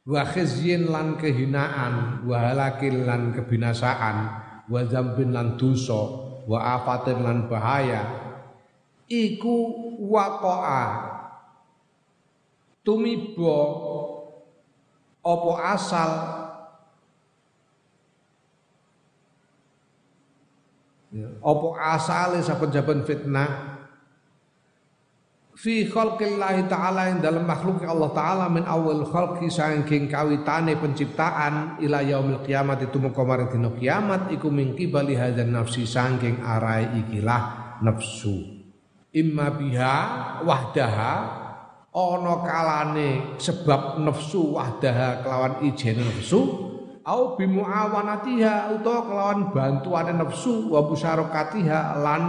Wa 0.03 0.27
khizyin 0.27 0.91
lan 0.91 1.15
kehinaan, 1.15 2.27
wa 2.27 2.37
halakil 2.43 3.07
lan 3.07 3.31
kebinasaan, 3.31 4.17
wa 4.67 4.81
zambin 4.91 5.31
lan 5.31 5.55
dosa, 5.55 6.03
wa 6.43 6.59
afatin 6.75 7.23
lan 7.23 7.47
bahaya. 7.47 8.03
Iku 9.07 9.57
waqa'a 10.11 10.85
tumiba 12.83 13.59
apa 15.23 15.53
asal 15.71 16.11
Ya. 21.13 21.29
Apa 21.45 21.69
asale 21.93 22.41
saben-saben 22.41 23.05
fitnah 23.05 23.72
fi 25.63 25.87
khalqillahi 25.87 26.67
ta'ala 26.67 27.15
ing 27.15 27.23
dalam 27.23 27.47
makhluk 27.47 27.87
Allah 27.87 28.11
taala 28.11 28.51
min 28.51 28.67
awal 28.67 29.07
khalqi 29.07 29.47
saking 29.47 30.11
kawitane 30.11 30.75
penciptaan 30.75 31.79
ila 31.79 32.03
yaumil 32.03 32.43
kiamat 32.43 32.83
itu 32.83 32.99
maring 32.99 33.47
dina 33.47 33.71
kiamat 33.71 34.35
iku 34.35 34.51
mingki 34.51 34.91
bali 34.91 35.15
hadzal 35.15 35.47
nafsi 35.47 35.87
saking 35.87 36.43
arai 36.43 36.99
ikilah 37.07 37.79
nafsu. 37.79 38.43
Imma 39.15 39.55
biha 39.55 39.97
wahdaha 40.43 41.15
ana 41.95 42.35
kalane 42.43 43.39
sebab 43.39 44.03
nafsu 44.03 44.59
wahdaha 44.59 45.23
kelawan 45.23 45.63
ijen 45.63 46.03
nafsu 46.03 46.43
au 47.07 47.39
bimuawanatiha 47.39 48.75
utawa 48.75 49.07
kelawan 49.07 49.41
bantuane 49.55 50.11
nafsu 50.11 50.75
wa 50.75 50.91
musyarakatiha 50.91 52.03
lan 52.03 52.23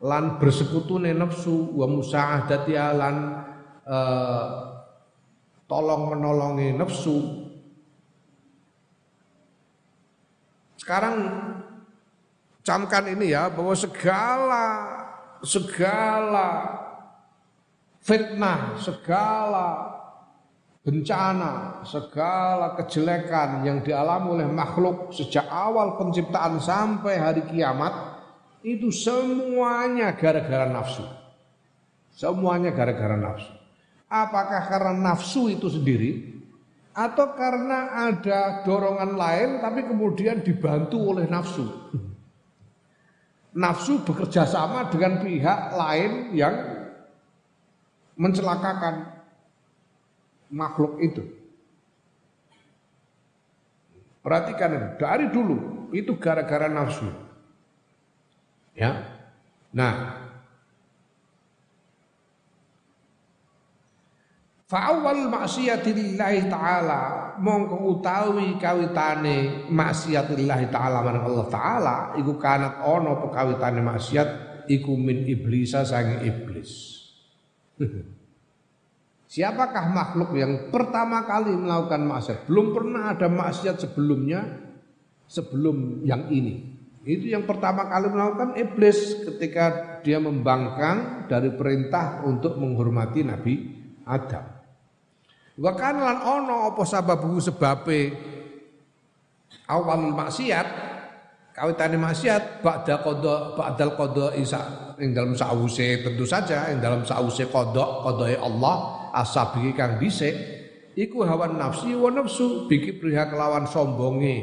lan 0.00 0.40
bersekutune 0.40 1.12
nafsu 1.12 1.76
wa 1.76 1.84
musaadatiha 1.84 2.88
lan 2.96 3.16
uh, 3.84 4.48
tolong 5.68 6.16
menolongi 6.16 6.72
nafsu. 6.72 7.46
Sekarang 10.80 11.16
camkan 12.64 13.12
ini 13.12 13.36
ya 13.36 13.52
bahwa 13.52 13.76
segala 13.76 14.64
segala 15.44 16.48
fitnah 18.00 18.80
segala 18.80 20.00
bencana, 20.80 21.84
segala 21.84 22.72
kejelekan 22.80 23.68
yang 23.68 23.84
dialami 23.84 24.40
oleh 24.40 24.48
makhluk 24.48 25.12
sejak 25.12 25.44
awal 25.52 26.00
penciptaan 26.00 26.56
sampai 26.56 27.20
hari 27.20 27.44
kiamat 27.52 28.09
itu 28.60 28.92
semuanya 28.92 30.12
gara-gara 30.16 30.68
nafsu. 30.68 31.04
Semuanya 32.12 32.74
gara-gara 32.76 33.16
nafsu. 33.16 33.52
Apakah 34.10 34.66
karena 34.66 34.92
nafsu 34.92 35.48
itu 35.48 35.70
sendiri 35.70 36.42
atau 36.90 37.32
karena 37.38 38.10
ada 38.10 38.66
dorongan 38.66 39.14
lain 39.14 39.48
tapi 39.62 39.86
kemudian 39.86 40.42
dibantu 40.42 41.14
oleh 41.14 41.30
nafsu? 41.30 41.64
Nafsu 43.54 44.02
bekerja 44.06 44.46
sama 44.46 44.90
dengan 44.92 45.22
pihak 45.22 45.74
lain 45.74 46.34
yang 46.36 46.54
mencelakakan 48.14 49.10
makhluk 50.52 51.00
itu. 51.00 51.24
Perhatikan 54.20 55.00
dari 55.00 55.32
dulu 55.32 55.88
itu 55.96 56.12
gara-gara 56.20 56.68
nafsu. 56.68 57.29
Ya. 58.74 59.06
Nah, 59.74 60.20
Fa'awal 64.70 65.26
maksiatillahi 65.26 66.46
ta'ala 66.46 67.34
mongko 67.42 67.90
utawi 67.90 68.54
kawitane 68.54 69.66
maksiatillahi 69.66 70.70
ta'ala 70.70 71.02
marang 71.02 71.26
Allah 71.26 71.46
ta'ala 71.50 71.96
iku 72.22 72.38
kanat 72.38 72.78
ono 72.78 73.18
pekawitane 73.18 73.82
maksiat 73.82 74.28
iku 74.70 74.94
min 74.94 75.26
iblisa 75.26 75.82
iblis. 76.22 76.70
Siapakah 79.34 79.90
makhluk 79.90 80.38
yang 80.38 80.70
pertama 80.70 81.26
kali 81.26 81.50
melakukan 81.50 82.06
maksiat? 82.06 82.46
Belum 82.46 82.70
pernah 82.70 83.10
ada 83.10 83.26
maksiat 83.26 83.74
sebelumnya 83.74 84.54
sebelum 85.26 86.06
yang 86.06 86.30
ini. 86.30 86.69
Itu 87.00 87.32
yang 87.32 87.48
pertama 87.48 87.88
kali 87.88 88.12
melakukan 88.12 88.60
iblis 88.60 89.24
ketika 89.24 89.96
dia 90.04 90.20
membangkang 90.20 91.24
dari 91.32 91.48
perintah 91.56 92.20
untuk 92.28 92.60
menghormati 92.60 93.24
Nabi 93.24 93.54
Adam. 94.04 94.44
Wa 95.60 95.72
lan 95.76 96.18
ono 96.24 96.72
apa 96.72 96.82
sababu 96.84 97.40
sebabe 97.40 98.12
awal 99.68 100.12
maksiat 100.12 100.66
kawitane 101.52 102.00
maksiat 102.00 102.64
ba'da 102.64 103.04
qada 103.04 103.34
ba'dal 103.56 103.92
qada 103.92 104.26
isa 104.40 104.60
ing 104.96 105.12
dalam 105.12 105.36
sause 105.36 106.00
tentu 106.00 106.24
saja 106.24 106.72
ing 106.72 106.80
dalam 106.80 107.04
sause 107.04 107.44
qada 107.48 107.84
qadae 108.08 108.40
Allah 108.40 108.76
asabi 109.12 109.76
kang 109.76 110.00
dhisik 110.00 110.32
iku 110.96 111.28
hawan 111.28 111.60
nafsi 111.60 111.92
wa 111.92 112.08
nafsu 112.08 112.64
biki 112.64 112.96
priha 112.96 113.28
kelawan 113.28 113.68
sombonge 113.68 114.36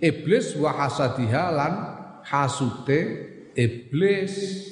iblis 0.00 0.56
wa 0.56 0.72
hasadiha 0.72 1.44
lan 1.52 1.72
hasute 2.24 2.98
iblis 3.54 4.66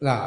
Lah 0.00 0.20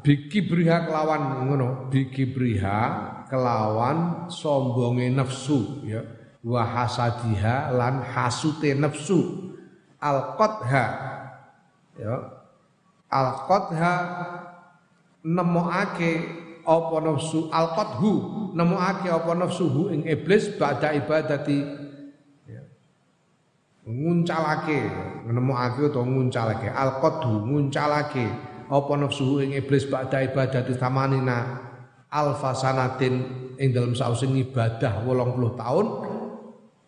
biki 0.00 0.40
briha 0.40 0.88
kelawan 0.88 1.44
ngono, 1.44 1.92
biki 1.92 2.32
briha 2.32 2.80
kelawan 3.28 4.24
sombonge 4.32 5.04
nafsu 5.12 5.84
ya. 5.84 6.00
Wa 6.40 6.64
hasadiha 6.64 7.76
lan 7.76 8.00
hasute 8.00 8.72
nafsu. 8.72 9.52
Al 10.00 10.32
qadha 10.40 10.86
ya 12.00 12.16
al 13.12 13.28
nemokake 15.28 16.12
apa 16.68 16.96
nafsu 17.00 17.48
al 17.48 17.72
qadhu 17.72 18.12
nemokake 18.52 19.08
apa 19.08 19.32
nafsuhu 19.32 19.88
ing 19.88 20.04
iblis 20.04 20.52
ba'da 20.60 20.92
ibadati. 20.92 21.64
Ya. 22.44 22.60
nguncalake 23.88 24.80
nemokake 25.24 25.88
utawa 25.88 26.04
nguncalake. 26.04 26.68
Al 26.68 27.00
qadhu 27.00 27.48
nguncalake 27.48 28.28
apa 28.68 28.92
nafsuhu 29.00 29.48
ing 29.48 29.56
iblis 29.56 29.88
ba'da 29.88 30.20
ibadati 30.28 30.76
tamanina 30.76 31.64
alfa 32.12 32.52
sanatin 32.52 33.24
ing 33.56 33.72
dalam 33.72 33.96
sausin 33.96 34.36
ibadah 34.36 35.00
80 35.08 35.56
tahun. 35.56 35.86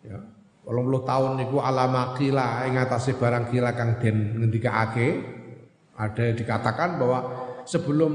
Ya. 0.05 0.19
80 0.61 1.09
tahun 1.09 1.31
niku 1.41 1.57
alama 1.57 2.13
kila 2.13 2.69
ing 2.69 2.77
atase 2.77 3.17
barang 3.17 3.49
kila 3.49 3.73
kang 3.73 3.97
den 3.97 4.45
ngendikake. 4.45 5.41
Ada 5.97 6.33
dikatakan 6.33 6.97
bahwa 6.97 7.40
sebelum 7.71 8.13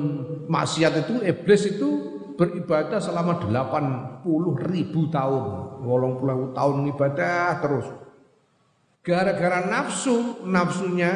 maksiat 0.52 1.08
itu 1.08 1.14
iblis 1.24 1.62
itu 1.72 1.90
beribadah 2.36 3.00
selama 3.00 3.40
80 3.40 4.68
ribu 4.68 5.08
tahun. 5.08 5.44
80 5.80 6.52
tahun 6.52 6.76
ibadah 6.92 7.48
terus. 7.64 7.86
Gara-gara 9.00 9.64
nafsu, 9.64 10.44
nafsunya, 10.44 11.12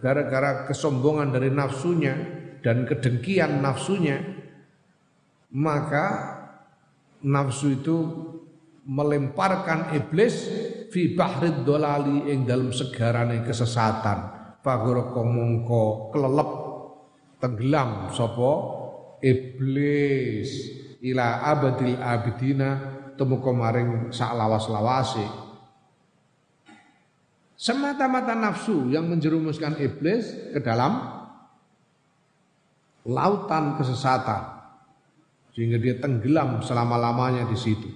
gara-gara 0.00 0.64
kesombongan 0.64 1.34
dari 1.34 1.52
nafsunya 1.52 2.14
dan 2.64 2.88
kedengkian 2.88 3.60
nafsunya, 3.60 4.22
maka 5.52 6.06
nafsu 7.20 7.76
itu 7.76 7.96
melemparkan 8.86 9.92
iblis 9.92 10.48
fi 10.90 11.12
bahrid 11.12 11.66
dolali 11.66 12.32
ing 12.32 12.42
dalam 12.42 12.74
segarane 12.74 13.46
kesesatan 13.46 14.42
Fagoroko 14.62 15.26
mongko 15.26 16.14
kelelep 16.14 16.50
tenggelam 17.42 18.14
sopo 18.14 18.52
iblis 19.18 20.50
ila 21.02 21.42
abadil 21.42 21.98
abidina 21.98 22.70
temu 23.18 23.42
maring 23.42 24.14
sak 24.14 24.30
lawas-lawase 24.38 25.26
semata-mata 27.58 28.38
nafsu 28.38 28.86
yang 28.94 29.10
menjerumuskan 29.10 29.74
iblis 29.82 30.54
ke 30.54 30.62
dalam 30.62 31.22
lautan 33.06 33.74
kesesatan 33.74 34.62
sehingga 35.52 35.76
dia 35.76 36.00
tenggelam 36.00 36.64
selama-lamanya 36.64 37.44
di 37.44 37.56
situ. 37.60 37.88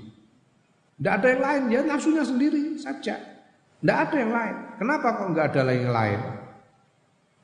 Tidak 0.97 1.13
ada 1.13 1.27
yang 1.29 1.43
lain, 1.43 1.63
ya 1.73 1.81
nafsunya 1.85 2.25
sendiri 2.25 2.77
saja. 2.81 3.17
Tidak 3.81 3.97
ada 3.97 4.17
yang 4.17 4.33
lain. 4.33 4.57
Kenapa 4.81 5.07
kok 5.21 5.29
nggak 5.33 5.47
ada 5.53 5.61
yang 5.73 5.93
lain? 5.93 6.21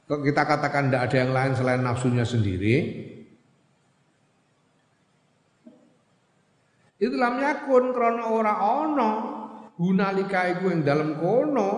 Kok 0.03 0.21
kita 0.21 0.43
katakan 0.43 0.91
tidak 0.91 1.03
ada 1.09 1.17
yang 1.23 1.33
lain 1.33 1.53
selain 1.55 1.83
nafsunya 1.83 2.27
sendiri? 2.27 2.77
Itu 7.03 7.19
lam 7.19 7.43
yakun 7.43 7.91
krono 7.91 8.25
ora 8.31 8.55
ono. 8.63 9.11
Hunalika 9.79 10.47
iku 10.55 10.71
ing 10.71 10.87
dalem 10.87 11.19
kono. 11.19 11.71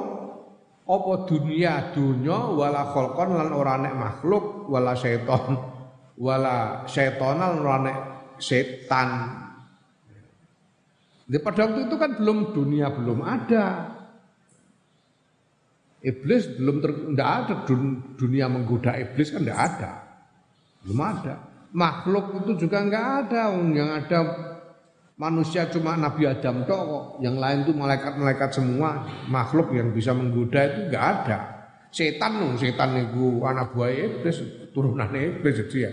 Apa 0.85 1.25
dunia 1.25 1.97
dunya 1.97 2.37
wala 2.53 2.93
khalqan 2.93 3.33
lan 3.33 3.51
ora 3.57 3.81
nek 3.81 3.95
makhluk 3.97 4.69
wala 4.69 4.93
setan 4.93 5.57
wala 6.21 6.85
setonal 6.85 7.57
ora 7.65 7.77
nek 7.81 7.99
setan. 8.37 9.09
Di 11.25 11.41
pada 11.41 11.65
waktu 11.65 11.89
itu 11.89 11.97
kan 11.97 12.21
belum 12.21 12.53
dunia 12.53 12.93
belum 12.93 13.25
ada 13.25 13.94
iblis 16.05 16.61
belum 16.61 16.77
ter, 16.85 16.93
ada 17.17 17.65
dunia 18.21 18.47
menggoda 18.53 18.93
iblis 19.01 19.33
kan 19.33 19.41
tidak 19.41 19.61
ada 19.61 19.93
belum 20.85 21.01
ada 21.01 21.35
makhluk 21.73 22.45
itu 22.45 22.69
juga 22.69 22.85
nggak 22.85 23.07
ada 23.27 23.43
yang 23.73 23.91
ada 23.91 24.19
manusia 25.15 25.71
cuma 25.71 25.95
Nabi 25.95 26.27
Adam 26.27 26.67
tok. 26.67 27.23
Yang 27.23 27.37
lain 27.39 27.59
tuh 27.67 27.75
malaikat-malaikat 27.77 28.51
semua, 28.55 29.07
makhluk 29.31 29.75
yang 29.75 29.95
bisa 29.95 30.11
menggoda 30.15 30.61
itu 30.67 30.81
enggak 30.91 31.05
ada. 31.05 31.39
Setan 31.95 32.43
dong, 32.43 32.59
setan 32.59 32.91
itu 32.99 33.47
anak 33.47 33.71
buah 33.71 33.91
iblis, 33.95 34.43
turunan 34.75 35.07
iblis 35.15 35.55
jadi 35.67 35.79
ya. 35.79 35.93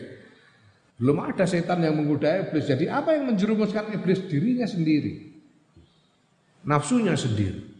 Belum 0.98 1.18
ada 1.22 1.46
setan 1.46 1.82
yang 1.82 1.98
menggoda 1.98 2.30
iblis. 2.30 2.66
Jadi 2.66 2.90
apa 2.90 3.14
yang 3.14 3.30
menjerumuskan 3.34 3.94
iblis 3.94 4.26
dirinya 4.26 4.66
sendiri? 4.66 5.30
Nafsunya 6.66 7.18
sendiri. 7.18 7.71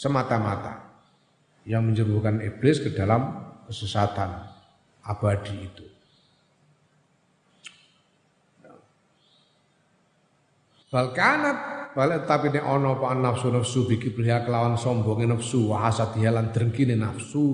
Semata-mata. 0.00 0.88
Yang 1.68 1.82
menjerumuskan 1.92 2.40
iblis 2.40 2.80
ke 2.80 2.96
dalam 2.96 3.36
kesesatan 3.68 4.48
abadi 5.04 5.56
itu. 5.60 5.84
Balkanat 10.88 11.92
balik 11.92 12.24
tapi 12.24 12.48
nek 12.48 12.64
ana 12.64 12.96
apa 12.96 13.12
nafsu 13.12 13.52
nafsu 13.52 13.86
biki 13.86 14.10
priya 14.16 14.42
kelawan 14.42 14.80
sombonge 14.80 15.28
nafsu 15.28 15.68
wa 15.68 15.84
hasadiha 15.84 16.32
lan 16.32 16.48
drengkine 16.48 16.96
nafsu. 16.96 17.44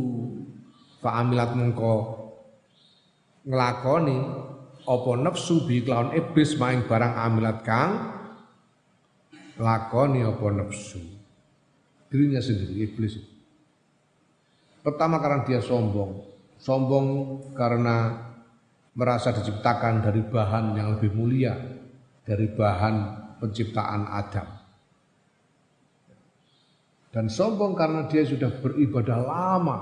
Fa 1.02 1.18
amilat 1.18 1.50
mengko 1.58 1.94
nglakoni 3.42 4.18
apa 4.86 5.10
nafsu 5.18 5.66
bi 5.66 5.82
kelawan 5.82 6.14
iblis 6.14 6.54
maing 6.62 6.86
barang 6.86 7.12
amilat 7.26 7.58
kang 7.66 7.90
lakoni 9.58 10.22
apa 10.22 10.46
nafsu 10.54 11.15
dirinya 12.16 12.40
sendiri 12.40 12.88
iblis 12.88 13.20
pertama 14.80 15.20
karena 15.20 15.44
dia 15.44 15.60
sombong 15.60 16.24
sombong 16.56 17.06
karena 17.52 18.26
merasa 18.96 19.28
diciptakan 19.36 20.00
dari 20.00 20.24
bahan 20.24 20.72
yang 20.72 20.96
lebih 20.96 21.12
mulia 21.12 21.52
dari 22.24 22.48
bahan 22.50 22.96
penciptaan 23.38 24.08
Adam. 24.08 24.48
Dan 27.12 27.32
sombong 27.32 27.72
karena 27.72 28.04
dia 28.08 28.24
sudah 28.28 28.50
beribadah 28.60 29.20
lama, 29.20 29.78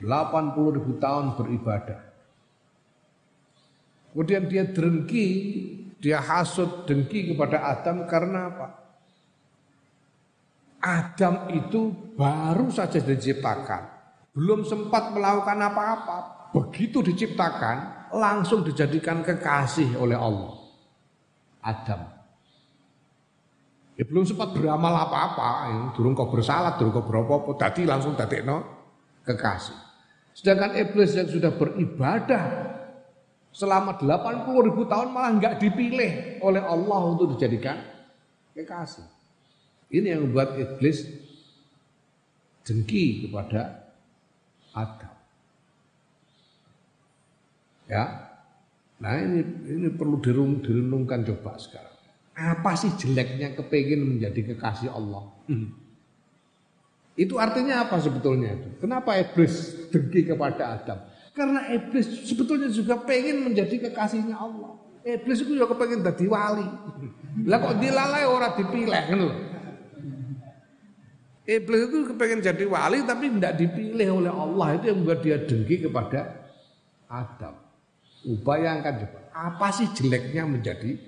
80 0.00 0.76
ribu 0.80 0.96
tahun 0.96 1.36
beribadah. 1.36 2.00
Kemudian 4.12 4.48
dia 4.48 4.64
dengki, 4.64 5.28
dia 6.00 6.20
hasut 6.24 6.88
dengki 6.88 7.36
kepada 7.36 7.60
Adam 7.60 8.08
karena 8.08 8.48
apa? 8.48 8.85
Adam 10.86 11.50
itu 11.50 11.90
baru 12.14 12.70
saja 12.70 13.02
diciptakan, 13.02 13.82
belum 14.30 14.62
sempat 14.62 15.10
melakukan 15.10 15.58
apa-apa. 15.66 16.18
Begitu 16.54 17.02
diciptakan, 17.02 18.06
langsung 18.14 18.62
dijadikan 18.62 19.26
kekasih 19.26 19.98
oleh 19.98 20.14
Allah. 20.14 20.54
Adam. 21.58 22.06
Ya 23.98 24.06
belum 24.06 24.22
sempat 24.22 24.54
beramal 24.54 24.94
apa-apa, 25.10 25.48
ya, 25.74 25.78
durung 25.98 26.14
kau 26.14 26.30
bersalah, 26.30 26.78
durung 26.78 26.94
kau 26.94 27.02
beropo 27.02 27.58
tadi 27.58 27.82
langsung 27.82 28.14
tadi 28.14 28.46
no 28.46 28.62
kekasih. 29.26 29.74
Sedangkan 30.36 30.78
iblis 30.78 31.16
yang 31.18 31.26
sudah 31.26 31.50
beribadah 31.56 32.44
selama 33.50 33.98
80 33.98 34.68
ribu 34.70 34.86
tahun 34.86 35.10
malah 35.10 35.32
nggak 35.40 35.54
dipilih 35.58 36.38
oleh 36.44 36.62
Allah 36.62 37.00
untuk 37.10 37.34
dijadikan 37.34 37.80
kekasih. 38.52 39.15
Ini 39.86 40.06
yang 40.18 40.30
membuat 40.30 40.58
iblis 40.58 41.06
dengki 42.66 43.28
kepada 43.28 43.86
Adam. 44.74 45.14
Ya, 47.86 48.34
nah 48.98 49.14
ini 49.14 49.46
ini 49.70 49.88
perlu 49.94 50.18
direnungkan 50.18 51.22
coba 51.22 51.54
sekarang. 51.54 51.94
Apa 52.34 52.74
sih 52.74 52.90
jeleknya 52.98 53.54
kepingin 53.54 54.02
menjadi 54.02 54.52
kekasih 54.52 54.90
Allah? 54.90 55.30
Hmm. 55.46 55.70
Itu 57.16 57.38
artinya 57.40 57.86
apa 57.86 57.96
sebetulnya 58.02 58.58
itu? 58.58 58.68
Kenapa 58.82 59.16
iblis 59.16 59.86
dengki 59.88 60.28
kepada 60.28 60.76
Adam? 60.76 60.98
Karena 61.32 61.64
iblis 61.72 62.28
sebetulnya 62.28 62.68
juga 62.68 63.00
pengen 63.00 63.46
menjadi 63.46 63.88
kekasihnya 63.88 64.36
Allah. 64.36 64.76
Iblis 65.06 65.46
itu 65.46 65.54
juga 65.54 65.72
pengen 65.78 66.02
jadi 66.02 66.26
wali. 66.26 66.66
Lah 67.46 67.62
kok 67.62 67.78
dilalai 67.78 68.26
orang 68.26 68.52
dipilih 68.58 69.02
kan 69.06 69.18
loh. 69.22 69.36
Iblis 71.46 71.80
itu 71.86 72.10
kepengen 72.10 72.42
jadi 72.42 72.64
wali 72.66 73.06
tapi 73.06 73.30
tidak 73.38 73.54
dipilih 73.54 74.18
oleh 74.18 74.32
Allah 74.34 74.68
itu 74.74 74.90
yang 74.90 74.98
membuat 74.98 75.22
dia 75.22 75.38
dengki 75.38 75.86
kepada 75.86 76.50
Adam. 77.06 77.54
Ubayangkan 78.26 79.06
coba, 79.06 79.20
apa 79.30 79.70
sih 79.70 79.86
jeleknya 79.94 80.42
menjadi 80.42 80.98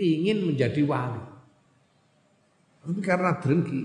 ingin 0.00 0.48
menjadi 0.48 0.80
wali. 0.88 1.20
Tapi 2.80 3.00
karena 3.04 3.36
dengki. 3.36 3.82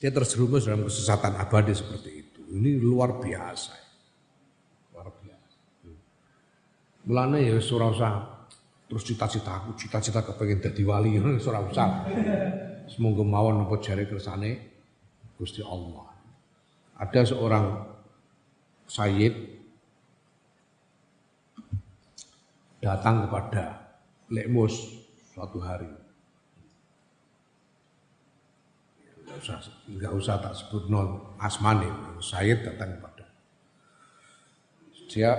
Dia 0.00 0.08
terjerumus 0.12 0.64
dalam 0.64 0.88
kesesatan 0.88 1.36
abadi 1.36 1.76
seperti 1.76 2.10
itu. 2.24 2.40
Ini 2.56 2.80
luar 2.80 3.20
biasa. 3.20 3.72
Luar 4.96 5.12
biasa. 5.12 5.56
Mulanya 7.04 7.38
ya 7.40 7.56
surah 7.60 7.92
terus 8.94 9.10
cita-cita 9.10 9.58
aku, 9.58 9.74
cita-cita 9.74 10.22
kepengen 10.22 10.62
jadi 10.62 10.82
wali, 10.86 11.18
surah 11.42 11.66
usah. 11.66 12.06
Semoga 12.86 13.26
mawon 13.26 13.66
apa 13.66 13.82
jari 13.82 14.06
kersane 14.06 14.70
Gusti 15.34 15.66
Allah. 15.66 16.14
Ada 17.02 17.34
seorang 17.34 17.90
sayyid 18.86 19.34
datang 22.78 23.26
kepada 23.26 23.82
Lekmus 24.30 24.78
suatu 25.34 25.58
hari. 25.58 25.90
Enggak 29.26 29.42
usah, 29.42 29.58
enggak 29.90 30.12
usah 30.14 30.34
tak 30.38 30.54
sebut 30.54 30.86
nol 30.86 31.34
asmani, 31.42 31.90
Said 32.22 32.62
datang 32.62 32.94
kepada. 32.94 33.26
Dia, 35.10 35.34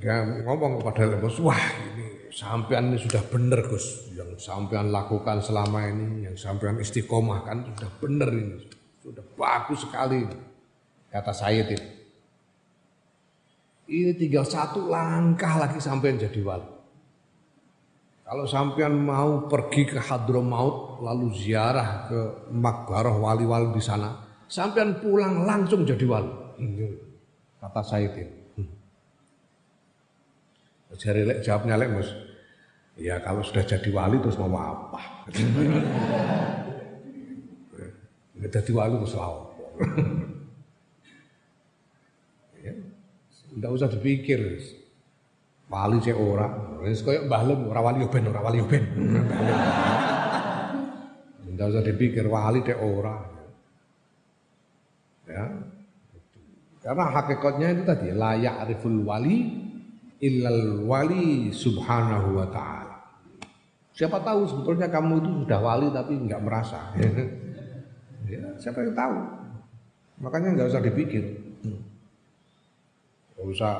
dia 0.00 0.24
ngomong 0.48 0.80
kepada 0.80 1.12
Lekmus, 1.12 1.36
wah 1.44 1.60
ini 1.92 2.32
sampean 2.32 2.88
ini 2.88 2.96
sudah 2.96 3.20
benar 3.28 3.60
Gus, 3.68 4.08
yang 4.16 4.32
sampean 4.40 4.88
lakukan 4.88 5.44
selama 5.44 5.84
ini, 5.92 6.24
yang 6.24 6.36
sampean 6.40 6.80
istiqomah 6.80 7.44
kan 7.44 7.68
sudah 7.68 7.90
benar 8.00 8.32
ini, 8.32 8.64
sudah 9.04 9.20
bagus 9.36 9.84
sekali, 9.84 10.24
kata 11.12 11.32
Said 11.36 11.68
itu. 11.68 11.88
Ini 13.90 14.16
tinggal 14.16 14.48
satu 14.48 14.88
langkah 14.88 15.60
lagi 15.60 15.76
sampai 15.82 16.16
jadi 16.16 16.40
wali. 16.40 16.70
Kalau 18.24 18.46
sampean 18.46 18.94
mau 18.94 19.50
pergi 19.50 19.90
ke 19.90 19.98
Hadramaut 19.98 21.02
lalu 21.02 21.34
ziarah 21.34 22.06
ke 22.08 22.20
makbarah 22.54 23.20
wali-wali 23.20 23.74
di 23.74 23.82
sana, 23.84 24.16
sampean 24.48 25.02
pulang 25.02 25.44
langsung 25.44 25.84
jadi 25.84 26.06
wali. 26.08 26.32
Kata 27.60 27.82
saya 27.84 28.08
itu. 28.08 28.39
Jadi 30.98 31.22
lek 31.22 31.46
jawabnya 31.46 31.78
lek 31.78 31.94
mus, 31.94 32.10
ya 32.98 33.22
kalau 33.22 33.46
sudah 33.46 33.62
jadi 33.62 33.86
wali 33.94 34.18
terus 34.18 34.38
mau 34.40 34.50
apa? 34.54 35.30
jadi 38.40 38.70
wali 38.74 38.94
terus 38.98 39.14
apa? 39.14 39.46
Tidak 43.50 43.70
usah 43.70 43.90
dipikir. 43.90 44.40
Wali 45.70 46.02
cek 46.02 46.18
ora. 46.18 46.46
Wis 46.82 47.02
koyo 47.02 47.26
Mbah 47.26 47.42
Lem 47.46 47.60
ora 47.66 47.80
wali 47.82 48.06
ben 48.06 48.30
ora 48.30 48.40
wali 48.42 48.62
ben. 48.62 48.84
Tidak 51.50 51.66
usah 51.66 51.82
dipikir 51.82 52.26
wali 52.30 52.62
cek 52.62 52.78
ora. 52.78 53.16
Ya. 55.30 55.46
Karena 56.80 57.04
hakikatnya 57.12 57.68
itu 57.76 57.82
tadi 57.84 58.08
layak 58.10 58.66
ariful 58.66 59.04
wali 59.04 59.68
illal 60.20 60.84
wali 60.84 61.48
subhanahu 61.50 62.36
wa 62.36 62.46
ta'ala. 62.52 62.96
Siapa 63.96 64.20
tahu 64.20 64.48
sebetulnya 64.48 64.88
kamu 64.88 65.20
itu 65.20 65.30
sudah 65.44 65.60
wali 65.60 65.88
tapi 65.92 66.12
nggak 66.16 66.40
merasa. 66.44 66.92
ya, 68.32 68.40
siapa 68.60 68.84
yang 68.84 68.96
tahu? 68.96 69.16
Makanya 70.20 70.48
nggak 70.56 70.68
usah 70.72 70.84
dipikir. 70.84 71.24
Gak 73.36 73.46
usah 73.48 73.74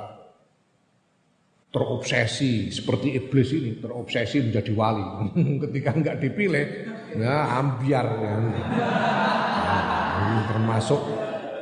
terobsesi 1.71 2.73
seperti 2.73 3.15
iblis 3.15 3.55
ini 3.55 3.79
terobsesi 3.79 4.43
menjadi 4.43 4.73
wali 4.75 5.07
ketika 5.69 5.95
nggak 5.95 6.19
dipilih 6.19 6.67
ya 7.15 7.61
ambiar 7.61 8.07
ya. 8.19 8.35
Nah, 10.21 10.43
termasuk 10.51 11.01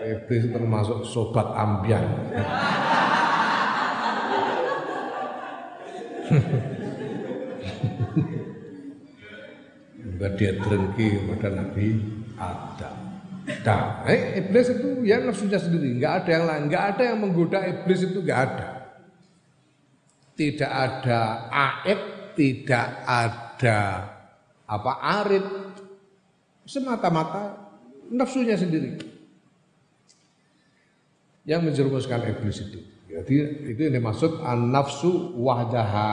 iblis 0.08 0.48
termasuk 0.48 1.04
sobat 1.04 1.52
ambiar 1.52 2.00
Enggak 9.98 10.32
dia 10.38 10.52
terengki 10.58 11.08
pada 11.30 11.48
Nabi 11.54 11.86
Adam. 12.38 12.96
Nah, 13.48 14.04
eh, 14.04 14.44
iblis 14.44 14.68
itu 14.68 15.08
ya 15.08 15.24
nafsunya 15.24 15.56
sendiri, 15.56 15.96
nggak 15.96 16.14
ada 16.24 16.30
yang 16.36 16.44
lain, 16.44 16.62
nggak 16.68 16.84
ada 16.94 17.02
yang 17.08 17.18
menggoda 17.24 17.64
iblis 17.64 18.04
itu 18.04 18.20
nggak 18.20 18.40
ada. 18.44 18.68
Tidak 20.36 20.68
ada 20.70 21.20
aib, 21.48 22.00
tidak 22.36 22.86
ada 23.08 23.78
apa 24.68 24.92
arid, 25.24 25.46
semata-mata 26.68 27.72
nafsunya 28.12 28.54
sendiri. 28.54 29.00
Yang 31.48 31.60
menjerumuskan 31.72 32.20
iblis 32.28 32.60
itu. 32.60 32.97
Jadi 33.18 33.34
itu 33.74 33.80
yang 33.82 33.98
dimaksud 33.98 34.46
an 34.46 34.70
nafsu 34.70 35.34
wahdaha. 35.34 36.10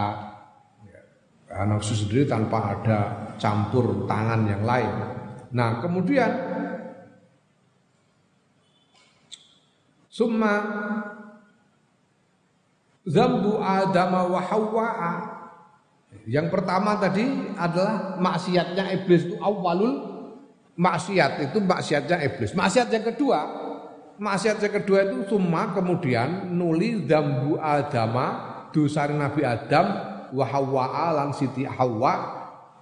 Ya, 0.90 1.62
nafsu 1.70 1.94
sendiri 1.94 2.26
tanpa 2.26 2.74
ada 2.74 3.00
campur 3.38 4.10
tangan 4.10 4.42
yang 4.50 4.66
lain. 4.66 4.90
Nah 5.54 5.86
kemudian 5.86 6.34
summa 10.10 10.54
zambu 13.06 13.62
Adam 13.62 14.34
wa. 14.34 14.42
Yang 16.26 16.48
pertama 16.50 16.98
tadi 16.98 17.54
adalah 17.54 18.18
maksiatnya 18.18 18.90
iblis 18.98 19.30
itu 19.30 19.38
awalul 19.38 20.16
maksiat 20.74 21.54
itu 21.54 21.62
maksiatnya 21.62 22.18
iblis. 22.26 22.58
Maksiat 22.58 22.90
yang 22.90 23.06
kedua, 23.06 23.65
maksiat 24.16 24.64
yang 24.64 24.74
kedua 24.82 25.00
itu 25.08 25.36
summa 25.36 25.76
kemudian 25.76 26.52
nuli 26.56 27.04
zambu 27.04 27.60
Adama 27.60 28.56
dosa 28.72 29.08
Nabi 29.08 29.44
Adam 29.44 29.88
wa 30.32 30.46
Hawwa 30.46 30.86
lan 31.16 31.30
Siti 31.36 31.64
Hawwa 31.64 32.14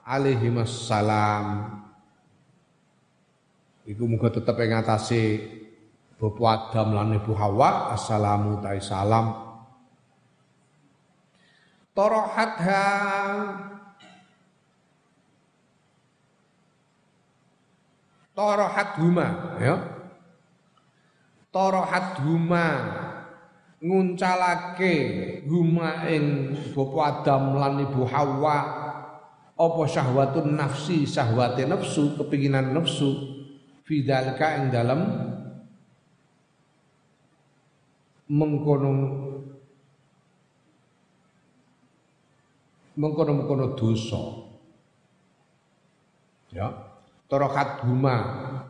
alaihi 0.06 0.50
salam. 0.66 1.80
Iku 3.84 4.08
muga 4.08 4.32
tetep 4.32 4.56
ing 4.64 4.80
atase 4.80 5.24
Bapak 6.16 6.72
Adam 6.72 6.96
lan 6.96 7.20
Ibu 7.20 7.36
Hawa 7.36 7.92
assalamu 7.92 8.64
ta'i 8.64 8.80
salam. 8.80 9.36
Torohatha. 11.92 12.86
Torohat 18.34 18.98
huma 18.98 19.62
ya 19.62 19.93
torohat 21.54 22.18
huma 22.26 22.68
nguncalake 23.78 24.94
huma 25.46 26.10
ing 26.10 26.58
bapa 26.74 27.22
Adam 27.22 27.62
lan 27.62 27.86
ibu 27.86 28.02
Hawa 28.10 28.58
apa 29.54 29.82
syahwatun 29.86 30.58
nafsi 30.58 31.06
syahwate 31.06 31.70
nafsu 31.70 32.18
kepinginan 32.18 32.74
nafsu 32.74 33.14
fidalka 33.86 34.58
ing 34.58 34.74
dalam 34.74 35.00
mengkono 38.34 38.92
mengkono-mengkono 42.94 43.74
dosa. 43.74 44.22
Ya. 46.54 46.70
Torokat 47.26 47.82
huma 47.86 48.16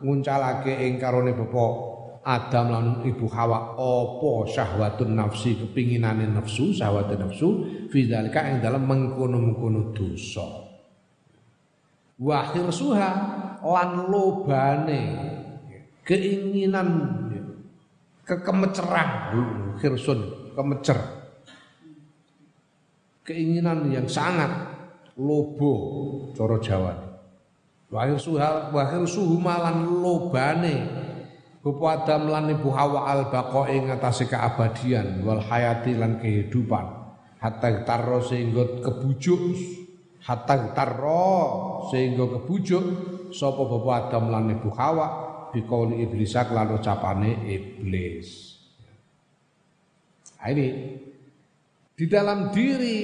nguncalake 0.00 0.88
ing 0.88 0.96
karone 0.96 1.36
bapa 1.36 1.93
Adam 2.24 2.66
lan 2.72 2.86
ibu 3.04 3.28
Hawa 3.28 3.76
apa 3.76 4.32
syahwatun 4.48 5.12
nafsi 5.12 5.60
kepinginane 5.60 6.24
nafsu 6.32 6.72
syahwatun 6.72 7.20
nafsu 7.20 7.48
fidzalika 7.92 8.40
ing 8.48 8.64
dalam 8.64 8.88
mengkono-mengkono 8.88 9.92
dosa. 9.92 10.64
Wa 12.16 12.48
suha 12.72 13.10
lan 13.60 14.08
lobane 14.08 15.02
keinginan 16.00 16.88
kekemeceran 18.24 19.08
khirsun 19.76 20.20
kemecer 20.56 20.96
keinginan 23.24 23.92
yang 23.92 24.08
sangat 24.08 24.48
lobo 25.20 25.72
coro 26.32 26.56
Jawa. 26.60 26.92
Wahir 27.92 28.16
suha 28.16 28.72
wahir 28.72 29.04
suhu 29.04 29.36
malan 29.36 29.86
lobane 30.00 31.04
Bapak 31.64 32.04
Adam 32.04 32.28
lan 32.28 32.52
Ibu 32.52 32.68
Hawa 32.76 33.08
al 33.08 33.32
baqo 33.32 33.64
ing 33.72 33.88
atase 33.88 34.28
keabadian 34.28 35.24
wal 35.24 35.40
hayati 35.40 35.96
lan 35.96 36.20
kehidupan. 36.20 36.84
Hatta 37.40 37.88
tarro 37.88 38.20
sehingga 38.20 38.84
kebujuk. 38.84 39.40
Hatta 40.28 40.76
tarro 40.76 41.88
sehingga 41.88 42.28
kebujuk. 42.36 42.84
Sapa 43.32 43.64
Bapak 43.64 44.12
Adam 44.12 44.28
lan 44.28 44.52
Ibu 44.52 44.68
Hawa 44.76 45.06
bikauli 45.56 46.04
iblis 46.04 46.36
lan 46.36 46.68
ucapane 46.76 47.48
iblis. 47.48 48.28
Nah, 50.36 50.52
ini 50.52 50.68
di 51.96 52.04
dalam 52.04 52.52
diri 52.52 53.00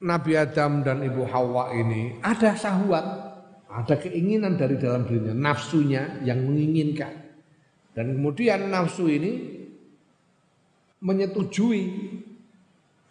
Nabi 0.00 0.32
Adam 0.36 0.80
dan 0.80 1.04
Ibu 1.04 1.28
Hawa 1.28 1.76
ini 1.76 2.20
ada 2.24 2.56
syahwat, 2.56 3.23
ada 3.74 3.98
keinginan 3.98 4.54
dari 4.54 4.78
dalam 4.78 5.02
dirinya, 5.02 5.34
nafsunya 5.34 6.22
yang 6.22 6.46
menginginkan. 6.46 7.10
Dan 7.90 8.14
kemudian 8.14 8.70
nafsu 8.70 9.10
ini 9.10 9.32
menyetujui 11.02 11.82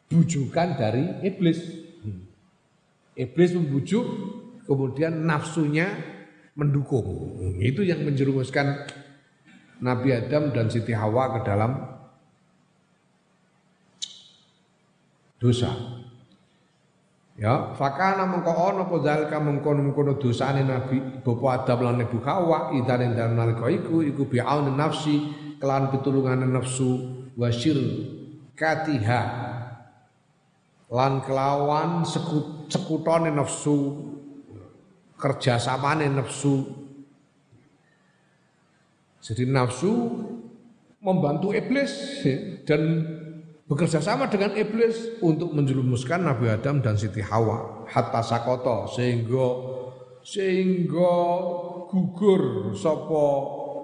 bujukan 0.08 0.68
dari 0.80 1.04
iblis. 1.28 1.60
Iblis 3.14 3.52
membujuk, 3.54 4.06
kemudian 4.64 5.28
nafsunya 5.28 5.92
mendukung. 6.56 7.38
Itu 7.60 7.84
yang 7.84 8.08
menjerumuskan 8.08 8.88
Nabi 9.84 10.16
Adam 10.16 10.56
dan 10.56 10.72
Siti 10.72 10.96
Hawa 10.96 11.38
ke 11.38 11.40
dalam 11.44 11.72
dosa. 15.44 15.93
Ya, 17.34 17.74
fakana 17.74 18.30
mengko 18.30 18.54
ana 18.54 18.86
apa 18.86 19.02
zalika 19.02 19.42
mengkono-mengkono 19.42 20.22
dosane 20.22 20.62
Nabi 20.70 21.02
Bapak 21.26 21.66
Adam 21.66 21.80
lan 21.82 22.06
Ibu 22.06 22.22
Hawa 22.22 22.70
idan 22.78 23.10
dalam 23.18 23.34
nalika 23.34 23.66
iku 23.74 24.06
iku 24.06 24.30
bi'aun 24.30 24.70
nafsi 24.78 25.34
kelan 25.58 25.90
pitulungane 25.90 26.46
nafsu 26.46 27.26
wasyir 27.34 27.74
katiha 28.54 29.22
lan 30.94 31.26
kelawan 31.26 32.06
sekut, 32.06 32.70
sekutone 32.70 33.34
nafsu 33.34 33.78
kerjasamane 35.18 36.06
nafsu. 36.14 36.70
Jadi 39.26 39.50
nafsu 39.50 39.90
membantu 41.02 41.50
iblis 41.50 42.22
dan 42.70 43.10
bekerja 43.74 43.98
sama 43.98 44.30
dengan 44.30 44.54
iblis 44.54 45.18
untuk 45.26 45.50
menjerumuskan 45.50 46.22
Nabi 46.22 46.46
Adam 46.54 46.78
dan 46.78 46.94
Siti 46.94 47.26
Hawa. 47.26 47.90
Hatta 47.90 48.22
sakoto 48.22 48.86
sehingga 48.86 49.48
sehingga 50.22 51.16
gugur 51.90 52.70
sopo 52.78 53.26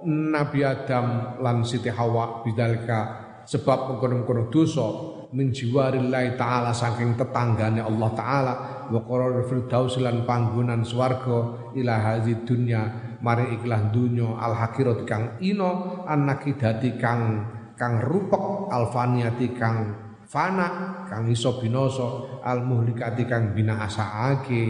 Nabi 0.05 0.61
Adam 0.61 1.41
lan 1.41 1.65
Siti 1.65 1.89
Hawa 1.89 2.45
bidalika. 2.45 3.25
Sebab 3.49 3.89
mengkono-mengkono 3.89 4.53
dosa 4.53 4.85
min 5.33 5.49
jiwarillahi 5.49 6.37
taala 6.37 6.69
saking 6.69 7.17
tetanggane 7.17 7.81
Allah 7.81 8.09
taala. 8.13 8.53
Wa 8.93 9.01
qarar 9.01 9.41
firdaus 9.49 9.97
lan 9.97 10.21
panggonan 10.29 10.85
swarga 10.85 11.73
ila 11.73 11.93
hadzi 11.97 12.45
dunya 12.45 13.17
mari 13.25 13.57
ikhlas 13.57 13.89
dunya 13.89 14.37
al 14.37 14.53
hakirat 14.53 15.01
kang 15.09 15.41
ino 15.41 16.05
annakidati 16.05 17.01
kang 17.01 17.57
kang 17.79 18.03
rupek 18.03 18.67
alfaniati 18.67 19.55
kang 19.55 19.95
fana 20.27 21.07
kang 21.07 21.31
iso 21.31 21.55
binoso 21.63 22.43
al 22.43 22.67
muhlikati 22.67 23.23
kang 23.23 23.55
asaake 23.55 24.67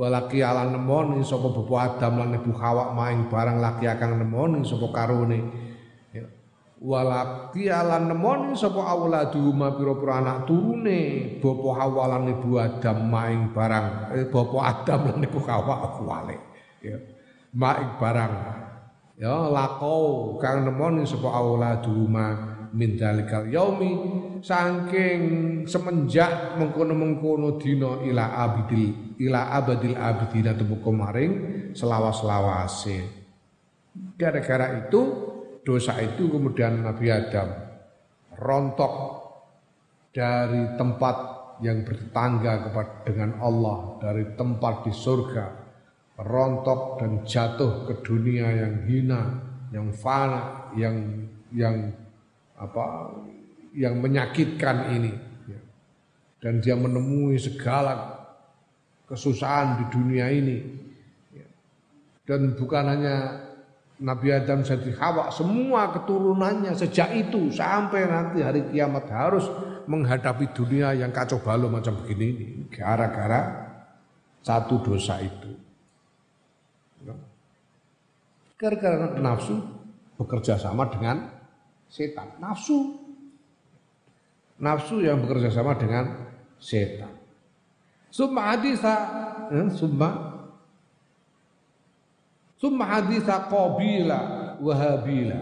walaki 0.00 0.40
ala 0.40 0.64
nemoni 0.72 1.20
sapa 1.20 1.52
bapa 1.52 1.74
Adam 1.92 2.24
lan 2.24 2.40
ibu 2.40 2.56
Hawa 2.56 2.96
maing 2.96 3.28
barang 3.28 3.60
laki 3.60 3.84
kang 4.00 4.16
nemoni 4.16 4.64
sapa 4.64 4.88
karone. 4.88 5.40
Ya. 6.16 6.24
walaki 6.80 7.68
ala 7.68 8.00
nemoni 8.00 8.56
sapa 8.56 8.80
auladu 8.80 9.52
ma 9.52 9.76
pira-pira 9.76 10.24
anak 10.24 10.48
turune. 10.48 11.36
Bapa 11.44 11.68
Hawa 11.76 12.16
lan 12.16 12.32
ibu 12.32 12.56
Adam 12.56 12.98
maing 13.12 13.52
barang 13.52 13.86
eh, 14.16 14.26
bapa 14.32 14.58
Adam 14.64 15.00
lan 15.12 15.20
ibu 15.20 15.38
Hawa 15.44 16.00
wale. 16.00 16.36
Ya. 16.80 16.96
Maing 17.52 18.00
barang 18.00 18.32
ya 19.20 19.52
lakau. 19.52 20.34
Kang 20.40 20.64
nemoni 20.64 21.04
sapa 21.04 21.28
auladuma 21.28 22.26
min 22.72 22.96
dalikal 22.96 23.44
yaumi. 23.46 23.92
Saking 24.40 25.20
semenjak 25.68 26.56
mengkono-mengkono 26.56 27.60
dina 27.60 28.00
ila 28.08 28.40
abidil 28.40 29.20
ila 29.20 29.52
abadil 29.52 30.00
abidina 30.00 30.56
tebu 30.56 30.80
kemaring 30.80 31.32
selawas-lawase. 31.76 33.04
Gara-gara 34.16 34.80
itu 34.80 35.00
dosa 35.60 36.00
itu 36.00 36.32
kemudian 36.32 36.80
Nabi 36.80 37.12
Adam 37.12 37.52
rontok 38.40 38.94
dari 40.16 40.72
tempat 40.80 41.16
yang 41.60 41.84
bertetangga 41.84 42.72
kepada 42.72 43.04
dengan 43.04 43.36
Allah 43.44 44.00
dari 44.00 44.24
tempat 44.32 44.88
di 44.88 44.92
surga 44.96 45.59
rontok 46.24 47.00
dan 47.00 47.24
jatuh 47.24 47.88
ke 47.88 47.94
dunia 48.04 48.48
yang 48.52 48.74
hina 48.84 49.22
yang 49.72 49.88
fana 49.94 50.68
yang 50.76 50.96
yang 51.54 51.76
apa 52.58 53.14
yang 53.72 54.02
menyakitkan 54.02 54.92
ini 55.00 55.12
ya. 55.48 55.60
dan 56.42 56.60
dia 56.60 56.76
menemui 56.76 57.38
segala 57.40 58.20
kesusahan 59.08 59.80
di 59.80 59.84
dunia 59.88 60.26
ini 60.28 60.58
ya. 61.32 61.46
dan 62.28 62.52
bukan 62.58 62.84
hanya 62.84 63.16
Nabi 64.00 64.32
Adam 64.32 64.64
jadi 64.64 64.96
Hawa 64.96 65.28
semua 65.28 65.92
keturunannya 65.92 66.72
sejak 66.72 67.12
itu 67.16 67.52
sampai 67.52 68.08
nanti 68.08 68.40
hari 68.40 68.64
kiamat 68.72 69.08
harus 69.12 69.44
menghadapi 69.88 70.52
dunia 70.56 70.96
yang 70.96 71.12
kacau 71.12 71.40
balau 71.40 71.68
macam 71.68 71.96
begini 72.00 72.26
ini 72.32 72.46
gara-gara 72.72 73.70
satu 74.40 74.80
dosa 74.80 75.20
itu 75.20 75.69
ya. 77.04 77.14
gara-gara 78.60 79.16
nafsu 79.16 79.56
bekerja 80.20 80.60
sama 80.60 80.84
dengan 80.92 81.32
setan, 81.88 82.36
nafsu. 82.36 83.00
Nafsu 84.60 85.00
yang 85.00 85.24
bekerja 85.24 85.48
sama 85.48 85.72
dengan 85.80 86.28
setan. 86.60 87.16
Summa 88.12 88.52
hadisa, 88.52 88.94
ya, 89.48 89.64
summa 89.72 90.36
summa 92.60 92.84
hadisa 92.84 93.48
qabila 93.48 94.20
wahabila. 94.60 95.40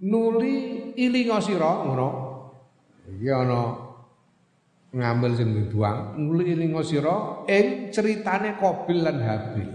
Nuli 0.00 0.54
ilinga 0.94 1.42
sira 1.42 1.84
ngono. 1.84 2.08
Iki 3.10 3.28
ana 3.34 3.89
ngambil 4.90 5.30
sing 5.38 5.54
dibuang 5.54 6.18
nuli 6.18 6.50
ilinga 6.50 6.82
sira 6.82 7.46
ing 7.46 7.94
critane 7.94 8.58
Qabil 8.58 8.98
lan 9.06 9.18
Habil. 9.22 9.70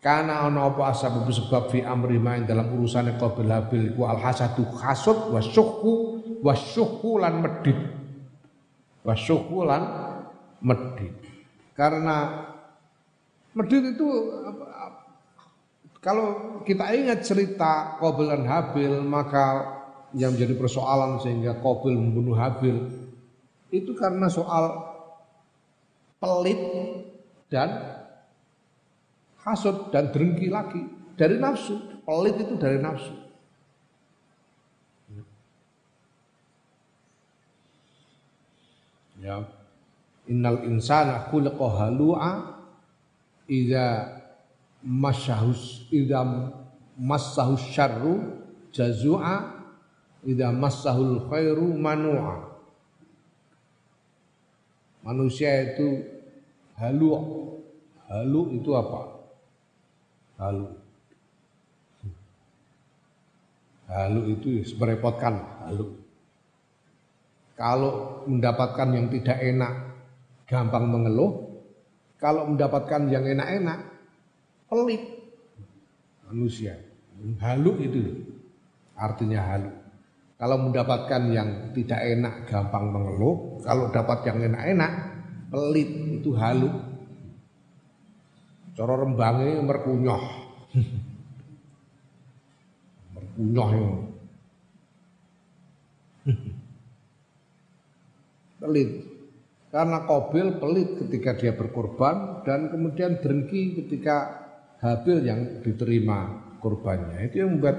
Karena 0.00 0.48
ana 0.48 0.72
apa 0.72 0.96
asbab 0.96 1.28
sebab 1.28 1.68
fi 1.68 1.84
amri 1.84 2.16
main 2.16 2.48
dalam 2.48 2.72
urusan 2.72 3.20
Qabil 3.20 3.52
Habil 3.52 3.82
iku 3.92 4.08
al 4.08 4.16
hasadu 4.16 4.64
hasud 4.80 5.28
wa 5.28 5.44
syuhu 5.44 5.92
wa 6.40 6.56
syuhu 6.56 7.20
lan 7.20 7.44
medit. 7.44 7.76
Wa 9.04 9.12
syuhu 9.12 9.68
lan 9.68 9.82
medit. 10.64 11.12
Karena 11.76 12.48
medit 13.52 13.92
itu 13.92 14.08
kalau 16.00 16.60
kita 16.64 16.96
ingat 16.96 17.20
cerita 17.20 18.00
Qabil 18.00 18.24
dan 18.24 18.48
Habil 18.48 19.04
maka 19.04 19.76
yang 20.16 20.32
menjadi 20.32 20.56
persoalan 20.56 21.20
sehingga 21.20 21.60
Qabil 21.60 21.92
membunuh 21.92 22.40
Habil 22.40 22.99
itu 23.70 23.94
karena 23.94 24.26
soal 24.26 24.90
pelit 26.20 26.60
dan 27.48 27.70
hasut 29.40 29.88
dan 29.94 30.12
dengki 30.12 30.52
lagi 30.52 30.84
dari 31.16 31.40
nafsu. 31.40 31.78
Pelit 32.04 32.36
itu 32.38 32.54
dari 32.58 32.78
nafsu. 32.82 33.14
Ya. 39.20 39.44
Innal 40.30 40.64
insana 40.64 41.28
khuliqa 41.28 41.66
halu'a 41.76 42.32
idza 43.50 44.16
masyahus 44.80 45.84
idza 45.92 46.24
massahus 46.96 47.60
syarru 47.68 48.40
jazua 48.72 49.60
idza 50.24 50.48
massahul 50.54 51.28
khairu 51.28 51.76
manu'a 51.76 52.49
Manusia 55.00 55.74
itu 55.74 56.04
halu. 56.76 57.08
Halu 58.10 58.40
itu 58.58 58.70
apa? 58.74 59.00
Halu. 60.40 60.66
Halu 63.90 64.20
itu 64.30 64.62
merepotkan, 64.78 65.34
halu. 65.66 65.98
Kalau 67.58 68.24
mendapatkan 68.24 68.88
yang 68.94 69.06
tidak 69.10 69.38
enak, 69.42 69.72
gampang 70.46 70.86
mengeluh. 70.88 71.50
Kalau 72.20 72.46
mendapatkan 72.46 73.08
yang 73.08 73.24
enak-enak, 73.24 73.80
pelit. 74.68 75.02
Manusia. 76.28 76.78
Halu 77.42 77.72
itu 77.82 78.00
artinya 78.94 79.40
halu. 79.42 79.79
Kalau 80.40 80.56
mendapatkan 80.56 81.28
yang 81.28 81.68
tidak 81.76 82.00
enak 82.00 82.48
gampang 82.48 82.88
mengeluh, 82.88 83.60
kalau 83.60 83.92
dapat 83.92 84.24
yang 84.24 84.40
enak-enak 84.40 84.92
pelit 85.52 85.90
itu 86.16 86.32
halu. 86.32 86.72
Cara 88.72 88.96
rembangnya 88.96 89.60
merkunyoh. 89.60 90.24
merkunyoh 93.12 93.68
yang 93.68 94.08
pelit. 98.64 98.90
Karena 99.68 100.08
Kobil 100.08 100.56
pelit 100.56 101.04
ketika 101.04 101.36
dia 101.36 101.52
berkorban 101.52 102.48
dan 102.48 102.72
kemudian 102.72 103.20
dengki 103.20 103.76
ketika 103.84 104.40
Habil 104.80 105.20
yang 105.20 105.60
diterima 105.60 106.48
korbannya. 106.64 107.28
Itu 107.28 107.44
yang 107.44 107.60
membuat 107.60 107.76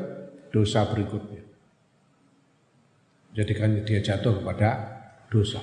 dosa 0.53 0.85
berikutnya 0.85 1.40
jadikan 3.35 3.83
dia 3.83 4.03
jatuh 4.03 4.39
kepada 4.39 4.69
dosa. 5.31 5.59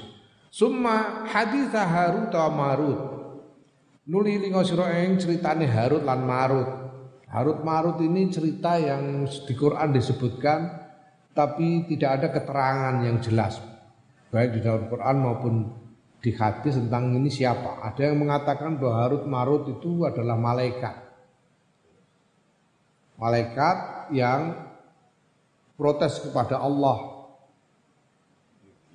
Summa 0.48 1.28
hadis 1.28 1.68
Harut 1.72 2.32
wa 2.32 2.48
Marut. 2.48 3.00
Nuli 4.08 4.40
lingo 4.40 4.64
sira 4.64 5.04
ing 5.04 5.20
critane 5.20 5.68
Harut 5.68 6.00
lan 6.02 6.24
Marut. 6.24 6.68
Harut 7.28 7.60
Marut 7.60 8.00
ini 8.00 8.32
cerita 8.32 8.80
yang 8.80 9.28
di 9.28 9.52
Quran 9.52 9.92
disebutkan 9.92 10.88
tapi 11.36 11.84
tidak 11.86 12.10
ada 12.18 12.28
keterangan 12.32 13.04
yang 13.04 13.20
jelas 13.20 13.60
baik 14.28 14.58
di 14.58 14.60
dalam 14.60 14.88
Quran 14.92 15.16
maupun 15.20 15.54
di 16.18 16.30
hadis 16.34 16.76
tentang 16.76 17.14
ini 17.16 17.30
siapa. 17.30 17.80
Ada 17.84 18.12
yang 18.12 18.20
mengatakan 18.20 18.76
bahwa 18.76 18.94
Harut 19.00 19.24
Marut 19.24 19.64
itu 19.70 20.04
adalah 20.04 20.36
malaikat. 20.36 20.94
Malaikat 23.18 23.76
yang 24.14 24.54
protes 25.74 26.22
kepada 26.22 26.58
Allah 26.62 27.17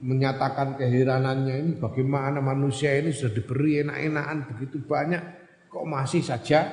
menyatakan 0.03 0.75
keheranannya 0.75 1.55
ini 1.63 1.71
bagaimana 1.79 2.43
manusia 2.43 2.91
ini 2.99 3.15
sudah 3.15 3.39
diberi 3.39 3.79
enak-enakan 3.87 4.51
begitu 4.51 4.83
banyak 4.83 5.23
kok 5.71 5.87
masih 5.87 6.19
saja 6.19 6.67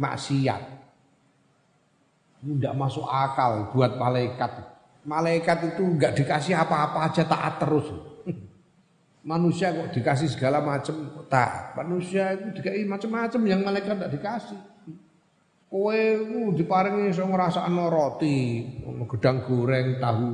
maksiat. 0.00 0.80
Tidak 2.40 2.72
masuk 2.72 3.04
akal 3.04 3.68
buat 3.76 4.00
malaikat. 4.00 4.64
Malaikat 5.04 5.76
itu 5.76 5.84
nggak 5.84 6.24
dikasih 6.24 6.56
apa-apa 6.56 7.12
aja 7.12 7.28
taat 7.28 7.60
terus. 7.60 7.84
Manusia 9.30 9.76
kok 9.76 9.92
dikasih 9.92 10.32
segala 10.32 10.64
macam 10.64 11.20
tak. 11.28 11.76
Manusia 11.76 12.32
itu 12.32 12.64
dikasih 12.64 12.88
macam-macam 12.88 13.40
yang 13.44 13.60
malaikat 13.60 13.92
tidak 13.92 14.12
dikasih. 14.16 14.60
Kowe 15.70 16.02
ku 16.26 16.56
diparingi 16.56 17.14
iso 17.14 17.22
ngrasakno 17.28 17.86
roti, 17.92 18.66
gedang 19.06 19.46
goreng, 19.46 20.02
tahu, 20.02 20.28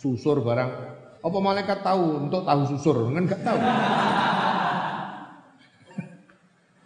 susur 0.00 0.40
barang 0.40 0.97
apa 1.18 1.38
malaikat 1.42 1.82
tahu 1.82 2.30
untuk 2.30 2.46
tahu 2.46 2.62
susur? 2.74 3.10
Kan 3.10 3.26
enggak 3.26 3.42
tahu. 3.42 3.58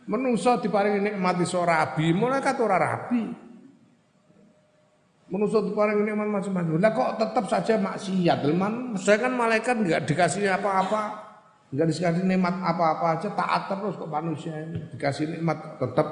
Menusa 0.09 0.59
diparingi 0.59 1.01
nikmat 1.13 1.37
iso 1.41 1.63
rabi, 1.63 2.11
malaikat 2.17 2.57
ora 2.59 2.77
rabi. 2.81 3.23
Menusa 5.33 5.65
diparingi 5.65 6.03
nikmat 6.05 6.29
macam-macam. 6.29 6.81
Lah 6.81 6.93
kok 6.93 7.11
tetap 7.21 7.45
saja 7.49 7.75
maksiat? 7.81 8.39
Man, 8.53 8.97
saya 8.97 9.21
kan 9.21 9.33
malaikat 9.37 9.77
enggak 9.79 10.05
dikasih 10.09 10.49
apa-apa. 10.49 11.33
Enggak 11.73 11.89
dikasih 11.93 12.25
nikmat 12.25 12.57
apa-apa 12.61 13.07
aja 13.21 13.29
taat 13.33 13.69
terus 13.69 13.97
kok 13.97 14.11
manusia 14.11 14.53
ini. 14.61 14.81
Dikasih 14.93 15.39
nikmat 15.39 15.81
tetap 15.81 16.09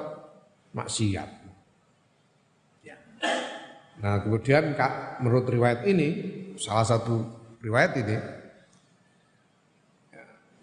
maksiat. 0.73 1.29
Ya. 2.81 2.97
Nah, 4.01 4.23
kemudian 4.25 4.73
Kak, 4.73 5.21
menurut 5.21 5.45
riwayat 5.45 5.85
ini 5.85 6.09
salah 6.57 6.85
satu 6.85 7.40
riwayat 7.61 7.93
ini 8.01 8.17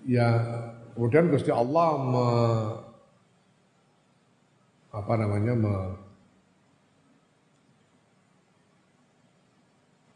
ya 0.08 0.28
kemudian 0.98 1.30
Gusti 1.30 1.54
Allah 1.54 1.88
me, 2.00 2.28
apa 4.90 5.14
namanya 5.14 5.54
me, 5.54 5.74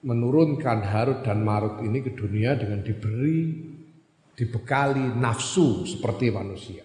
menurunkan 0.03 0.83
Harut 0.83 1.23
dan 1.23 1.47
Marut 1.47 1.79
ini 1.87 2.03
ke 2.03 2.11
dunia 2.17 2.59
dengan 2.59 2.83
diberi 2.83 3.71
dibekali 4.35 5.15
nafsu 5.15 5.87
seperti 5.87 6.35
manusia. 6.35 6.83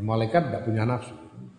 Malaikat 0.00 0.50
tidak 0.50 0.62
punya 0.64 0.88
nafsu. 0.88 1.12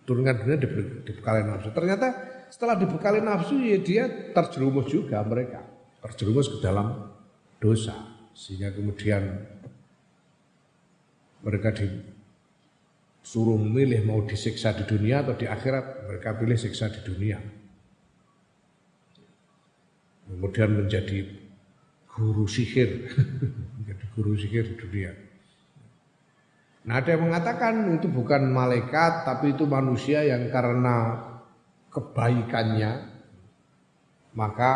Turunkan 0.10 0.42
dunia 0.42 0.58
dibekali 1.06 1.46
nafsu. 1.46 1.70
Ternyata 1.70 2.08
setelah 2.50 2.76
dibekali 2.82 3.22
nafsu 3.22 3.62
ya 3.62 3.78
dia 3.78 4.34
terjerumus 4.34 4.90
juga 4.90 5.22
mereka 5.22 5.75
terjerumus 6.06 6.54
ke 6.54 6.62
dalam 6.62 7.10
dosa 7.58 7.98
sehingga 8.38 8.70
kemudian 8.70 9.26
mereka 11.42 11.74
disuruh 11.74 13.58
memilih 13.58 14.06
mau 14.06 14.22
disiksa 14.22 14.78
di 14.78 14.86
dunia 14.86 15.26
atau 15.26 15.34
di 15.34 15.50
akhirat 15.50 16.06
mereka 16.06 16.38
pilih 16.38 16.58
siksa 16.62 16.94
di 16.94 17.02
dunia 17.02 17.42
kemudian 20.26 20.74
menjadi 20.74 21.46
guru 22.16 22.48
sihir, 22.48 23.12
menjadi 23.78 24.06
guru 24.16 24.34
sihir 24.34 24.74
di 24.74 24.76
dunia. 24.80 25.12
Nah 26.86 27.02
ada 27.02 27.18
yang 27.18 27.30
mengatakan 27.30 27.98
itu 27.98 28.08
bukan 28.08 28.46
malaikat 28.54 29.26
tapi 29.26 29.58
itu 29.58 29.66
manusia 29.66 30.22
yang 30.22 30.48
karena 30.54 31.18
kebaikannya 31.90 33.10
maka 34.38 34.72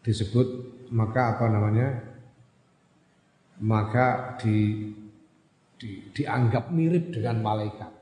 disebut 0.00 0.48
maka 0.90 1.36
apa 1.36 1.46
namanya 1.52 1.88
maka 3.60 4.36
di, 4.40 4.88
di 5.76 6.08
dianggap 6.16 6.72
mirip 6.72 7.12
dengan 7.12 7.44
malaikat 7.44 7.92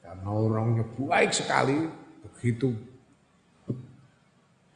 karena 0.00 0.28
orangnya 0.28 0.84
baik 0.96 1.30
sekali 1.36 1.84
begitu 2.24 2.72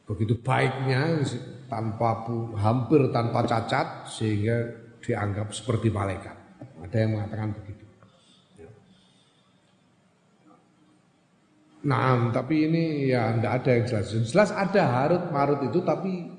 begitu 0.05 0.37
baiknya 0.37 1.25
tanpa 1.65 2.29
hampir 2.61 3.09
tanpa 3.09 3.41
cacat 3.41 4.05
sehingga 4.05 4.85
dianggap 5.01 5.53
seperti 5.53 5.89
malaikat. 5.89 6.33
Ada 6.81 6.97
yang 7.05 7.17
mengatakan 7.17 7.53
begitu. 7.53 7.84
Nah, 11.85 12.33
tapi 12.33 12.65
ini 12.65 13.13
ya 13.13 13.37
tidak 13.37 13.53
ada 13.61 13.69
yang 13.69 13.85
jelas. 13.85 14.07
Jelas 14.09 14.49
ada 14.49 14.83
Harut 14.89 15.23
Marut 15.29 15.61
itu, 15.61 15.85
tapi 15.85 16.33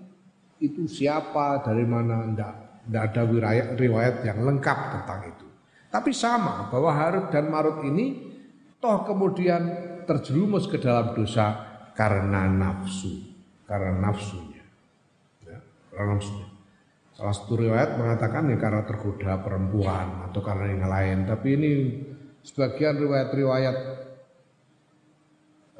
itu 0.58 0.90
siapa, 0.90 1.62
dari 1.62 1.86
mana, 1.86 2.26
tidak, 2.26 2.52
tidak 2.82 3.02
ada 3.14 3.22
riwayat, 3.30 3.66
riwayat 3.78 4.16
yang 4.26 4.38
lengkap 4.42 4.78
tentang 4.98 5.20
itu. 5.30 5.46
Tapi 5.86 6.10
sama 6.10 6.66
bahwa 6.66 6.90
Harut 6.90 7.30
dan 7.30 7.46
Marut 7.46 7.78
ini 7.86 8.34
toh 8.82 9.06
kemudian 9.06 9.62
terjerumus 10.02 10.66
ke 10.66 10.82
dalam 10.82 11.14
dosa 11.14 11.62
karena 11.94 12.50
nafsu 12.50 13.36
karena 13.66 13.94
nafsunya. 13.98 14.62
Ya, 15.46 15.58
karena 15.94 16.18
nafsunya. 16.18 16.48
Salah 17.16 17.32
satu 17.32 17.56
riwayat 17.56 17.96
mengatakan 17.96 18.50
ya 18.52 18.60
karena 18.60 18.84
tergoda 18.84 19.40
perempuan 19.40 20.28
atau 20.28 20.40
karena 20.44 20.64
yang 20.68 20.84
lain. 20.84 21.18
Tapi 21.24 21.48
ini 21.56 21.70
sebagian 22.44 23.00
riwayat-riwayat 23.00 23.76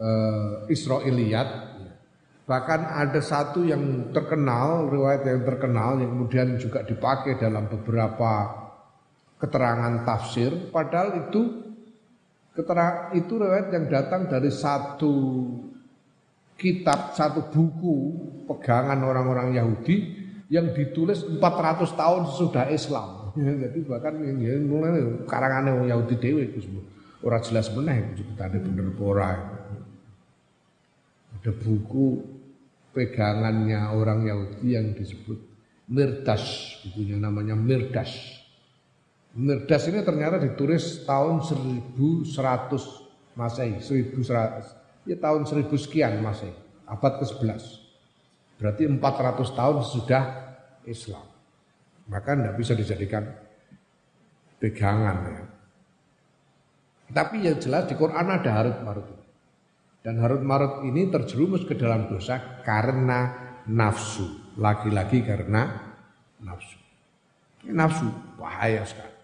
uh, 0.01 0.69
Israiliyat 0.69 1.75
bahkan 2.47 2.87
ada 2.87 3.19
satu 3.19 3.67
yang 3.67 4.15
terkenal 4.15 4.87
riwayat 4.87 5.27
yang 5.27 5.43
terkenal 5.43 5.99
yang 5.99 6.15
kemudian 6.15 6.49
juga 6.63 6.87
dipakai 6.87 7.35
dalam 7.43 7.67
beberapa 7.67 8.55
keterangan 9.43 10.07
tafsir 10.07 10.71
padahal 10.71 11.27
itu 11.27 11.67
keterangan 12.55 13.13
itu 13.19 13.33
riwayat 13.35 13.69
yang 13.75 13.85
datang 13.91 14.31
dari 14.31 14.49
satu 14.55 15.15
kitab 16.57 17.13
satu 17.13 17.53
buku 17.53 17.97
pegangan 18.49 18.97
orang-orang 19.05 19.59
Yahudi 19.59 20.27
yang 20.49 20.71
ditulis 20.73 21.27
400 21.27 21.43
tahun 21.99 22.23
sesudah 22.33 22.65
Islam. 22.71 23.35
Jadi 23.63 23.79
bahkan 23.85 24.15
mulai 24.65 24.91
karangannya 25.27 25.71
orang 25.75 25.89
Yahudi 25.91 26.15
dewe 26.17 26.43
itu 26.49 26.65
semua. 26.65 26.85
Orang 27.25 27.43
jelas 27.43 27.67
meneh 27.75 28.15
ceritanya 28.15 28.59
bener 28.63 28.89
pora. 28.95 29.31
Ada 31.47 31.63
buku 31.63 32.27
pegangannya 32.91 33.95
orang 33.95 34.27
Yahudi 34.27 34.75
yang 34.75 34.99
disebut 34.99 35.39
Mirdas, 35.87 36.43
bukunya 36.83 37.23
namanya 37.23 37.55
Mirdas. 37.55 38.43
Mirdas 39.39 39.87
ini 39.87 40.03
ternyata 40.03 40.43
ditulis 40.43 41.07
tahun 41.07 41.47
1100 41.47 42.35
Masehi, 43.39 43.79
1100 43.79 45.07
ya 45.07 45.15
tahun 45.23 45.47
1000 45.47 45.71
sekian 45.79 46.19
masih 46.19 46.51
abad 46.83 47.23
ke-11. 47.23 47.63
Berarti 48.59 48.83
400 48.91 49.47
tahun 49.47 49.77
sudah 49.87 50.23
Islam. 50.83 51.31
Maka 52.11 52.35
tidak 52.35 52.59
bisa 52.59 52.75
dijadikan 52.75 53.23
pegangan 54.59 55.17
ya. 55.31 55.43
Tapi 57.15 57.47
yang 57.47 57.63
jelas 57.63 57.87
di 57.87 57.95
Quran 57.95 58.27
ada 58.35 58.51
Harut 58.51 58.83
Marut. 58.83 59.26
Dan 60.07 60.23
Harut 60.23 60.39
Marut 60.47 60.87
ini 60.87 61.11
terjerumus 61.11 61.67
ke 61.67 61.75
dalam 61.75 62.07
dosa 62.07 62.63
karena 62.63 63.35
nafsu. 63.67 64.55
Lagi-lagi 64.55 65.27
karena 65.27 65.67
nafsu. 66.39 66.79
Nafsu 67.67 68.07
bahaya 68.39 68.87
sekali. 68.87 69.19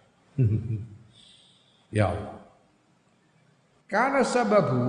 ya 2.03 2.11
Allah. 2.11 2.35
Karena 3.87 4.27
sababu 4.27 4.83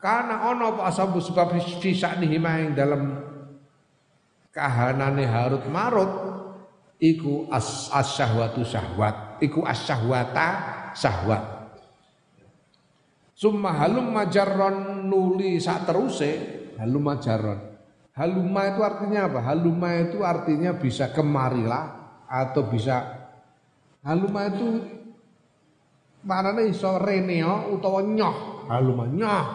karena 0.00 0.48
ono 0.48 0.72
apa 0.72 0.88
asabu 0.88 1.20
sebab 1.20 1.52
fi 1.52 1.92
saknihi 1.92 2.40
yang 2.40 2.72
dalam 2.72 3.02
kahanane 4.56 5.28
Harut 5.28 5.68
Marut 5.68 6.12
iku 6.96 7.52
as, 7.52 7.92
as 7.92 8.08
syahwatu 8.16 8.64
syahwat, 8.64 9.36
iku 9.44 9.68
as 9.68 9.84
syahwata 9.84 10.48
syahwat. 10.96 11.63
Summa 13.34 13.74
halum 13.82 14.14
majarron 14.14 15.10
nuli 15.10 15.58
sak 15.58 15.90
teruse 15.90 16.32
halum 16.78 17.02
majarron. 17.02 17.74
Haluma 18.14 18.70
itu 18.70 18.80
artinya 18.86 19.26
apa? 19.26 19.40
Haluma 19.42 19.90
itu 19.98 20.22
artinya 20.22 20.70
bisa 20.78 21.10
kemarilah 21.10 21.84
atau 22.30 22.62
bisa 22.70 23.26
haluma 24.06 24.46
itu 24.46 24.66
maknanya 26.22 26.62
iso 26.62 26.94
reneo 26.96 27.74
utawa 27.74 28.00
nyoh 28.06 28.36
haluma 28.70 29.10
nyoh 29.10 29.46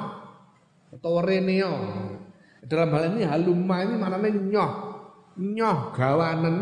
atau 0.91 1.23
reneo. 1.23 1.73
Dalam 2.59 2.91
hal 2.91 3.15
ini 3.15 3.23
haluma 3.23 3.75
ini 3.87 3.95
maknanya 3.95 4.29
nyoh. 4.35 4.71
Nyoh 5.39 5.95
gawanen 5.95 6.55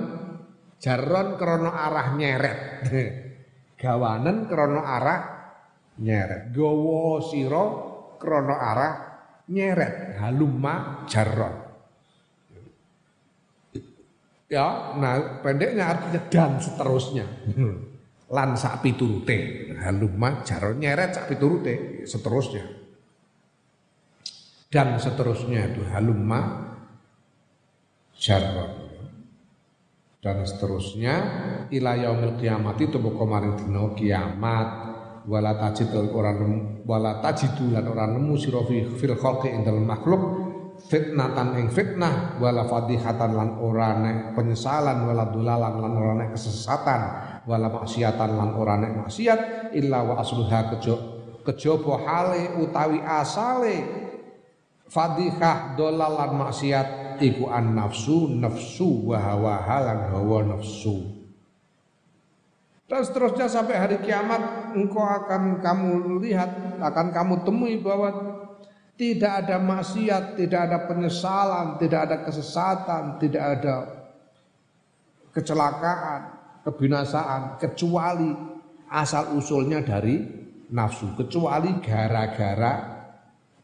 jaron 0.77 1.33
krono 1.41 1.73
arah 1.73 2.13
nyeret. 2.13 2.59
gawanen 3.81 4.45
krono 4.45 4.85
arah 4.85 5.36
nyeret. 6.01 6.53
Gowo 6.53 7.21
siro 7.21 7.65
krono 8.17 8.55
arah 8.55 8.93
nyeret. 9.49 10.17
Haluma 10.21 11.05
jaron. 11.05 11.55
Ya, 14.47 14.95
nah 14.95 15.43
pendeknya 15.43 15.91
artinya 15.91 16.21
dan 16.31 16.51
seterusnya. 16.63 17.25
Lan 18.31 18.55
sak 18.55 18.79
piturute. 18.79 19.71
Haluma 19.81 20.41
jaron 20.47 20.79
nyeret 20.79 21.15
sak 21.15 21.31
piturute 21.31 22.07
seterusnya 22.07 22.87
dan 24.67 24.99
seterusnya 24.99 25.71
itu 25.71 25.81
halumma 25.87 26.75
jarron 28.19 28.91
dan 30.19 30.43
seterusnya 30.43 31.15
ila 31.71 31.95
yaumil 31.95 32.35
kiamat 32.35 32.75
itu 32.83 32.99
maring 32.99 33.55
dina 33.63 33.83
kiamat 33.95 34.67
wala 35.27 35.59
tajid 35.59 35.91
ora 35.91 36.31
wala 36.87 37.19
tajidu 37.19 37.75
lan 37.75 37.83
ora 37.91 38.07
nemu 38.07 38.33
sira 38.39 38.63
fil 38.67 39.15
khalqi 39.19 39.51
indal 39.51 39.83
makhluk. 39.83 40.47
Fitnatan 40.77 41.57
ing 41.57 41.73
fitnah 41.73 42.37
wala 42.37 42.61
fadihatan 42.69 43.33
lan 43.33 43.57
ora 43.57 43.97
nek 43.97 44.37
penyesalan 44.37 45.09
wala 45.09 45.25
dulalan 45.33 45.73
lan 45.81 45.93
ora 45.97 46.13
nek 46.21 46.37
kesesatan 46.37 47.01
wala 47.49 47.67
maksiatan 47.73 48.37
lan 48.37 48.53
ora 48.53 48.77
nek 48.77 48.93
maksiat 49.01 49.73
illa 49.73 50.05
wa 50.05 50.21
asluha 50.21 50.69
kejo 50.77 50.95
kejaba 51.41 51.93
hale 52.05 52.61
utawi 52.61 53.01
asale. 53.01 53.77
Fadihah 54.87 55.75
dolalan 55.75 56.45
maksiat 56.45 57.19
iku 57.25 57.49
an 57.49 57.73
nafsu 57.73 58.37
nafsu 58.37 59.11
wa 59.11 59.17
hawa 59.17 59.65
halan 59.65 60.13
hawa 60.13 60.45
nafsu 60.45 61.16
dan 62.87 63.03
seterusnya 63.03 63.51
sampai 63.51 63.75
hari 63.75 63.97
kiamat 63.99 64.71
engkau 64.71 65.03
akan 65.03 65.59
kamu 65.59 66.23
lihat 66.23 66.79
akan 66.79 67.11
kamu 67.11 67.43
temui 67.43 67.83
bahwa 67.83 68.09
tidak 68.97 69.45
ada 69.45 69.61
maksiat, 69.61 70.33
tidak 70.33 70.59
ada 70.71 70.77
penyesalan, 70.89 71.77
tidak 71.77 72.09
ada 72.09 72.17
kesesatan, 72.25 73.21
tidak 73.21 73.43
ada 73.59 73.75
kecelakaan, 75.29 76.21
kebinasaan 76.65 77.61
kecuali 77.61 78.33
asal 78.89 79.37
usulnya 79.37 79.85
dari 79.85 80.17
nafsu, 80.73 81.13
kecuali 81.13 81.77
gara-gara 81.77 82.73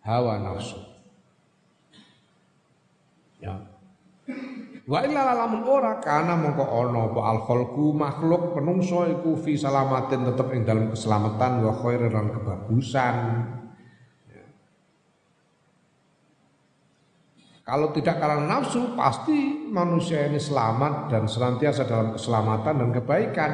hawa 0.06 0.38
nafsu. 0.38 0.93
Wa 4.84 5.00
illa 5.00 5.32
lamun 5.32 5.64
ora 5.64 6.04
kana 6.04 6.36
mongko 6.36 6.68
ana 6.68 7.08
apa 7.08 7.22
al 7.24 7.40
khalqu 7.48 7.96
makhluk 7.96 8.52
penungso 8.52 9.08
iku 9.08 9.40
fi 9.40 9.56
salamatin 9.56 10.28
tetep 10.28 10.52
ing 10.52 10.68
dalam 10.68 10.92
keselamatan 10.92 11.64
wa 11.64 11.72
khairan 11.80 12.12
lan 12.12 12.28
kebagusan. 12.36 13.16
Kalau 17.64 17.96
tidak 17.96 18.20
karena 18.20 18.44
nafsu, 18.44 18.92
pasti 18.92 19.72
manusia 19.72 20.28
ini 20.28 20.36
selamat 20.36 21.08
dan 21.08 21.32
senantiasa 21.32 21.88
dalam 21.88 22.12
keselamatan 22.12 22.76
dan 22.76 22.90
kebaikan. 22.92 23.52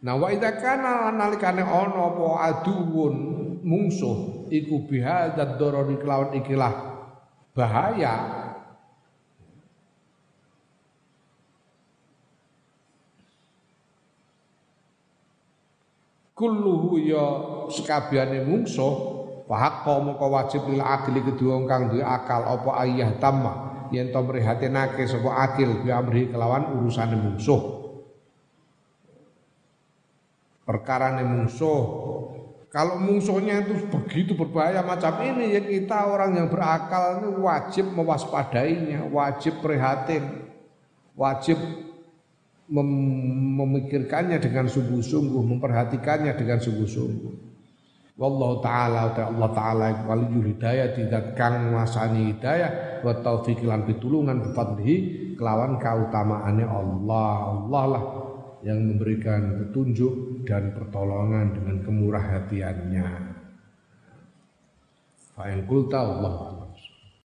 Nah 0.00 0.16
wa 0.16 0.32
idza 0.32 0.56
kana 0.56 1.12
nalikane 1.12 1.60
ana 1.60 2.08
apa 2.08 2.26
aduun 2.48 3.14
mungsuh 3.60 4.48
iku 4.48 4.88
bihadzat 4.88 5.60
darari 5.60 6.00
kelawan 6.00 6.40
ikilah 6.40 6.72
bahaya 7.52 8.37
kulluhu 16.38 17.02
ya 17.02 17.24
sekabehane 17.68 18.46
mungsuh 18.46 19.18
fahaqqa 19.50 19.94
moko 19.98 20.26
wajib 20.30 20.62
lil 20.70 20.78
akli 20.78 21.18
kedua 21.20 21.58
kang 21.66 21.90
duwe 21.90 22.06
akal 22.06 22.46
apa 22.46 22.70
ayah 22.86 23.10
tamma 23.18 23.68
yen 23.90 24.12
to 24.12 24.20
mrihatinake 24.20 25.04
sapa 25.08 25.48
akil 25.48 25.80
bi 25.82 25.88
amri 25.92 26.28
kelawan 26.28 26.76
urusane 26.76 27.16
mungsuh. 27.16 27.80
Perkara 30.68 31.16
mungsuh. 31.24 31.82
Kalau 32.68 33.00
mungsuhnya 33.00 33.64
itu 33.64 33.88
begitu 33.88 34.36
berbahaya 34.36 34.84
macam 34.84 35.24
ini 35.24 35.56
ya 35.56 35.64
kita 35.64 36.04
orang 36.04 36.36
yang 36.36 36.52
berakal 36.52 37.24
ini 37.24 37.40
wajib 37.40 37.88
mewaspadainya, 37.96 39.08
wajib 39.08 39.64
prihatin, 39.64 40.44
wajib 41.16 41.56
mem 42.68 42.88
memikirkannya 43.56 44.38
dengan 44.38 44.68
sungguh-sungguh, 44.68 45.42
memperhatikannya 45.56 46.36
dengan 46.36 46.60
sungguh-sungguh. 46.60 47.48
Wallahu 48.18 48.58
taala 48.58 49.14
ta 49.14 49.30
Allah 49.30 49.50
taala 49.54 49.86
waliyul 50.10 50.50
hidayah 50.50 50.90
tidak 50.90 51.38
kang 51.38 51.70
masani 51.70 52.34
hidayah 52.34 53.00
wa 53.06 53.14
taufiq 53.14 53.62
lan 53.62 53.86
pitulungan 53.86 54.42
bifadlihi 54.42 54.96
kelawan 55.38 55.78
kautamaane 55.78 56.66
Allah. 56.66 57.30
Allah 57.54 57.84
lah 57.94 58.04
yang 58.66 58.90
memberikan 58.90 59.62
petunjuk 59.62 60.42
dan 60.42 60.74
pertolongan 60.74 61.54
dengan 61.54 61.76
kemurah 61.86 62.24
hatiannya. 62.26 63.08
Fa'in 65.38 65.62
kulta 65.70 66.02
Allah 66.02 66.67